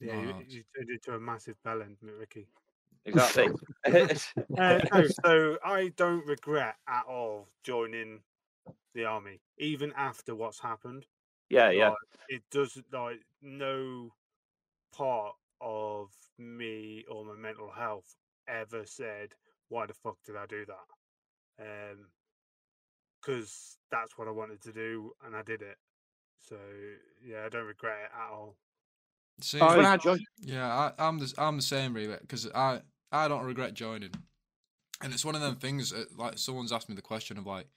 Yeah, 0.00 0.16
you, 0.16 0.34
you 0.48 0.64
turned 0.74 0.90
into 0.90 1.14
a 1.14 1.20
massive 1.20 1.56
bellend, 1.64 1.96
Rikki. 2.02 2.48
Exactly. 3.04 3.50
Uh, 4.58 4.78
no, 4.92 5.08
so 5.08 5.58
I 5.64 5.88
don't 5.96 6.26
regret 6.26 6.76
at 6.86 7.06
all 7.06 7.48
joining 7.64 8.22
the 8.94 9.04
army, 9.04 9.40
even 9.58 9.92
after 9.96 10.34
what's 10.34 10.60
happened. 10.60 11.06
Yeah, 11.52 11.70
yeah. 11.70 11.90
Like, 11.90 11.98
it 12.28 12.42
doesn't 12.50 12.92
like 12.92 13.20
no 13.42 14.14
part 14.92 15.36
of 15.60 16.10
me 16.38 17.04
or 17.08 17.24
my 17.24 17.36
mental 17.36 17.70
health 17.72 18.16
ever 18.48 18.86
said, 18.86 19.34
"Why 19.68 19.86
the 19.86 19.94
fuck 19.94 20.18
did 20.24 20.36
I 20.36 20.46
do 20.46 20.66
that?" 20.66 20.88
Um, 21.92 22.12
because 23.20 23.78
that's 23.90 24.18
what 24.18 24.28
I 24.28 24.32
wanted 24.32 24.60
to 24.62 24.72
do, 24.72 25.12
and 25.24 25.36
I 25.36 25.42
did 25.42 25.62
it. 25.62 25.78
So 26.40 26.58
yeah, 27.24 27.44
I 27.46 27.48
don't 27.48 27.66
regret 27.66 28.00
it 28.04 28.10
at 28.16 28.30
all. 28.30 28.58
See, 29.40 29.60
I- 29.60 29.76
when 29.76 29.86
I 29.86 29.96
joined, 29.96 30.26
Yeah, 30.38 30.66
I, 30.72 30.92
I'm 31.08 31.18
the 31.18 31.32
I'm 31.38 31.56
the 31.56 31.62
same 31.62 31.94
really 31.94 32.16
because 32.20 32.48
I 32.54 32.82
I 33.10 33.28
don't 33.28 33.44
regret 33.44 33.74
joining, 33.74 34.12
and 35.02 35.12
it's 35.14 35.24
one 35.24 35.34
of 35.34 35.40
them 35.40 35.56
things. 35.56 35.92
uh, 35.92 36.04
Like 36.16 36.38
someone's 36.38 36.72
asked 36.72 36.88
me 36.88 36.94
the 36.96 37.02
question 37.02 37.38
of 37.38 37.46
like, 37.46 37.68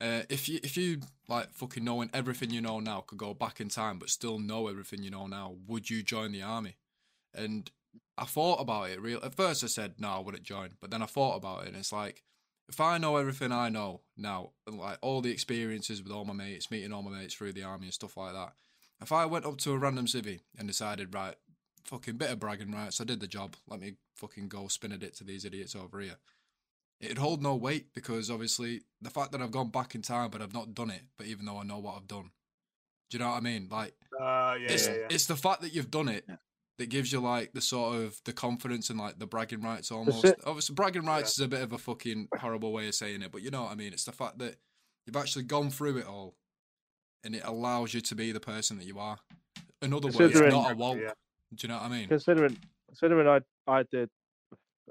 uh, 0.00 0.22
if 0.28 0.48
you 0.48 0.60
if 0.62 0.76
you 0.76 1.00
like 1.28 1.52
fucking 1.52 1.84
knowing 1.84 2.10
everything 2.12 2.50
you 2.50 2.60
know 2.60 2.80
now 2.80 3.00
could 3.00 3.18
go 3.18 3.32
back 3.32 3.60
in 3.60 3.68
time 3.68 3.98
but 3.98 4.10
still 4.10 4.38
know 4.38 4.68
everything 4.68 5.02
you 5.02 5.10
know 5.10 5.26
now, 5.26 5.54
would 5.66 5.90
you 5.90 6.02
join 6.02 6.32
the 6.32 6.42
army? 6.42 6.76
And 7.34 7.70
I 8.16 8.24
thought 8.24 8.60
about 8.60 8.90
it. 8.90 9.00
Real 9.00 9.20
at 9.22 9.34
first, 9.34 9.64
I 9.64 9.68
said 9.68 9.94
no, 9.98 10.08
I 10.08 10.18
wouldn't 10.18 10.44
join. 10.44 10.70
But 10.80 10.90
then 10.90 11.02
I 11.02 11.06
thought 11.06 11.36
about 11.36 11.62
it, 11.62 11.68
and 11.68 11.76
it's 11.76 11.92
like, 11.92 12.22
if 12.68 12.80
I 12.80 12.98
know 12.98 13.16
everything 13.16 13.52
I 13.52 13.68
know 13.68 14.00
now, 14.16 14.50
like 14.66 14.98
all 15.00 15.20
the 15.20 15.30
experiences 15.30 16.02
with 16.02 16.12
all 16.12 16.24
my 16.24 16.32
mates, 16.32 16.70
meeting 16.70 16.92
all 16.92 17.02
my 17.02 17.16
mates 17.16 17.34
through 17.34 17.52
the 17.52 17.64
army 17.64 17.86
and 17.86 17.94
stuff 17.94 18.16
like 18.16 18.32
that, 18.32 18.52
if 19.00 19.12
I 19.12 19.26
went 19.26 19.46
up 19.46 19.58
to 19.58 19.72
a 19.72 19.78
random 19.78 20.06
civvy 20.06 20.40
and 20.58 20.66
decided, 20.68 21.14
right, 21.14 21.34
fucking 21.84 22.16
bit 22.16 22.30
of 22.30 22.40
bragging 22.40 22.72
rights, 22.72 23.00
I 23.00 23.04
did 23.04 23.20
the 23.20 23.26
job, 23.26 23.56
let 23.68 23.80
me 23.80 23.94
fucking 24.14 24.48
go 24.48 24.68
spin 24.68 24.92
a 24.92 24.98
dit 24.98 25.14
to 25.16 25.24
these 25.24 25.44
idiots 25.44 25.76
over 25.76 26.00
here. 26.00 26.16
It'd 27.04 27.18
hold 27.18 27.42
no 27.42 27.54
weight 27.54 27.92
because 27.94 28.30
obviously 28.30 28.82
the 29.02 29.10
fact 29.10 29.32
that 29.32 29.42
I've 29.42 29.50
gone 29.50 29.70
back 29.70 29.94
in 29.94 30.02
time 30.02 30.30
but 30.30 30.40
I've 30.42 30.54
not 30.54 30.74
done 30.74 30.90
it, 30.90 31.02
but 31.18 31.26
even 31.26 31.44
though 31.46 31.58
I 31.58 31.64
know 31.64 31.78
what 31.78 31.96
I've 31.96 32.08
done. 32.08 32.30
Do 33.10 33.18
you 33.18 33.18
know 33.18 33.30
what 33.30 33.36
I 33.36 33.40
mean? 33.40 33.68
Like 33.70 33.94
Uh, 34.18 34.56
yeah, 34.60 34.66
it's 34.72 34.86
yeah, 34.88 34.94
yeah. 34.94 35.06
it's 35.10 35.26
the 35.26 35.36
fact 35.36 35.60
that 35.62 35.74
you've 35.74 35.90
done 35.90 36.08
it 36.08 36.24
Yeah. 36.28 36.36
that 36.78 36.86
gives 36.88 37.12
you 37.12 37.20
like 37.20 37.52
the 37.52 37.60
sort 37.60 37.96
of 37.96 38.18
the 38.24 38.32
confidence 38.32 38.90
and 38.90 38.98
like 38.98 39.18
the 39.18 39.26
bragging 39.26 39.62
rights 39.62 39.90
almost. 39.92 40.24
Obviously, 40.46 40.74
bragging 40.74 41.04
rights 41.04 41.32
is 41.34 41.40
a 41.40 41.48
bit 41.48 41.60
of 41.62 41.72
a 41.72 41.78
fucking 41.78 42.28
horrible 42.40 42.72
way 42.72 42.88
of 42.88 42.94
saying 42.94 43.22
it, 43.22 43.30
but 43.30 43.42
you 43.42 43.50
know 43.50 43.62
what 43.62 43.72
I 43.72 43.74
mean. 43.74 43.92
It's 43.92 44.04
the 44.04 44.12
fact 44.12 44.38
that 44.38 44.56
you've 45.06 45.16
actually 45.16 45.44
gone 45.44 45.70
through 45.70 45.98
it 45.98 46.06
all, 46.06 46.34
and 47.22 47.34
it 47.36 47.42
allows 47.44 47.92
you 47.94 48.00
to 48.00 48.14
be 48.14 48.32
the 48.32 48.40
person 48.40 48.78
that 48.78 48.86
you 48.86 48.98
are. 48.98 49.18
In 49.82 49.92
other 49.92 50.06
words, 50.06 50.16
Considering- 50.16 50.52
not 50.52 50.72
a 50.72 50.74
wall. 50.74 50.96
Yeah. 50.96 51.12
Do 51.54 51.66
you 51.66 51.68
know 51.68 51.74
what 51.76 51.84
I 51.84 51.88
mean? 51.88 52.08
considering 52.08 52.56
considering 52.88 53.28
I 53.28 53.40
I 53.70 53.82
did 53.92 54.08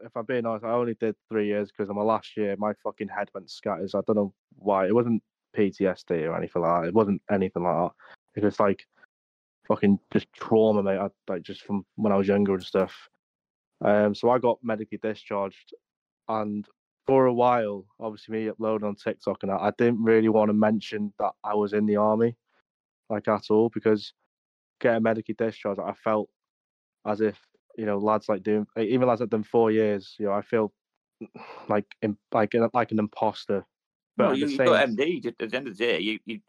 if 0.03 0.15
I'm 0.15 0.25
being 0.25 0.45
honest, 0.45 0.65
I 0.65 0.71
only 0.71 0.95
did 0.95 1.15
three 1.29 1.47
years 1.47 1.69
because 1.69 1.89
in 1.89 1.95
my 1.95 2.01
last 2.01 2.35
year 2.35 2.55
my 2.57 2.73
fucking 2.83 3.09
head 3.09 3.29
went 3.33 3.49
scatters. 3.49 3.95
I 3.95 4.01
don't 4.05 4.15
know 4.15 4.33
why. 4.55 4.87
It 4.87 4.95
wasn't 4.95 5.21
PTSD 5.55 6.27
or 6.27 6.35
anything 6.35 6.61
like 6.61 6.81
that. 6.81 6.87
It 6.87 6.93
wasn't 6.93 7.21
anything 7.31 7.63
like 7.63 7.75
that. 7.75 7.91
It 8.35 8.43
was 8.43 8.59
like 8.59 8.85
fucking 9.67 9.99
just 10.11 10.31
trauma, 10.33 10.83
mate. 10.83 10.97
I, 10.97 11.09
like 11.27 11.43
just 11.43 11.61
from 11.61 11.85
when 11.95 12.13
I 12.13 12.17
was 12.17 12.27
younger 12.27 12.53
and 12.53 12.63
stuff. 12.63 12.93
Um, 13.83 14.15
so 14.15 14.29
I 14.29 14.39
got 14.39 14.59
medically 14.63 14.99
discharged, 15.01 15.73
and 16.29 16.65
for 17.05 17.25
a 17.25 17.33
while, 17.33 17.85
obviously 17.99 18.37
me 18.37 18.49
uploading 18.49 18.87
on 18.87 18.95
TikTok 18.95 19.43
and 19.43 19.51
that, 19.51 19.61
I 19.61 19.71
didn't 19.77 20.03
really 20.03 20.29
want 20.29 20.49
to 20.49 20.53
mention 20.53 21.13
that 21.19 21.31
I 21.43 21.53
was 21.53 21.73
in 21.73 21.85
the 21.85 21.97
army, 21.97 22.35
like 23.09 23.27
at 23.27 23.49
all, 23.49 23.69
because 23.69 24.13
getting 24.79 25.03
medically 25.03 25.35
discharged, 25.37 25.81
I 25.81 25.93
felt 25.93 26.29
as 27.05 27.19
if 27.19 27.37
you 27.77 27.85
know 27.85 27.97
lads 27.97 28.29
like 28.29 28.43
doing 28.43 28.65
even 28.77 29.07
lads 29.07 29.19
that 29.19 29.29
done 29.29 29.43
four 29.43 29.71
years. 29.71 30.15
You 30.19 30.27
know, 30.27 30.33
I 30.33 30.41
feel 30.41 30.73
like 31.69 31.85
in, 32.01 32.17
like 32.31 32.53
like 32.73 32.91
an 32.91 32.99
imposter. 32.99 33.65
But 34.15 34.27
well, 34.27 34.37
you, 34.37 34.47
the 34.47 34.55
same, 34.55 34.67
got 34.67 34.87
MD. 34.89 35.25
At 35.25 35.37
the 35.49 35.57
end 35.57 35.67
of 35.67 35.77
the 35.77 35.85
day, 35.85 35.99
you, 35.99 36.19
you 36.25 36.39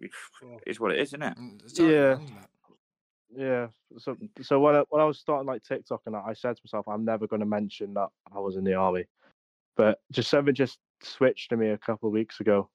Yeah. 0.00 0.56
it's 0.66 0.78
what 0.78 0.92
it 0.92 1.00
is, 1.00 1.08
isn't 1.08 1.22
it? 1.22 1.36
Mm, 1.36 1.64
it's 1.64 1.80
alright, 1.80 1.94
Yeah. 1.94 2.16
yeah. 3.36 3.66
So 3.98 4.16
so 4.42 4.60
when 4.60 4.76
I, 4.76 4.84
when 4.90 5.02
I 5.02 5.06
was 5.06 5.18
starting 5.18 5.46
like 5.46 5.64
TikTok 5.64 6.02
and 6.06 6.14
that, 6.14 6.24
I 6.26 6.34
said 6.34 6.56
to 6.56 6.62
myself, 6.64 6.86
I'm 6.86 7.04
never 7.04 7.26
going 7.26 7.40
to 7.40 7.46
mention 7.46 7.94
that 7.94 8.08
I 8.32 8.38
was 8.38 8.56
in 8.56 8.64
the 8.64 8.74
army. 8.74 9.06
But 9.76 9.98
just 10.12 10.30
something 10.30 10.54
just 10.54 10.78
switched 11.02 11.50
to 11.50 11.56
me 11.56 11.70
a 11.70 11.78
couple 11.78 12.08
of 12.08 12.12
weeks 12.12 12.40
ago. 12.40 12.68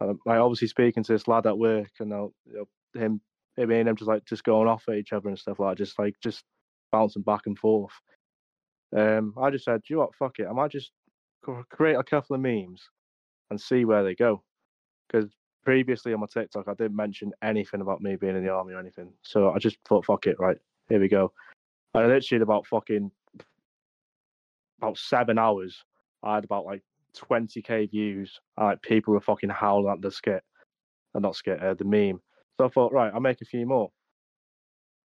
Um, 0.00 0.20
like 0.26 0.38
obviously 0.38 0.68
speaking 0.68 1.02
to 1.02 1.12
this 1.12 1.28
lad 1.28 1.46
at 1.46 1.58
work, 1.58 1.90
and 1.98 2.12
I'll, 2.12 2.32
you 2.46 2.58
know, 2.94 3.00
him, 3.00 3.20
him 3.56 3.70
and 3.70 3.88
him 3.88 3.96
just 3.96 4.08
like 4.08 4.24
just 4.26 4.44
going 4.44 4.68
off 4.68 4.84
at 4.88 4.96
each 4.96 5.12
other 5.12 5.28
and 5.28 5.38
stuff 5.38 5.58
like 5.58 5.76
that, 5.76 5.84
just 5.84 5.98
like 5.98 6.14
just 6.22 6.44
bouncing 6.92 7.22
back 7.22 7.42
and 7.46 7.58
forth. 7.58 7.92
Um, 8.96 9.34
I 9.40 9.50
just 9.50 9.64
said, 9.64 9.82
"Do 9.82 9.86
you 9.88 9.96
know 9.96 10.02
what? 10.02 10.14
Fuck 10.14 10.38
it. 10.38 10.46
I 10.46 10.52
might 10.52 10.70
just 10.70 10.92
create 11.70 11.96
a 11.96 12.04
couple 12.04 12.36
of 12.36 12.42
memes 12.42 12.88
and 13.50 13.60
see 13.60 13.84
where 13.84 14.04
they 14.04 14.14
go." 14.14 14.42
Because 15.08 15.30
previously 15.64 16.12
on 16.12 16.20
my 16.20 16.26
TikTok, 16.26 16.68
I 16.68 16.74
didn't 16.74 16.96
mention 16.96 17.32
anything 17.42 17.80
about 17.80 18.00
me 18.00 18.16
being 18.16 18.36
in 18.36 18.44
the 18.44 18.52
army 18.52 18.74
or 18.74 18.78
anything. 18.78 19.12
So 19.22 19.50
I 19.50 19.58
just 19.58 19.78
thought, 19.88 20.04
"Fuck 20.04 20.26
it, 20.26 20.38
right? 20.38 20.58
Here 20.88 21.00
we 21.00 21.08
go." 21.08 21.32
And 21.94 22.08
literally 22.08 22.42
about 22.42 22.66
fucking 22.66 23.10
about 24.78 24.98
seven 24.98 25.38
hours, 25.38 25.84
I 26.22 26.34
had 26.36 26.44
about 26.44 26.64
like 26.66 26.82
20k 27.16 27.90
views. 27.90 28.40
and, 28.56 28.66
Like 28.66 28.82
people 28.82 29.14
were 29.14 29.20
fucking 29.20 29.50
howling 29.50 29.92
at 29.92 30.02
the 30.02 30.10
skit, 30.10 30.42
uh, 31.14 31.18
not 31.20 31.36
skit, 31.36 31.60
uh, 31.62 31.74
the 31.74 31.84
meme. 31.84 32.20
So 32.56 32.66
I 32.66 32.68
thought, 32.68 32.92
right, 32.92 33.12
I'll 33.12 33.20
make 33.20 33.40
a 33.40 33.46
few 33.46 33.66
more. 33.66 33.90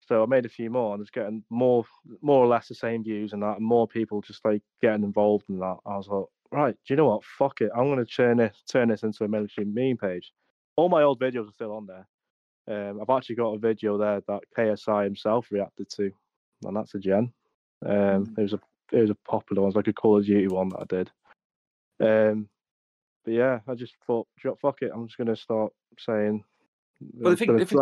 So 0.08 0.24
I 0.24 0.26
made 0.26 0.46
a 0.46 0.50
few 0.50 0.70
more, 0.70 0.94
and 0.94 1.02
it's 1.02 1.12
getting 1.12 1.44
more, 1.50 1.86
more 2.22 2.44
or 2.44 2.48
less 2.48 2.68
the 2.70 2.76
same 2.76 3.04
views 3.04 3.34
and 3.34 3.44
that, 3.44 3.58
and 3.58 3.66
more 3.66 3.88
people 3.88 4.22
just 4.22 4.44
like 4.46 4.62
getting 4.82 5.04
involved 5.04 5.46
in 5.50 5.60
that. 5.60 5.78
I 5.86 5.98
was 5.98 6.08
like, 6.08 6.26
right, 6.52 6.76
do 6.88 6.94
you 6.94 6.96
know 6.96 7.08
what? 7.10 7.26
Fuck 7.26 7.60
it, 7.62 7.72
I'm 7.76 7.90
gonna 7.90 8.06
turn 8.06 8.38
this, 8.38 8.56
turn 8.72 8.88
this 8.88 9.04
into 9.04 9.26
a 9.26 9.28
military 9.28 9.66
meme 9.66 9.98
page. 9.98 10.32
All 10.78 10.88
my 10.90 11.04
old 11.04 11.20
videos 11.20 11.50
are 11.50 11.54
still 11.54 11.74
on 11.74 11.88
there. 11.88 12.08
Um, 12.70 13.02
I've 13.02 13.10
actually 13.16 13.36
got 13.36 13.54
a 13.54 13.60
video 13.60 13.98
there 13.98 14.22
that 14.28 14.42
KSI 14.58 15.04
himself 15.04 15.48
reacted 15.52 15.90
to, 15.98 16.12
and 16.64 16.76
that's 16.76 16.96
a 16.96 17.00
gen. 17.00 17.34
Um, 17.86 18.34
it 18.38 18.42
was 18.42 18.54
a, 18.54 18.60
it 18.94 19.02
was 19.02 19.10
a 19.10 19.18
popular 19.30 19.62
one, 19.62 19.68
it 19.68 19.76
was 19.76 19.76
like 19.76 19.88
a 19.88 19.94
Call 19.94 20.20
of 20.20 20.26
Duty 20.26 20.48
one 20.48 20.70
that 20.70 20.80
I 20.80 20.86
did. 20.86 21.12
Um, 22.00 22.48
but 23.26 23.34
yeah, 23.34 23.60
I 23.68 23.74
just 23.76 23.96
thought, 24.06 24.26
"Do 24.42 24.50
you 24.50 24.58
fuck 24.62 24.82
it, 24.82 24.92
I'm 24.94 25.06
just 25.08 25.18
gonna 25.18 25.36
start 25.36 25.74
saying. 26.00 26.46
Well, 27.02 27.24
the 27.24 27.30
I'm 27.32 27.36
thing- 27.36 27.58
the 27.58 27.66
thing- 27.66 27.78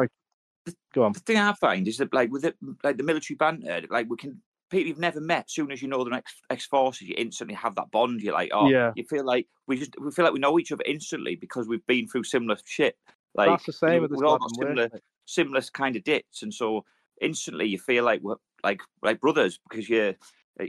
try- 0.65 0.73
Go 0.93 1.03
on. 1.03 1.13
The 1.13 1.19
thing 1.19 1.37
I 1.37 1.53
find 1.53 1.87
is 1.87 1.97
that, 1.97 2.13
like, 2.13 2.31
with 2.31 2.45
it, 2.45 2.55
like 2.83 2.97
the 2.97 3.03
military 3.03 3.35
banter, 3.35 3.81
like 3.89 4.07
we 4.09 4.17
can 4.17 4.41
people 4.71 4.87
you've 4.87 4.97
never 4.97 5.21
met. 5.21 5.49
Soon 5.51 5.71
as 5.71 5.81
you 5.81 5.87
know 5.87 6.03
they're 6.03 6.13
ex, 6.13 6.33
ex 6.49 6.65
forces, 6.65 7.07
you 7.07 7.15
instantly 7.17 7.53
have 7.55 7.75
that 7.75 7.91
bond. 7.91 8.21
You're 8.21 8.33
like, 8.33 8.49
oh, 8.53 8.67
Yeah. 8.69 8.93
You 8.95 9.03
feel 9.03 9.23
like 9.25 9.47
we 9.67 9.77
just 9.77 9.91
we 9.99 10.11
feel 10.11 10.25
like 10.25 10.33
we 10.33 10.39
know 10.39 10.57
each 10.59 10.71
other 10.71 10.83
instantly 10.85 11.35
because 11.35 11.67
we've 11.67 11.85
been 11.85 12.07
through 12.07 12.23
similar 12.23 12.57
shit. 12.65 12.97
Like 13.35 13.49
That's 13.49 13.65
the 13.65 13.73
same 13.73 13.89
you 13.89 13.95
know, 13.97 14.01
with 14.03 14.11
we've 14.11 14.23
all 14.23 14.37
got 14.39 14.55
similar 14.55 14.89
similar 15.25 15.61
kind 15.73 15.95
of 15.95 16.03
dits, 16.03 16.41
and 16.41 16.53
so 16.53 16.83
instantly 17.21 17.65
you 17.67 17.77
feel 17.77 18.03
like 18.03 18.21
we're 18.21 18.35
like 18.63 18.81
like 19.03 19.19
brothers 19.21 19.59
because 19.69 19.87
you're 19.89 20.15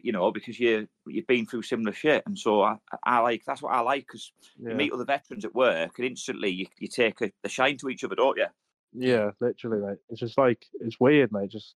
you 0.02 0.10
know 0.12 0.30
because 0.32 0.58
you 0.58 0.88
you've 1.06 1.26
been 1.28 1.46
through 1.46 1.62
similar 1.62 1.92
shit, 1.92 2.22
and 2.26 2.36
so 2.38 2.62
I, 2.62 2.76
I 3.04 3.20
like 3.20 3.44
that's 3.46 3.62
what 3.62 3.72
I 3.72 3.80
like 3.80 4.00
because 4.06 4.32
Yeah. 4.58 4.70
you 4.70 4.76
meet 4.76 4.92
other 4.92 5.04
veterans 5.04 5.44
at 5.44 5.54
work 5.54 5.92
and 5.98 6.06
instantly 6.06 6.50
you, 6.50 6.66
you 6.78 6.88
take 6.88 7.20
a, 7.22 7.30
a 7.44 7.48
shine 7.48 7.76
to 7.78 7.88
each 7.88 8.02
other, 8.04 8.16
don't 8.16 8.36
you? 8.36 8.46
Yeah, 8.92 9.30
literally, 9.40 9.86
mate. 9.86 9.98
It's 10.08 10.20
just 10.20 10.38
like 10.38 10.64
it's 10.80 10.98
weird, 11.00 11.32
mate. 11.32 11.50
Just 11.50 11.74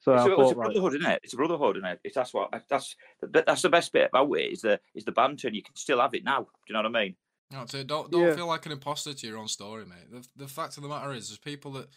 so 0.00 0.12
it's, 0.14 0.22
I 0.22 0.26
a, 0.26 0.32
it's 0.32 0.32
a 0.32 0.36
thought, 0.36 0.56
right, 0.56 0.64
brotherhood, 0.66 0.94
isn't 0.94 1.10
it? 1.10 1.20
It's 1.24 1.34
a 1.34 1.36
brotherhood, 1.36 1.76
isn't 1.76 1.88
it? 1.88 2.00
It's 2.04 2.14
that's 2.14 2.34
what 2.34 2.50
that's 2.68 2.96
that's 3.22 3.62
the 3.62 3.68
best 3.68 3.92
bit 3.92 4.10
about 4.12 4.32
it 4.32 4.52
is 4.52 4.62
the 4.62 4.80
is 4.94 5.04
the 5.04 5.12
banter, 5.12 5.48
and 5.48 5.56
you 5.56 5.62
can 5.62 5.74
still 5.76 6.00
have 6.00 6.14
it 6.14 6.24
now. 6.24 6.40
Do 6.40 6.46
you 6.68 6.72
know 6.74 6.82
what 6.82 6.96
I 6.96 7.02
mean? 7.04 7.16
That's 7.50 7.74
it. 7.74 7.86
Don't 7.86 8.10
don't 8.10 8.22
Yeah. 8.22 8.34
feel 8.34 8.46
like 8.46 8.66
an 8.66 8.72
imposter 8.72 9.14
to 9.14 9.26
your 9.26 9.38
own 9.38 9.48
story, 9.48 9.84
mate. 9.86 10.10
The 10.10 10.26
the 10.36 10.48
fact 10.48 10.76
of 10.76 10.82
the 10.82 10.88
matter 10.88 11.12
is, 11.12 11.28
there's 11.28 11.38
people 11.38 11.72
that 11.72 11.88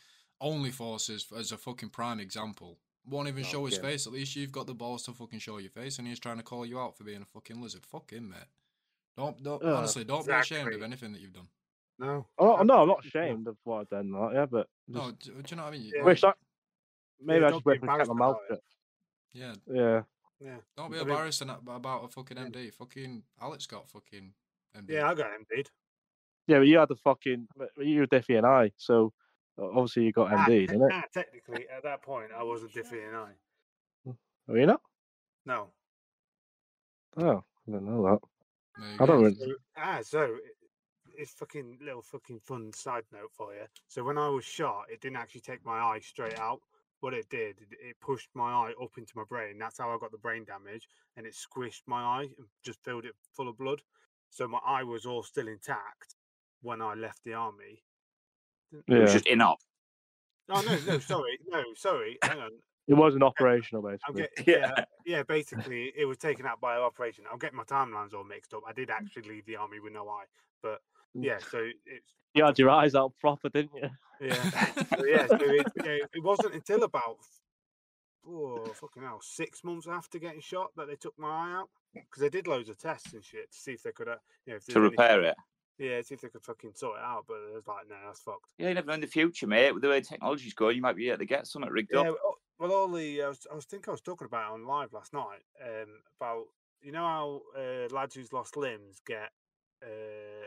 only 0.42 0.72
forces 0.72 1.28
as 1.38 1.52
a 1.52 1.58
fucking 1.58 1.90
prime 1.90 2.20
example 2.20 2.80
won't 3.06 3.28
even 3.28 3.44
Oh, 3.44 3.48
show 3.48 3.66
his 3.66 3.76
yeah. 3.76 3.82
face. 3.82 4.06
At 4.08 4.14
least 4.14 4.36
you've 4.36 4.52
got 4.52 4.68
the 4.68 4.74
balls 4.76 5.04
to 5.04 5.14
fucking 5.14 5.40
show 5.40 5.58
your 5.58 5.72
face, 5.72 5.98
and 5.98 6.08
he's 6.08 6.20
trying 6.20 6.38
to 6.38 6.44
call 6.44 6.66
you 6.66 6.80
out 6.80 6.96
for 6.98 7.04
being 7.04 7.22
a 7.22 7.26
fucking 7.26 7.60
lizard. 7.62 7.86
Fuck 7.86 8.12
him, 8.12 8.30
mate. 8.30 8.40
Don't 9.18 9.42
don't 9.44 9.64
Ugh, 9.64 9.76
honestly 9.76 10.04
don't 10.04 10.26
be 10.26 10.32
ashamed 10.32 10.74
of 10.74 10.82
anything 10.84 11.12
that 11.14 11.22
you've 11.22 11.34
done. 11.34 11.48
No. 12.00 12.26
oh 12.38 12.64
no, 12.64 12.82
I'm 12.82 12.88
not 12.88 13.06
ashamed 13.06 13.48
of 13.48 13.58
what 13.64 13.82
I've 13.82 13.90
done. 13.90 14.12
That, 14.12 14.32
yeah, 14.34 14.46
but 14.46 14.68
No, 14.88 15.12
just 15.12 15.26
do, 15.26 15.32
do 15.34 15.44
you 15.50 15.58
know 15.58 15.64
what 15.64 15.74
I 15.74 15.78
mean? 15.78 15.92
Yeah. 15.94 16.04
wish 16.04 16.24
I 16.24 16.32
maybe 17.22 17.42
Yeah, 17.42 17.48
I 17.48 17.50
don't 17.50 17.58
just 17.58 17.66
wish 17.66 17.80
I 17.84 17.98
kept 17.98 18.08
my 18.10 18.14
mouth 18.16 18.38
about 18.38 18.40
shut. 18.50 18.64
Yeah, 19.34 19.54
Yeah, 19.68 20.02
Yeah. 20.40 20.58
don't 20.78 20.92
be 20.92 20.98
I 20.98 21.02
mean- 21.02 21.10
embarrassed 21.10 21.42
in 21.42 21.50
about 21.50 22.06
a 22.06 22.08
fucking 22.08 22.38
MD. 22.38 22.74
Fucking 22.74 23.24
Alex 23.42 23.68
got 23.68 23.90
fucking 23.90 24.34
MD. 24.78 24.90
Yeah, 24.94 25.10
I 25.10 25.14
got 25.14 25.28
MD'd. 25.28 25.70
yeah, 26.48 26.60
but 26.60 26.68
you 26.68 26.78
had 26.80 26.88
the 26.90 26.96
fucking 26.96 27.48
but 27.58 27.70
you 27.78 28.00
were 28.00 28.08
Diffie 28.08 28.38
and 28.38 28.46
I, 28.48 28.72
so 28.78 29.12
obviously 29.62 30.06
you 30.06 30.14
got 30.14 30.32
MD, 30.32 30.46
te- 30.48 30.68
didn't 30.68 30.84
it? 30.84 30.92
ah, 30.94 31.04
technically, 31.14 31.68
at 31.76 31.84
that 31.84 32.02
point, 32.02 32.32
I 32.36 32.44
wasn't 32.44 32.72
Diffie 32.74 33.06
and 33.08 33.16
I. 33.18 33.30
Are 34.52 34.58
you 34.58 34.66
not? 34.66 34.82
No. 35.46 35.68
Oh, 37.18 37.44
I 37.68 37.72
don't 37.72 37.84
know 37.86 38.04
that. 38.04 38.20
I 39.02 39.06
don't 39.06 39.22
really. 39.24 39.56
Ah, 39.78 40.00
so 40.02 40.22
it- 40.24 40.56
it's 41.20 41.32
fucking 41.34 41.78
little 41.84 42.02
fucking 42.02 42.40
fun 42.40 42.72
side 42.74 43.04
note 43.12 43.32
for 43.34 43.54
you. 43.54 43.64
So 43.88 44.04
when 44.04 44.18
I 44.18 44.30
was 44.30 44.46
shot, 44.46 44.86
it 44.92 45.02
didn't 45.02 45.18
actually 45.18 45.42
take 45.42 45.66
my 45.66 45.78
eye 45.80 46.00
straight 46.02 46.40
out. 46.40 46.62
What 47.02 47.14
it 47.14 47.30
did, 47.30 47.58
it, 47.62 47.78
it 47.90 47.96
pushed 48.02 48.30
my 48.34 48.52
eye 48.52 48.74
up 48.82 48.92
into 48.98 49.14
my 49.16 49.24
brain. 49.28 49.58
That's 49.58 49.78
how 49.78 49.90
I 49.90 49.98
got 50.00 50.12
the 50.12 50.18
brain 50.18 50.46
damage, 50.46 50.88
and 51.18 51.26
it 51.26 51.34
squished 51.34 51.82
my 51.88 52.02
eye 52.02 52.28
and 52.38 52.48
just 52.64 52.84
filled 52.84 53.06
it 53.06 53.14
full 53.34 53.48
of 53.48 53.58
blood. 53.58 53.82
So 54.30 54.48
my 54.48 54.60
eye 54.66 54.84
was 54.84 55.06
all 55.06 55.24
still 55.24 55.48
intact 55.48 56.16
when 56.62 56.82
I 56.82 56.94
left 56.94 57.24
the 57.24 57.34
army. 57.34 57.84
It 58.88 59.02
was 59.02 59.14
just 59.14 59.28
in 59.28 59.42
up. 59.42 59.60
Oh 60.50 60.62
no, 60.62 60.78
no, 60.88 61.00
sorry, 61.00 61.40
no, 61.48 61.64
sorry. 61.76 62.18
Hang 62.24 62.40
on. 62.40 62.52
it 62.88 62.94
wasn't 62.94 63.24
uh, 63.24 63.28
operational 63.28 63.86
I'm 63.86 64.14
basically. 64.14 64.22
get, 64.38 64.48
yeah, 64.48 64.72
Yeah. 64.78 64.84
yeah. 65.06 65.24
Basically, 65.24 65.92
it 65.98 66.06
was 66.06 66.18
taken 66.18 66.46
out 66.46 66.60
by 66.62 66.78
operation. 66.78 67.24
I'm 67.32 67.40
getting 67.40 67.58
my 67.58 67.64
timelines 67.64 68.14
all 68.14 68.24
mixed 68.24 68.54
up. 68.54 68.62
I 68.68 68.74
did 68.74 68.90
actually 68.90 69.24
leave 69.30 69.46
the 69.46 69.56
army 69.58 69.80
with 69.80 69.94
no 69.94 70.08
eye, 70.08 70.26
but. 70.62 70.80
Yeah. 71.14 71.38
So 71.52 71.60
it's 71.86 72.14
You 72.34 72.44
had 72.46 72.58
your 72.60 72.70
eyes 72.70 72.96
out 72.96 73.14
proper, 73.20 73.50
didn't 73.50 73.72
you? 73.76 73.90
yeah, 74.22 74.44
so 74.98 75.06
yeah. 75.06 75.28
So 75.28 75.38
it, 75.42 75.68
yeah, 75.84 75.98
it 76.14 76.24
wasn't 76.24 76.54
until 76.56 76.84
about 76.84 77.18
oh 78.28 78.66
fucking 78.74 79.04
hell 79.04 79.20
six 79.22 79.64
months 79.64 79.88
after 79.88 80.20
getting 80.20 80.42
shot 80.42 80.72
that 80.76 80.88
they 80.88 80.96
took 80.96 81.18
my 81.18 81.30
eye 81.30 81.56
out 81.60 81.70
because 81.94 82.22
they 82.22 82.30
did 82.30 82.48
loads 82.48 82.70
of 82.70 82.78
tests 82.78 83.14
and 83.14 83.24
shit 83.24 83.52
to 83.52 83.58
see 83.58 83.72
if 83.74 83.84
they 83.84 83.92
could, 83.92 84.08
uh, 84.08 84.16
you 84.46 84.54
know, 84.54 84.58
if 84.58 84.66
to 84.66 84.74
there's 84.74 84.84
any- 84.84 84.90
repair 84.92 85.24
it. 85.24 85.36
yeah, 85.80 86.02
see 86.02 86.14
if 86.16 86.22
they 86.22 86.28
could 86.30 86.44
fucking 86.44 86.74
sort 86.76 87.00
it 87.00 87.04
out. 87.04 87.26
But 87.28 87.38
it 87.50 87.56
was 87.56 87.68
like, 87.68 87.88
no, 87.90 87.96
that's 88.06 88.20
fucked. 88.22 88.52
Yeah, 88.58 88.68
you 88.70 88.74
never 88.76 88.88
know 88.88 88.94
in 88.94 89.02
the 89.02 89.08
future, 89.08 89.48
mate. 89.48 89.72
With 89.72 89.82
the 89.82 89.90
way 89.90 90.02
technology's 90.02 90.54
going, 90.54 90.76
you 90.76 90.82
might 90.82 90.96
be 90.98 91.08
able 91.10 91.20
to 91.20 91.26
get 91.26 91.48
something 91.48 91.72
rigged 91.72 91.92
Yeah, 91.94 92.02
up. 92.02 92.06
well, 92.24 92.38
well, 92.60 92.72
all 92.74 92.88
the 92.90 93.24
I 93.24 93.28
was, 93.30 93.48
I 93.52 93.56
was 93.56 93.66
thinking 93.66 93.90
I 93.90 93.94
was 93.94 94.02
talking 94.02 94.26
about 94.26 94.52
it 94.52 94.54
on 94.54 94.66
live 94.68 94.92
last 94.94 95.14
night 95.14 95.40
um, 95.66 95.88
about 96.20 96.44
you 96.82 96.92
know 96.92 97.00
how 97.06 97.42
uh, 97.58 97.88
lads 97.94 98.16
who's 98.16 98.32
lost 98.34 98.56
limbs 98.58 99.02
get 99.08 99.32
uh, 99.84 100.46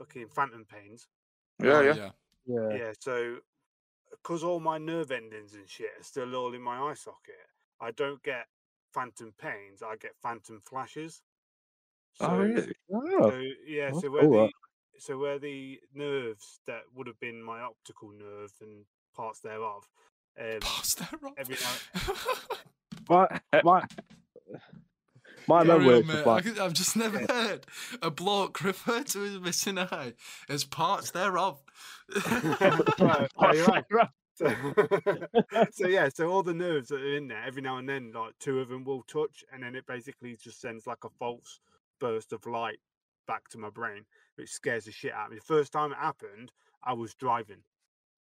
fucking 0.00 0.28
phantom 0.34 0.64
pains. 0.64 1.06
Yeah, 1.62 1.72
Oh, 1.72 1.80
yeah. 1.82 2.10
Yeah. 2.46 2.76
Yeah, 2.78 2.92
so 2.98 3.36
because 4.10 4.42
all 4.42 4.60
my 4.60 4.78
nerve 4.78 5.10
endings 5.10 5.54
and 5.54 5.68
shit 5.68 5.90
are 5.98 6.02
still 6.02 6.34
all 6.34 6.54
in 6.54 6.62
my 6.62 6.78
eye 6.78 6.94
socket, 6.94 7.34
I 7.80 7.90
don't 7.92 8.22
get 8.22 8.46
phantom 8.94 9.32
pains. 9.40 9.82
I 9.82 9.96
get 9.96 10.12
phantom 10.22 10.60
flashes. 10.64 11.22
So, 12.14 12.26
Oh, 12.26 12.36
really? 12.38 12.72
Oh, 12.92 13.30
so 13.30 13.42
yeah, 13.66 13.90
that's 13.90 14.02
so 14.02 14.10
where 14.10 14.22
cool, 14.22 14.32
the 14.32 14.46
that. 14.46 14.50
so 14.98 15.18
where 15.18 15.38
the 15.38 15.78
nerves 15.94 16.60
that 16.66 16.82
would 16.94 17.06
have 17.06 17.20
been 17.20 17.42
my 17.42 17.60
optical 17.60 18.10
nerve 18.10 18.52
and 18.60 18.84
parts 19.14 19.40
thereof, 19.40 19.84
um, 20.40 20.58
Pass 20.60 20.94
that 20.94 21.14
wrong. 21.22 21.34
every 21.38 21.56
my 23.08 23.40
my 23.62 23.84
my 25.50 25.64
Carry 25.64 25.78
memory 25.78 25.94
on, 25.96 26.00
is 26.02 26.06
mate. 26.08 26.26
like, 26.26 26.46
I, 26.58 26.62
have 26.64 26.72
just 26.72 26.96
never 26.96 27.18
heard 27.18 27.66
a 28.00 28.10
bloke 28.10 28.62
refer 28.62 29.02
to 29.02 29.20
his 29.20 29.38
missing 29.40 29.78
eye 29.78 30.14
as 30.48 30.64
parts 30.64 31.10
thereof. 31.10 31.62
Right, 32.30 32.90
no, 33.00 33.52
you're 33.52 33.64
right. 33.66 33.84
Right. 33.90 34.08
So, 34.40 34.48
so 35.70 35.86
yeah, 35.86 36.08
so 36.08 36.30
all 36.30 36.42
the 36.42 36.54
nerves 36.54 36.88
that 36.88 37.02
are 37.02 37.14
in 37.14 37.28
there, 37.28 37.44
every 37.46 37.60
now 37.60 37.76
and 37.76 37.86
then, 37.86 38.10
like 38.14 38.32
two 38.40 38.60
of 38.60 38.70
them 38.70 38.84
will 38.84 39.02
touch, 39.02 39.44
and 39.52 39.62
then 39.62 39.74
it 39.74 39.86
basically 39.86 40.34
just 40.42 40.62
sends 40.62 40.86
like 40.86 41.04
a 41.04 41.10
false 41.18 41.60
burst 42.00 42.32
of 42.32 42.46
light 42.46 42.78
back 43.26 43.50
to 43.50 43.58
my 43.58 43.68
brain, 43.68 44.06
which 44.36 44.48
scares 44.48 44.86
the 44.86 44.92
shit 44.92 45.12
out 45.12 45.26
of 45.26 45.32
me. 45.32 45.36
The 45.36 45.42
first 45.44 45.72
time 45.74 45.92
it 45.92 45.98
happened, 45.98 46.52
I 46.82 46.94
was 46.94 47.12
driving. 47.12 47.58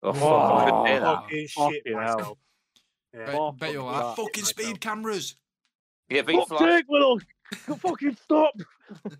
Oh, 0.04 0.14
fuck, 0.14 0.52
I 0.52 0.66
couldn't 0.66 0.86
hear 0.86 1.00
that. 1.00 1.06
Wow. 1.08 1.22
Fucking 1.24 1.48
shit 1.48 1.58
Fucking 1.58 1.82
hell. 2.00 2.18
myself. 2.18 2.38
Yeah. 3.16 3.26
Bet, 3.26 3.36
Oh, 3.36 3.52
bet 3.52 3.72
you're 3.74 3.92
fuck 3.92 4.04
like, 4.04 4.16
fucking 4.18 4.42
Myself. 4.44 4.48
speed 4.48 4.82
cameras. 4.82 5.36
Yeah, 6.10 6.22
but 6.24 6.34
you 6.34 6.40
Fuck's 6.46 6.50
flash. 6.60 6.84
sake, 7.70 7.78
fucking 7.80 8.16
stop! 8.22 8.54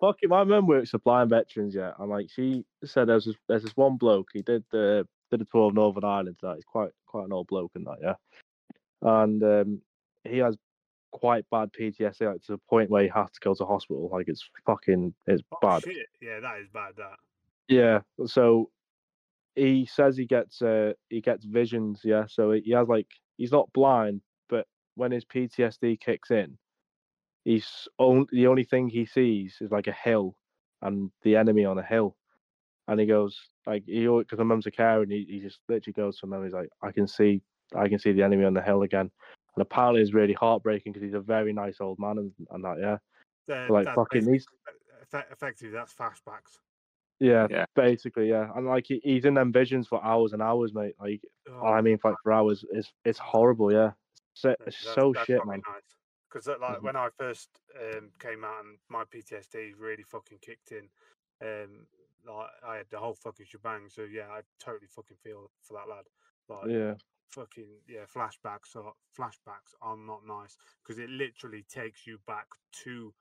fucking, 0.00 0.28
my 0.28 0.44
mum 0.44 0.66
works 0.66 0.90
for 0.90 0.98
blind 0.98 1.30
veterans, 1.30 1.74
yeah, 1.74 1.92
and 1.98 2.10
like 2.10 2.28
she 2.34 2.64
said, 2.84 3.08
there's 3.08 3.24
this, 3.24 3.36
there's 3.48 3.62
this 3.62 3.76
one 3.76 3.96
bloke. 3.96 4.28
He 4.32 4.42
did 4.42 4.64
the 4.70 5.06
did 5.30 5.40
a 5.42 5.44
tour 5.46 5.68
of 5.68 5.74
Northern 5.74 6.04
Ireland. 6.04 6.36
That 6.42 6.56
he's 6.56 6.64
quite 6.64 6.90
quite 7.06 7.24
an 7.24 7.32
old 7.32 7.46
bloke 7.48 7.72
in 7.76 7.84
that, 7.84 7.98
yeah, 8.02 8.14
and 9.02 9.42
um, 9.42 9.80
he 10.24 10.38
has 10.38 10.56
quite 11.12 11.46
bad 11.50 11.70
PTSD, 11.72 12.20
like 12.32 12.42
to 12.42 12.52
the 12.52 12.58
point 12.68 12.90
where 12.90 13.02
he 13.02 13.08
has 13.08 13.30
to 13.30 13.40
go 13.40 13.54
to 13.54 13.64
hospital. 13.64 14.08
Like 14.12 14.28
it's 14.28 14.48
fucking, 14.66 15.14
it's 15.26 15.42
Oh, 15.52 15.58
bad. 15.62 15.82
shit. 15.82 16.06
Yeah, 16.20 16.40
that 16.40 16.58
is 16.60 16.68
bad. 16.72 16.92
That. 16.96 17.16
Yeah. 17.68 18.00
So 18.26 18.70
he 19.54 19.86
says 19.86 20.16
he 20.16 20.26
gets 20.26 20.60
uh 20.60 20.92
he 21.08 21.20
gets 21.22 21.44
visions, 21.44 22.02
yeah. 22.04 22.24
So 22.28 22.50
he 22.52 22.72
has 22.72 22.86
like 22.88 23.06
he's 23.38 23.52
not 23.52 23.72
blind, 23.72 24.20
but 24.20 24.26
when 24.96 25.12
his 25.12 25.24
PTSD 25.24 26.00
kicks 26.00 26.30
in, 26.30 26.58
he's 27.44 27.86
on, 27.98 28.26
the 28.32 28.46
only 28.46 28.64
thing 28.64 28.88
he 28.88 29.06
sees 29.06 29.56
is 29.60 29.70
like 29.70 29.86
a 29.86 29.92
hill 29.92 30.36
and 30.82 31.10
the 31.22 31.36
enemy 31.36 31.64
on 31.64 31.78
a 31.78 31.82
hill. 31.82 32.16
And 32.88 32.98
he 33.00 33.06
goes 33.06 33.38
like 33.66 33.84
he 33.86 34.06
because 34.06 34.38
my 34.38 34.44
mum's 34.44 34.66
a 34.66 34.70
carer 34.70 35.02
and 35.02 35.10
he, 35.12 35.26
he 35.28 35.40
just 35.40 35.58
literally 35.68 35.92
goes 35.92 36.18
to 36.20 36.26
my 36.26 36.36
mum. 36.36 36.44
He's 36.44 36.52
like, 36.54 36.68
I 36.82 36.92
can 36.92 37.06
see 37.06 37.40
I 37.74 37.88
can 37.88 37.98
see 37.98 38.12
the 38.12 38.22
enemy 38.22 38.44
on 38.44 38.54
the 38.54 38.62
hill 38.62 38.82
again. 38.82 39.10
And 39.56 39.62
apparently 39.62 40.02
it's 40.02 40.14
really 40.14 40.34
heartbreaking 40.34 40.92
because 40.92 41.04
he's 41.04 41.14
a 41.14 41.20
very 41.20 41.52
nice 41.52 41.76
old 41.80 41.98
man 41.98 42.18
and, 42.18 42.32
and 42.50 42.64
that, 42.64 42.76
yeah. 42.80 42.98
that- 43.48 43.70
Like 43.70 43.86
that's 43.86 43.96
fucking 43.96 44.20
basically- 44.20 44.32
these 44.32 44.46
effectively, 45.32 45.70
that's 45.72 45.94
flashbacks. 45.94 46.58
yeah, 47.20 47.46
Yeah. 47.50 47.64
basically, 47.74 48.28
yeah. 48.28 48.50
And 48.54 48.66
like 48.66 48.86
he, 48.86 49.00
he's 49.02 49.24
in 49.24 49.34
them 49.34 49.52
visions 49.52 49.88
for 49.88 50.04
hours 50.04 50.32
and 50.32 50.42
hours, 50.42 50.72
mate. 50.74 50.94
Like 51.00 51.22
Oh, 51.50 51.66
I 51.66 51.80
mean, 51.80 51.98
like 52.04 52.14
for 52.22 52.32
hours, 52.32 52.64
it's 52.70 52.92
it's 53.04 53.18
horrible, 53.18 53.72
yeah. 53.72 53.92
So, 54.36 54.48
that- 54.48 54.58
it's 54.66 54.80
that's- 54.84 54.94
so 54.94 55.12
that's 55.14 55.26
shit, 55.26 55.36
probably 55.38 55.56
man. 55.56 55.62
Nice. 55.74 55.82
Because 56.28 56.46
like 56.60 56.78
Mhm. 56.78 56.82
when 56.82 56.96
I 56.96 57.08
first 57.10 57.48
um, 57.80 58.12
came 58.18 58.44
out 58.44 58.64
and 58.64 58.78
my 58.88 59.04
PTSD 59.04 59.72
really 59.78 60.02
fucking 60.02 60.38
kicked 60.40 60.72
in, 60.72 60.90
um, 61.40 61.86
like 62.24 62.50
I 62.62 62.76
had 62.76 62.90
the 62.90 62.98
whole 62.98 63.14
fucking 63.14 63.46
shebang. 63.46 63.88
So 63.88 64.02
yeah, 64.04 64.28
I 64.30 64.42
totally 64.58 64.88
fucking 64.88 65.16
feel 65.18 65.50
for 65.62 65.74
that 65.74 65.88
lad. 65.88 66.06
Like 66.48 66.68
Yeah, 66.68 66.94
fucking 67.30 67.80
yeah, 67.88 68.04
flashbacks 68.06 68.76
are 68.76 68.92
flashbacks 69.16 69.74
are 69.80 69.96
not 69.96 70.26
nice 70.26 70.56
because 70.82 70.98
it 70.98 71.08
literally 71.08 71.62
takes 71.62 72.06
you 72.06 72.18
back 72.26 72.48
to 72.84 73.14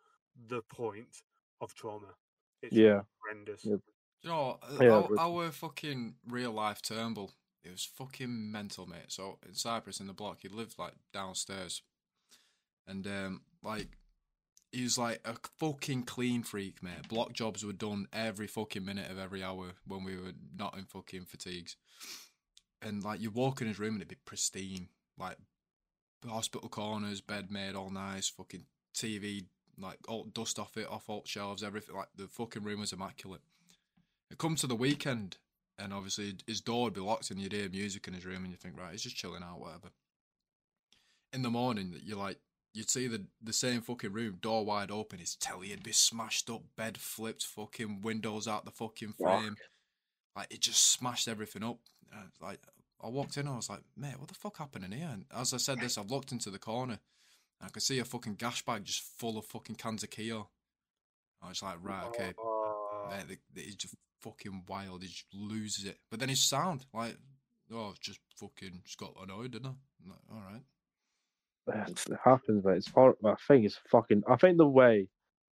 the 0.48 0.62
point 0.64 1.24
of 1.62 1.74
trauma. 1.76 2.14
It's 2.62 2.74
Yeah. 2.76 3.04
horrendous. 3.22 3.64
Yeah. 3.66 3.78
You 4.22 4.30
know, 4.32 4.60
uh, 4.62 4.78
Yeah, 4.82 4.90
our, 5.20 5.20
our 5.20 5.52
fucking 5.52 6.18
real 6.28 6.52
life 6.52 6.82
Turnbull, 6.82 7.32
it 7.66 7.72
was 7.72 7.86
fucking 7.86 8.52
mental, 8.52 8.86
mate. 8.86 9.10
So 9.10 9.40
in 9.48 9.56
Cyprus, 9.56 10.00
in 10.00 10.08
the 10.08 10.14
block, 10.14 10.40
he 10.42 10.48
lived 10.48 10.78
like 10.78 10.94
downstairs, 11.14 11.82
and 12.88 13.06
um, 13.08 13.42
like 13.64 13.98
he 14.72 14.84
was 14.84 14.98
like 14.98 15.22
a 15.26 15.36
fucking 15.58 16.04
clean 16.04 16.44
freak, 16.44 16.84
mate. 16.84 17.08
Block 17.10 17.34
jobs 17.34 17.66
were 17.66 17.74
done 17.74 18.08
every 18.14 18.48
fucking 18.48 18.86
minute 18.86 19.10
of 19.10 19.18
every 19.18 19.44
hour 19.44 19.72
when 19.88 20.04
we 20.04 20.16
were 20.16 20.34
not 20.58 20.78
in 20.78 20.86
fucking 20.86 21.26
fatigues, 21.26 21.76
and 22.82 23.04
like 23.04 23.22
you 23.22 23.32
walk 23.32 23.62
in 23.62 23.68
his 23.68 23.80
room 23.80 23.94
and 23.94 24.02
it'd 24.02 24.10
be 24.10 24.18
pristine, 24.26 24.90
like 25.18 25.38
hospital 26.28 26.70
corners, 26.70 27.22
bed 27.22 27.52
made 27.52 27.76
all 27.76 27.90
nice, 27.90 28.30
fucking 28.30 28.66
TV, 28.94 29.46
like 29.80 30.00
all 30.08 30.26
dust 30.26 30.60
off 30.60 30.78
it, 30.78 30.88
off 30.90 31.10
all 31.10 31.24
shelves, 31.26 31.64
everything. 31.64 31.96
Like 31.96 32.10
the 32.16 32.28
fucking 32.28 32.64
room 32.64 32.80
was 32.82 32.94
immaculate. 32.94 33.42
It 34.32 34.38
come 34.38 34.56
to 34.56 34.68
the 34.68 34.76
weekend, 34.76 35.38
and 35.78 35.94
obviously 35.94 36.36
his 36.48 36.62
door 36.62 36.86
would 36.86 36.94
be 36.94 37.02
locked, 37.02 37.32
and 37.32 37.40
you'd 37.40 37.54
hear 37.54 37.70
music 37.70 38.08
in 38.08 38.14
his 38.14 38.26
room, 38.26 38.44
and 38.44 38.52
you 38.52 38.58
think, 38.58 38.80
right, 38.80 38.92
he's 38.92 39.04
just 39.04 39.16
chilling 39.16 39.44
out, 39.44 39.60
whatever. 39.60 39.90
In 41.34 41.42
the 41.42 41.50
morning, 41.50 42.00
you're 42.04 42.18
like, 42.18 42.40
you'd 42.74 42.90
see 42.90 43.08
the 43.08 43.26
the 43.42 43.54
same 43.54 43.82
fucking 43.82 44.14
room, 44.14 44.38
door 44.42 44.66
wide 44.66 44.92
open. 44.92 45.20
His 45.20 45.36
telly 45.36 45.70
would 45.70 45.84
be 45.84 45.92
smashed 45.92 46.50
up, 46.50 46.64
bed 46.76 46.98
flipped, 46.98 47.46
fucking 47.46 48.02
windows 48.02 48.48
out 48.48 48.66
the 48.66 48.72
fucking 48.72 49.14
Fuck. 49.20 49.42
frame. 49.42 49.56
Like 50.36 50.54
it 50.54 50.62
just 50.62 50.92
smashed 50.92 51.28
everything 51.28 51.64
up. 51.64 51.80
Like 52.42 52.60
I 53.02 53.10
walked 53.10 53.38
in, 53.38 53.48
I 53.48 53.56
was 53.56 53.70
like, 53.70 53.82
mate, 53.96 54.20
what 54.20 54.28
the 54.30 54.34
fuck 54.36 54.58
happened 54.58 54.86
in 54.86 54.92
here? 54.92 55.10
And 55.12 55.26
as 55.36 55.54
I 55.54 55.58
said 55.58 55.80
this, 55.80 55.98
I've 55.98 56.12
looked 56.12 56.32
into 56.32 56.50
the 56.50 56.60
corner, 56.60 57.00
and 57.60 57.68
I 57.68 57.70
could 57.70 57.84
see 57.84 58.00
a 58.00 58.06
fucking 58.06 58.36
gas 58.36 58.62
bag 58.62 58.86
just 58.86 59.04
full 59.18 59.38
of 59.38 59.46
fucking 59.46 59.76
cans 59.76 60.04
of 60.04 60.10
Keo. 60.10 60.50
I 61.42 61.50
was 61.50 61.62
like, 61.62 61.78
right, 61.82 62.06
okay, 62.08 62.34
oh. 62.40 62.55
Oh, 63.06 63.10
Mate, 63.10 63.28
the, 63.28 63.38
the, 63.54 63.62
he's 63.62 63.76
just 63.76 63.96
fucking 64.22 64.64
wild. 64.68 65.02
He 65.02 65.08
just 65.10 65.26
loses 65.34 65.86
it. 65.86 65.98
But 66.10 66.20
then 66.20 66.30
his 66.30 66.44
sound, 66.44 66.86
like, 66.94 67.18
oh, 67.74 67.90
it's 67.92 68.00
just 68.00 68.20
fucking 68.40 68.82
just 68.84 68.98
got 68.98 69.14
annoyed, 69.22 69.52
didn't 69.52 69.68
I? 69.68 69.74
I'm 70.04 70.10
like, 70.10 70.20
all 70.32 70.44
right. 70.52 70.62
it 71.68 72.20
happens, 72.24 72.64
but 72.64 72.78
It's 72.78 72.90
horrible. 72.92 73.30
I 73.30 73.36
think 73.48 73.66
it's 73.66 73.80
fucking. 73.90 74.24
I 74.30 74.36
think 74.36 74.58
the 74.58 74.68
way, 74.68 75.08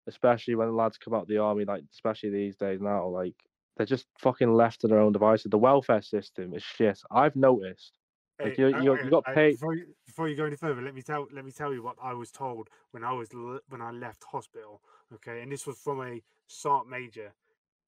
especially 0.08 0.56
when 0.56 0.68
the 0.68 0.74
lads 0.74 0.97
come 0.97 1.14
out 1.14 1.28
the 1.28 1.38
army, 1.39 1.66
like 1.66 1.84
especially 1.91 2.30
these 2.30 2.56
days 2.56 2.80
now, 2.82 3.08
like 3.08 3.36
they're 3.78 3.86
just 3.88 4.06
fucking 4.20 4.54
left 4.54 4.82
to 4.82 4.88
their 4.88 4.99
own 4.99 5.12
devices. 5.14 5.49
The 5.49 5.58
welfare 5.58 6.01
system 6.01 6.54
is 6.54 6.62
shit. 6.64 6.99
I've 7.12 7.36
noticed. 7.36 7.97
Like, 8.43 8.58
you- 8.58 8.66
uh, 8.66 8.82
you- 8.82 8.93
uh, 8.93 9.04
you 9.04 9.10
got 9.10 9.24
uh, 9.28 9.34
paid- 9.34 9.51
Before 9.54 9.74
you, 9.76 9.86
before 10.06 10.28
you 10.28 10.36
go 10.36 10.45
any 10.45 10.56
further, 10.56 10.82
let 10.82 10.93
me 10.93 11.01
tell 11.01 11.28
let 11.32 11.45
me 11.45 11.51
tell 11.51 11.74
you 11.74 11.82
what 11.82 11.95
I 12.01 12.14
was 12.14 12.30
told 12.32 12.70
when 12.91 13.04
I 13.04 13.14
was 13.14 13.30
when 13.70 13.82
I 13.82 13.91
left 13.91 14.24
hospital. 14.26 14.82
Okay, 15.14 15.41
and 15.41 15.51
this 15.51 15.66
was 15.66 15.78
from 15.80 16.01
a 16.01 16.22
sergeant 16.47 16.89
major. 16.89 17.34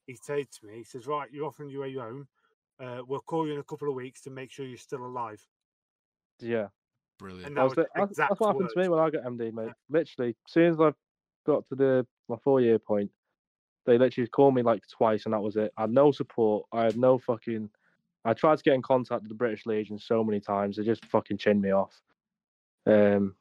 He 0.08 0.16
said 0.22 0.52
to 0.52 0.66
me, 0.68 0.76
he 0.78 0.84
says, 0.84 1.08
"Right, 1.08 1.30
you're 1.32 1.46
off 1.46 1.60
on 1.60 1.70
your 1.70 1.82
way 1.82 1.94
home. 1.96 2.28
Uh, 2.80 3.02
we'll 3.08 3.22
call 3.22 3.48
you 3.48 3.54
in 3.54 3.60
a 3.60 3.64
couple 3.64 3.88
of 3.90 3.96
weeks 3.96 4.22
to 4.22 4.30
make 4.30 4.52
sure 4.52 4.66
you're 4.66 4.78
still 4.78 5.06
alive." 5.06 5.46
Yeah. 6.40 6.68
Brilliant. 7.18 7.48
And 7.48 7.56
That 7.58 7.62
that 7.62 7.64
was 7.64 7.70
was 7.72 7.76
the, 7.76 7.88
that's, 7.96 8.12
exact 8.12 8.30
that's 8.30 8.40
what 8.42 8.48
happened 8.48 8.70
to 8.74 8.80
me 8.80 8.88
when 8.90 9.00
I 9.00 9.10
got 9.10 9.24
MD, 9.24 9.54
mate. 9.54 9.74
Literally, 9.90 10.30
as 10.32 10.52
soon 10.52 10.72
as 10.74 10.82
I 10.82 10.94
got 11.46 11.68
to 11.70 11.76
the 11.76 12.08
my 12.28 12.36
four 12.44 12.60
year 12.62 12.78
point, 12.78 13.10
they 13.86 13.98
literally 13.98 14.28
called 14.28 14.54
me 14.56 14.62
like 14.64 14.82
twice, 14.88 15.26
and 15.26 15.34
that 15.34 15.42
was 15.42 15.56
it. 15.56 15.72
I 15.78 15.82
had 15.82 15.92
no 15.92 16.12
support. 16.12 16.66
I 16.72 16.84
had 16.84 16.98
no 16.98 17.18
fucking. 17.18 17.70
I 18.26 18.34
tried 18.34 18.58
to 18.58 18.64
get 18.64 18.74
in 18.74 18.82
contact 18.82 19.22
with 19.22 19.30
the 19.30 19.36
British 19.36 19.66
Legion 19.66 19.98
so 20.00 20.24
many 20.24 20.40
times. 20.40 20.76
They 20.78 20.84
just 20.84 21.06
fucking 21.06 21.38
chinned 21.38 21.62
me 21.62 21.72
off. 21.72 22.02
Um, 22.88 23.36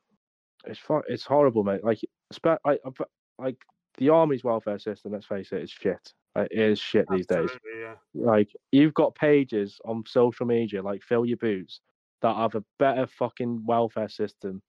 it's 0.67 0.79
fu- 0.79 1.03
it's 1.09 1.25
horrible, 1.25 1.65
mate. 1.65 1.83
Like, 1.83 2.01
spe- 2.33 2.61
like, 2.65 2.81
I've- 2.87 3.05
like 3.39 3.57
the 3.97 4.11
army's 4.11 4.45
welfare 4.45 4.79
system. 4.79 5.13
Let's 5.13 5.27
face 5.27 5.53
it, 5.53 5.63
it's 5.63 5.73
shit. 5.73 6.13
Like, 6.35 6.49
it 6.51 6.59
is 6.59 6.79
shit 6.81 7.07
these 7.11 7.27
days 7.27 7.51
yeah. 7.81 7.95
like 8.13 8.51
you've 8.73 8.95
got 8.95 9.15
pages 9.15 9.79
on 9.85 10.03
social 10.07 10.47
media 10.47 10.83
like 10.83 11.03
fill 11.03 11.25
your 11.25 11.37
boots 11.37 11.81
that 12.23 12.35
have 12.35 12.57
a 12.57 12.65
better 12.79 13.07
fucking 13.07 13.65
welfare 13.65 14.09
system 14.09 14.61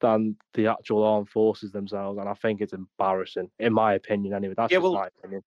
than 0.00 0.36
the 0.54 0.66
actual 0.66 1.04
armed 1.04 1.28
forces 1.28 1.70
themselves 1.70 2.18
and 2.18 2.28
i 2.28 2.34
think 2.34 2.60
it's 2.60 2.72
embarrassing 2.72 3.48
in 3.60 3.72
my 3.72 3.94
opinion 3.94 4.34
anyway 4.34 4.54
that's 4.56 4.72
Yeah, 4.72 4.78
just 4.78 4.82
well, 4.82 4.94
my 4.94 5.06
opinion 5.18 5.42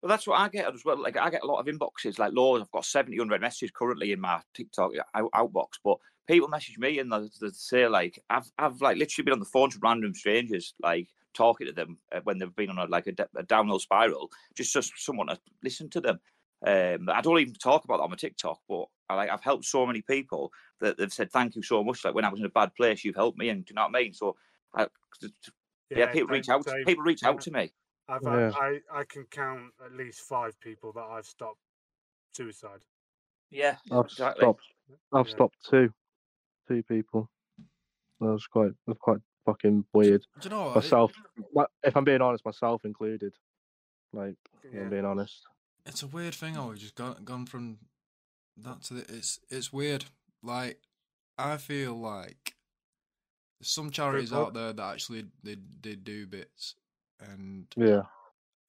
Well, 0.00 0.08
that's 0.08 0.26
what 0.26 0.38
I 0.38 0.48
get 0.48 0.72
as 0.72 0.84
well. 0.84 0.96
Like 0.96 1.16
I 1.16 1.28
get 1.28 1.42
a 1.42 1.46
lot 1.46 1.58
of 1.58 1.66
inboxes, 1.66 2.18
like 2.18 2.32
Lord, 2.32 2.62
I've 2.62 2.70
got 2.70 2.86
70, 2.86 3.18
100 3.18 3.40
messages 3.40 3.70
currently 3.70 4.12
in 4.12 4.20
my 4.20 4.40
TikTok 4.54 4.92
out, 5.14 5.30
outbox. 5.34 5.68
But 5.84 5.98
people 6.26 6.48
message 6.48 6.78
me 6.78 7.00
and 7.00 7.12
they, 7.12 7.28
they 7.40 7.50
say 7.52 7.86
like, 7.86 8.18
I've 8.30 8.50
I've 8.58 8.80
like 8.80 8.96
literally 8.96 9.24
been 9.24 9.34
on 9.34 9.40
the 9.40 9.44
phone 9.44 9.68
to 9.70 9.78
random 9.82 10.14
strangers, 10.14 10.72
like 10.82 11.08
talking 11.34 11.66
to 11.66 11.72
them 11.72 11.98
uh, 12.12 12.20
when 12.24 12.38
they've 12.38 12.54
been 12.54 12.70
on 12.70 12.78
a, 12.78 12.86
like 12.86 13.06
a 13.06 13.42
downhill 13.44 13.78
spiral, 13.78 14.30
just 14.56 14.72
just 14.72 14.92
someone 14.98 15.28
to 15.28 15.38
listen 15.62 15.90
to 15.90 16.00
them. 16.00 16.20
Um, 16.66 17.08
I 17.08 17.20
don't 17.22 17.38
even 17.40 17.54
talk 17.54 17.84
about 17.84 17.98
that 17.98 18.04
on 18.04 18.10
my 18.10 18.16
TikTok, 18.16 18.60
but 18.68 18.86
I 19.08 19.14
like 19.14 19.30
I've 19.30 19.42
helped 19.42 19.64
so 19.64 19.86
many 19.86 20.02
people 20.02 20.52
that 20.80 20.98
they've 20.98 21.12
said 21.12 21.32
thank 21.32 21.56
you 21.56 21.62
so 21.62 21.82
much. 21.82 22.04
Like 22.04 22.14
when 22.14 22.24
I 22.24 22.30
was 22.30 22.40
in 22.40 22.46
a 22.46 22.50
bad 22.50 22.74
place, 22.74 23.04
you've 23.04 23.16
helped 23.16 23.38
me, 23.38 23.48
and 23.48 23.64
do 23.64 23.72
you 23.72 23.74
know 23.76 23.82
what 23.82 23.96
I 23.96 24.02
mean? 24.02 24.12
So, 24.14 24.36
I, 24.74 24.88
yeah, 25.90 26.06
people 26.06 26.28
reach 26.28 26.48
out. 26.48 26.66
same. 26.66 26.84
People 26.86 27.04
reach 27.04 27.22
Yeah. 27.22 27.28
out 27.30 27.40
to 27.42 27.50
me. 27.50 27.72
I've 28.08 28.26
Yeah. 28.26 28.50
I 28.54 28.80
I 28.92 29.04
can 29.04 29.24
count 29.26 29.72
at 29.84 29.92
least 29.92 30.22
five 30.22 30.58
people 30.60 30.92
that 30.94 31.04
I've 31.04 31.26
stopped 31.26 31.60
suicide. 32.32 32.84
Yeah, 33.50 33.78
i've 33.90 34.10
exactly. 34.10 34.46
stopped 34.46 34.62
i've 35.12 35.28
Yeah. 35.28 35.32
stopped 35.34 35.56
two 35.68 35.92
two 36.68 36.82
people 36.84 37.30
that 38.20 38.26
was 38.32 38.46
quite 38.46 38.72
that's 38.86 38.98
quite 39.00 39.20
fucking 39.50 39.84
weird 39.92 40.22
Do 40.40 40.48
you 40.48 40.54
know 40.54 40.66
what? 40.66 40.76
Myself 40.76 41.12
my- 41.54 41.66
if 41.82 41.96
i'm 41.96 42.04
being 42.04 42.20
honest 42.22 42.44
myself 42.44 42.84
included 42.84 43.34
like 44.12 44.36
Yeah. 44.72 44.82
i'm 44.82 44.90
being 44.90 45.04
honest 45.04 45.42
it's 45.86 46.02
a 46.02 46.06
weird 46.06 46.34
thing 46.34 46.54
we've 46.66 46.78
just 46.78 46.94
gone 46.94 47.16
gone 47.24 47.46
from 47.46 47.78
that 48.64 48.82
to 48.82 48.94
the, 48.94 49.00
it's 49.16 49.40
it's 49.48 49.72
weird. 49.72 50.04
Like 50.42 50.80
I 51.38 51.56
feel 51.56 51.94
like 51.94 52.54
there's 53.58 53.70
some 53.70 53.90
charities 53.90 54.32
out 54.32 54.54
there 54.54 54.72
that 54.72 54.92
actually 54.92 55.26
they 55.42 55.56
they 55.82 55.94
do 55.94 56.26
bits, 56.26 56.74
and 57.20 57.66
yeah 57.76 58.02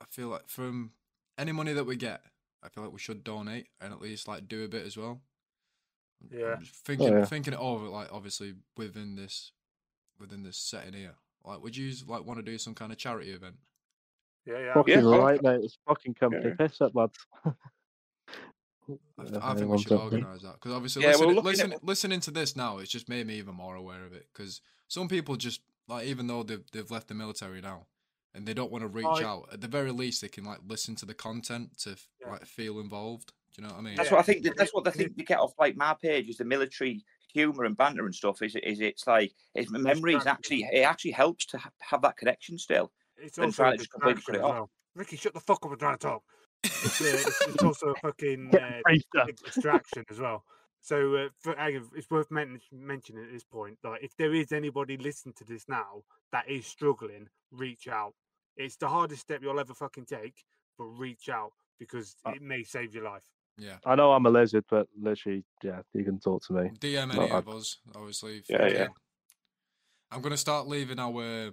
I 0.01 0.05
feel 0.09 0.29
like 0.29 0.47
from 0.47 0.91
any 1.37 1.51
money 1.51 1.73
that 1.73 1.85
we 1.85 1.95
get, 1.95 2.21
I 2.63 2.69
feel 2.69 2.83
like 2.83 2.93
we 2.93 2.99
should 2.99 3.23
donate 3.23 3.67
and 3.79 3.93
at 3.93 4.01
least 4.01 4.27
like 4.27 4.47
do 4.47 4.63
a 4.63 4.67
bit 4.67 4.85
as 4.85 4.97
well. 4.97 5.21
Yeah. 6.29 6.55
I'm 6.57 6.65
thinking 6.65 7.07
yeah. 7.13 7.25
thinking 7.25 7.53
it 7.53 7.59
over, 7.59 7.87
like 7.87 8.11
obviously 8.11 8.55
within 8.77 9.15
this 9.15 9.51
within 10.21 10.43
this 10.43 10.57
setting 10.57 10.93
here. 10.93 11.15
Like, 11.43 11.61
would 11.61 11.75
you 11.75 11.91
like 12.07 12.23
want 12.25 12.37
to 12.39 12.43
do 12.43 12.57
some 12.57 12.75
kind 12.75 12.91
of 12.91 12.97
charity 12.97 13.31
event? 13.31 13.55
Yeah, 14.45 14.59
yeah. 14.59 14.73
fucking 14.73 14.93
Yeah, 14.99 15.03
well- 15.03 15.19
right 15.21 15.41
mate 15.43 15.61
it's 15.63 15.77
fucking 15.87 16.13
company 16.15 16.45
Yeah. 16.47 16.55
piss 16.67 16.79
up 16.81 16.95
lads 16.95 17.17
I, 17.45 17.51
Yeah, 19.23 19.39
I 19.41 19.53
think 19.55 19.69
we 19.69 19.77
should 19.81 19.91
organise 19.93 20.41
that 20.41 20.53
because 20.55 20.71
obviously, 20.73 21.03
Yeah, 21.03 21.15
well, 21.19 21.27
listening, 21.29 21.37
at 21.37 21.43
listen, 21.43 21.71
what- 21.71 21.83
listening 21.83 22.19
to 22.21 22.31
this 22.31 22.55
now, 22.55 22.77
it's 22.79 22.91
just 22.91 23.07
made 23.09 23.27
me 23.27 23.35
even 23.35 23.53
more 23.55 23.75
aware 23.75 24.03
of 24.05 24.13
it. 24.13 24.27
Because 24.33 24.61
some 24.87 25.07
people 25.07 25.35
just 25.35 25.61
like, 25.87 26.07
even 26.07 26.27
though 26.27 26.43
they've 26.43 26.63
they've 26.71 26.89
left 26.89 27.07
the 27.07 27.13
military 27.13 27.61
now, 27.61 27.85
and 28.33 28.47
they 28.47 28.53
don't 28.53 28.71
want 28.71 28.81
to 28.83 28.87
reach 28.87 29.05
I- 29.05 29.23
out, 29.23 29.49
at 29.53 29.61
the 29.61 29.67
very 29.67 29.91
least, 29.91 30.21
they 30.21 30.27
can 30.27 30.43
like 30.43 30.59
listen 30.67 30.95
to 30.97 31.05
the 31.05 31.13
content 31.13 31.77
to 31.79 31.95
Yeah. 32.19 32.31
like 32.31 32.45
feel 32.45 32.79
involved. 32.79 33.33
Do 33.55 33.61
you 33.61 33.67
know 33.67 33.73
what 33.73 33.79
I 33.79 33.83
mean? 33.83 33.95
That's 33.95 34.09
Yeah. 34.09 34.15
what 34.17 34.19
I 34.21 34.23
think. 34.33 34.55
That's 34.57 34.73
what 34.73 34.87
I 34.87 34.91
think 34.91 35.15
they 35.15 35.23
get 35.23 35.39
off 35.39 35.53
like 35.59 35.75
my 35.75 35.93
page 36.01 36.29
is 36.29 36.37
the 36.37 36.45
military 36.45 37.03
humor 37.33 37.63
and 37.65 37.75
banter 37.77 38.05
and 38.05 38.13
stuff. 38.15 38.41
Is 38.41 38.55
is 38.55 38.79
it's 38.79 39.07
like 39.07 39.33
it's 39.55 39.71
memories 39.71 40.15
Distraction. 40.23 40.27
actually. 40.27 40.63
It 40.79 40.83
actually 40.83 41.11
helps 41.11 41.45
to 41.47 41.57
ha- 41.57 41.69
have 41.79 42.01
that 42.03 42.17
connection 42.17 42.57
still. 42.57 42.91
It's 43.17 43.35
than 43.35 43.45
also 43.45 43.63
trying 43.63 43.73
a 43.73 43.77
to 43.77 43.83
just 43.83 43.91
completely 43.91 44.15
distraction 44.15 44.33
cut 44.41 44.45
as 44.45 44.51
it 44.51 44.51
off. 44.51 44.55
well. 44.59 44.69
Rikki, 44.95 45.15
shut 45.17 45.33
the 45.33 45.39
fuck 45.39 45.65
up 45.65 45.71
and 45.71 45.79
trying 45.79 45.97
to 45.97 46.07
talk. 46.07 46.23
It's, 46.63 47.01
uh, 47.01 47.05
it's, 47.05 47.41
it's 47.47 47.63
also 47.63 47.87
a 47.91 47.95
fucking 47.95 48.49
Get 48.51 48.61
uh, 48.61 48.81
briefed 48.83 49.15
up. 49.19 49.27
big 49.27 49.37
distraction 49.37 50.05
as 50.09 50.19
well. 50.19 50.43
So 50.81 51.15
uh, 51.15 51.29
for, 51.39 51.55
hang 51.55 51.77
on, 51.77 51.89
it's 51.95 52.09
worth 52.09 52.31
men- 52.31 52.59
mentioning 52.71 53.23
at 53.23 53.31
this 53.31 53.43
point, 53.43 53.77
like 53.83 54.03
if 54.03 54.15
there 54.17 54.33
is 54.33 54.51
anybody 54.51 54.97
listening 54.97 55.33
to 55.37 55.43
this 55.45 55.65
now 55.69 56.03
that 56.31 56.49
is 56.49 56.65
struggling, 56.65 57.29
reach 57.51 57.87
out. 57.87 58.13
It's 58.57 58.75
the 58.77 58.89
hardest 58.89 59.21
step 59.21 59.41
you'll 59.43 59.59
ever 59.59 59.73
fucking 59.73 60.05
take, 60.05 60.43
but 60.77 60.85
reach 60.85 61.29
out 61.29 61.51
because 61.79 62.15
Uh, 62.25 62.31
it 62.31 62.41
may 62.41 62.63
save 62.63 62.93
your 62.95 63.03
life. 63.05 63.23
Yeah. 63.57 63.77
I 63.85 63.95
know 63.95 64.11
I'm 64.13 64.25
a 64.25 64.29
lizard, 64.29 64.65
but 64.69 64.87
literally, 64.99 65.43
yeah, 65.63 65.81
you 65.93 66.03
can 66.03 66.19
talk 66.19 66.43
to 66.47 66.53
me. 66.53 66.69
DM 66.79 67.13
any 67.13 67.29
I- 67.31 67.37
of 67.37 67.47
us, 67.49 67.77
obviously. 67.95 68.43
Yeah, 68.49 68.67
yeah. 68.67 68.87
I'm 70.11 70.21
gonna 70.21 70.37
start 70.37 70.67
leaving 70.67 70.99
our 70.99 71.51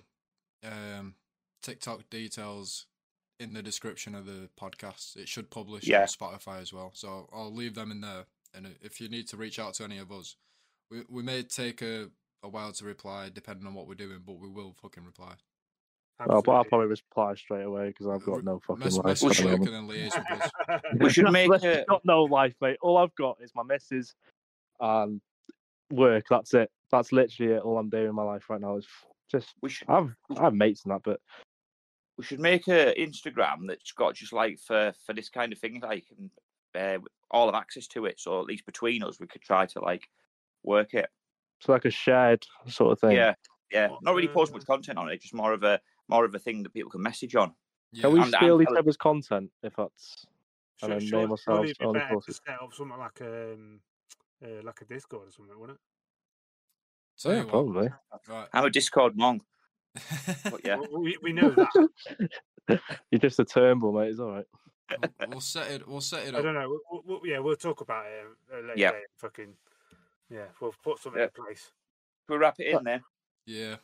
um, 0.65 1.15
TikTok 1.63 2.09
details 2.11 2.87
in 3.39 3.53
the 3.53 3.63
description 3.63 4.15
of 4.15 4.27
the 4.27 4.49
podcast. 4.61 5.17
It 5.17 5.29
should 5.29 5.51
publish 5.51 5.87
Yeah. 5.87 6.03
on 6.03 6.07
Spotify 6.09 6.61
as 6.61 6.73
well, 6.73 6.91
so 6.95 7.29
I'll 7.33 7.55
leave 7.55 7.75
them 7.75 7.91
in 7.93 8.01
there. 8.01 8.25
And 8.55 8.77
if 8.81 9.01
you 9.01 9.09
need 9.09 9.29
to 9.29 9.37
reach 9.37 9.59
out 9.59 9.75
to 9.75 9.85
any 9.85 9.99
of 9.99 10.11
us, 10.11 10.37
we 10.91 11.05
we 11.09 11.23
may 11.23 11.43
take 11.43 11.83
a, 11.83 12.11
a 12.43 12.49
while 12.49 12.73
to 12.73 12.85
reply 12.85 13.29
depending 13.33 13.67
on 13.67 13.75
what 13.75 13.87
we're 13.87 13.95
doing, 13.95 14.21
but 14.27 14.39
we 14.39 14.49
will 14.49 14.75
fucking 14.81 15.05
reply. 15.05 15.35
Oh, 16.21 16.43
but 16.43 16.53
I'll 16.53 16.65
probably 16.65 16.89
reply 16.89 17.35
straight 17.37 17.63
away 17.63 17.89
because 17.89 18.09
I've 18.09 18.25
got 18.25 18.43
no 18.43 18.59
fucking 18.67 18.85
Mess, 18.85 18.97
life. 18.97 19.05
mess 19.05 19.23
at 19.23 19.29
with 19.29 19.37
the 19.39 19.45
moment. 19.45 19.69
and 19.69 19.89
then 19.89 19.97
liaise 19.97 20.31
with 20.31 20.43
us. 20.43 20.81
We 21.01 21.11
should 21.11 21.31
make 21.31 21.53
I've 21.53 21.87
got 21.87 22.05
no 22.05 22.25
life, 22.25 22.55
mate. 22.61 22.77
All 22.83 22.97
I've 22.97 23.15
got 23.15 23.39
is 23.41 23.53
my 23.55 23.63
missus 23.63 24.15
and 24.81 25.21
work. 25.91 26.25
That's 26.29 26.55
it. 26.55 26.71
That's 26.91 27.13
literally 27.13 27.53
it. 27.53 27.63
All 27.63 27.79
I'm 27.79 27.89
doing 27.89 28.07
in 28.09 28.15
my 28.15 28.25
life 28.25 28.51
right 28.51 28.61
now 28.61 28.77
is 28.79 28.87
just. 29.31 29.55
we 29.63 29.71
should 29.71 29.89
I've 29.89 30.13
I 30.37 30.43
have 30.43 30.55
mates 30.55 30.83
and 30.85 30.93
that, 30.93 31.03
but 31.05 31.21
we 32.17 32.25
should 32.25 32.41
make 32.41 32.67
a 32.67 32.93
Instagram 32.99 33.69
that's 33.69 33.93
got 33.93 34.15
just 34.17 34.33
like 34.33 34.59
for 34.59 34.93
for 35.07 35.13
this 35.13 35.29
kind 35.29 35.53
of 35.53 35.59
thing, 35.61 35.81
like 35.81 36.07
and 36.19 36.31
uh, 36.75 36.99
all 37.31 37.47
have 37.47 37.55
access 37.55 37.87
to 37.89 38.07
it. 38.07 38.19
So 38.19 38.41
at 38.41 38.47
least 38.47 38.67
between 38.67 39.05
us, 39.05 39.21
we 39.21 39.29
could 39.29 39.43
try 39.43 39.67
to 39.67 39.81
like 39.81 40.09
work 40.65 40.95
it. 40.95 41.09
it's 41.61 41.69
like 41.69 41.85
a 41.85 41.91
shared 41.91 42.45
sort 42.67 42.93
of 42.93 43.01
thing. 43.01 43.13
Yeah, 43.17 43.35
yeah. 43.71 43.89
Not 44.03 44.15
really 44.17 44.27
post 44.29 44.53
much 44.53 44.67
content 44.67 44.99
on 44.99 45.09
it, 45.11 45.21
just 45.23 45.35
more 45.35 45.53
of 45.53 45.63
a 45.63 45.81
more 46.09 46.25
of 46.25 46.35
a 46.35 46.39
thing 46.39 46.63
that 46.63 46.73
people 46.73 46.91
can 46.91 47.03
message 47.03 47.35
on. 47.37 47.55
Yeah. 47.93 48.03
Can 48.03 48.13
we 48.13 48.21
I'm- 48.21 48.35
I'm 48.35 48.41
steal 48.41 48.63
each 48.63 48.69
other's 48.77 48.97
content 48.97 49.51
if 49.63 49.75
that's 49.77 50.27
and 50.83 50.93
then 50.93 51.01
Should- 51.01 51.13
name 51.13 51.31
ourselves 51.31 51.47
surely 51.47 51.71
it'd 51.71 51.79
be 51.79 51.87
on 51.87 51.95
the 51.95 52.01
courses? 52.01 52.41
set 52.47 52.61
up 52.63 52.73
something 52.75 52.99
like 52.99 53.21
um, 53.23 53.81
uh, 54.45 54.63
like 54.63 54.81
a 54.81 54.85
Discord 54.85 55.29
or 55.29 55.33
something, 55.33 55.59
wouldn't 55.59 55.81
Tell 57.19 57.33
yeah, 57.33 57.41
you 57.43 57.47
probably. 57.47 57.89
Right. 58.29 58.49
I'm 58.53 58.65
a 58.65 58.71
Discord 58.71 59.17
monk, 59.17 59.43
but 60.45 60.61
yeah, 60.65 60.77
Well, 60.91 61.01
we, 61.03 61.17
we 61.21 61.33
know 61.33 61.51
that. 61.51 61.89
You're 63.11 63.19
just 63.19 63.41
a 63.41 63.45
Turnbull, 63.45 63.93
mate. 63.93 64.11
It's 64.11 64.21
all 64.21 64.31
right. 64.31 64.45
we'll, 65.01 65.29
we'll 65.31 65.41
set 65.41 65.69
it. 65.71 65.89
We'll 65.89 66.01
set 66.01 66.29
it 66.29 66.35
I 66.35 66.39
up. 66.39 66.45
don't 66.45 66.55
know. 66.55 66.79
We'll, 66.91 67.03
we'll, 67.05 67.21
yeah, 67.27 67.41
we'll 67.41 67.57
talk 67.57 67.81
about 67.81 68.07
it 68.07 68.25
uh, 68.53 68.57
later. 68.61 68.73
Yeah. 68.77 68.91
date, 68.93 69.03
Fucking 69.17 69.55
yeah, 70.31 70.45
we'll 70.61 70.75
put 70.85 71.01
something 71.01 71.19
Yeah. 71.21 71.27
in 71.37 71.45
place. 71.45 71.73
We'll 72.29 72.39
wrap 72.39 72.55
it 72.61 72.69
in 72.77 72.85
then. 72.85 73.03
Yeah. 73.47 73.77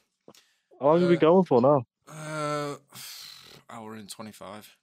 How 0.81 0.87
long 0.93 1.03
are 1.03 1.09
we 1.09 1.17
Uh, 1.17 1.21
going 1.21 1.45
for 1.45 1.61
now? 1.61 1.85
Uh, 2.09 2.77
hour 3.71 3.95
and 3.95 4.09
twenty-five. 4.09 4.77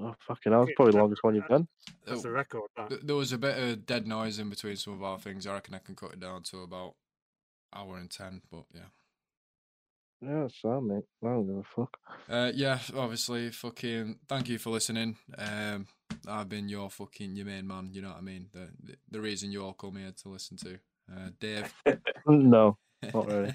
Oh, 0.00 0.14
fucking 0.20 0.52
hell. 0.52 0.62
It's 0.62 0.68
Okay, 0.68 0.74
probably 0.76 0.92
the 0.92 0.98
longest 0.98 1.24
one 1.24 1.34
you've 1.34 1.48
done. 1.48 1.66
That's 2.06 2.20
Oh, 2.20 2.22
the 2.22 2.30
record. 2.30 2.62
That. 2.76 3.04
there 3.06 3.16
was 3.16 3.32
a 3.32 3.38
bit 3.38 3.58
of 3.58 3.84
dead 3.84 4.06
noise 4.06 4.38
in 4.38 4.48
between 4.48 4.76
some 4.76 4.92
of 4.92 5.02
our 5.02 5.18
things. 5.18 5.44
I 5.46 5.54
reckon 5.54 5.74
I 5.74 5.78
can 5.78 5.96
cut 5.96 6.12
it 6.12 6.20
down 6.20 6.44
to 6.44 6.60
about 6.62 6.94
hour 7.74 7.96
and 7.96 8.08
ten. 8.10 8.42
But 8.50 8.64
yeah. 8.72 8.82
Yeah, 10.20 10.44
it's 10.46 10.58
fine, 10.60 10.86
mate. 10.88 11.04
I 11.22 11.26
don't 11.28 11.46
give 11.46 11.56
a 11.58 11.62
fuck. 11.62 11.96
Uh, 12.28 12.50
yeah, 12.54 12.78
obviously, 12.96 13.50
fucking. 13.50 14.18
Thank 14.28 14.48
you 14.48 14.58
for 14.58 14.70
listening. 14.70 15.16
Um, 15.36 15.86
I've 16.28 16.48
been 16.48 16.68
your 16.68 16.90
fucking 16.90 17.36
your 17.36 17.46
main 17.46 17.66
man. 17.66 17.90
You 17.92 18.02
know 18.02 18.08
what 18.08 18.18
I 18.18 18.22
mean? 18.22 18.46
The 18.52 18.68
the, 18.82 18.96
the 19.10 19.20
reason 19.20 19.52
you 19.52 19.64
all 19.64 19.74
come 19.74 19.96
here 19.96 20.12
to 20.22 20.28
listen 20.28 20.56
to. 20.58 20.78
Uh, 21.12 21.30
Dave. 21.40 21.72
No, 22.26 22.76
not 23.14 23.26
really. 23.26 23.54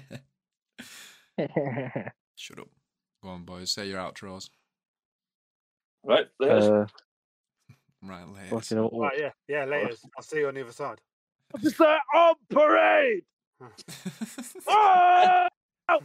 Shut 2.36 2.58
up. 2.58 2.68
Go 3.24 3.30
on, 3.30 3.42
boys. 3.44 3.72
Say 3.72 3.88
your 3.88 3.98
outros. 3.98 4.50
Right, 6.04 6.26
there's 6.38 6.64
uh, 6.64 6.86
Right, 8.02 8.28
later. 8.28 8.48
fucking 8.50 8.76
hell. 8.76 8.90
Right, 8.92 9.18
yeah, 9.18 9.30
yeah. 9.48 9.64
Later. 9.64 9.94
I'll 10.18 10.22
see 10.22 10.40
you 10.40 10.48
on 10.48 10.54
the 10.54 10.60
other 10.60 10.72
side. 10.72 11.00
Is 11.62 11.74
that 11.78 12.00
on 12.14 12.34
parade? 12.50 13.22
Ah! 14.68 15.48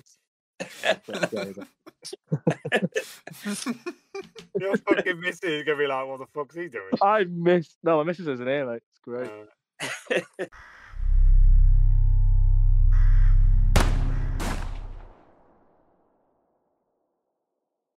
Your 4.59 4.78
fucking 4.78 5.20
missus 5.20 5.43
is 5.43 5.63
gonna 5.63 5.78
be 5.78 5.88
like, 5.88 6.07
"What 6.07 6.20
the 6.20 6.26
fuck's 6.34 6.55
he 6.55 6.67
doing?" 6.70 6.86
I 7.01 7.26
missed. 7.26 7.78
No, 7.84 7.97
my 7.97 8.03
missus 8.03 8.28
isn't 8.28 8.47
here, 8.47 8.65
mate. 8.65 8.82
It's 8.91 8.99
great. 9.03 9.30
Uh, 10.39 10.45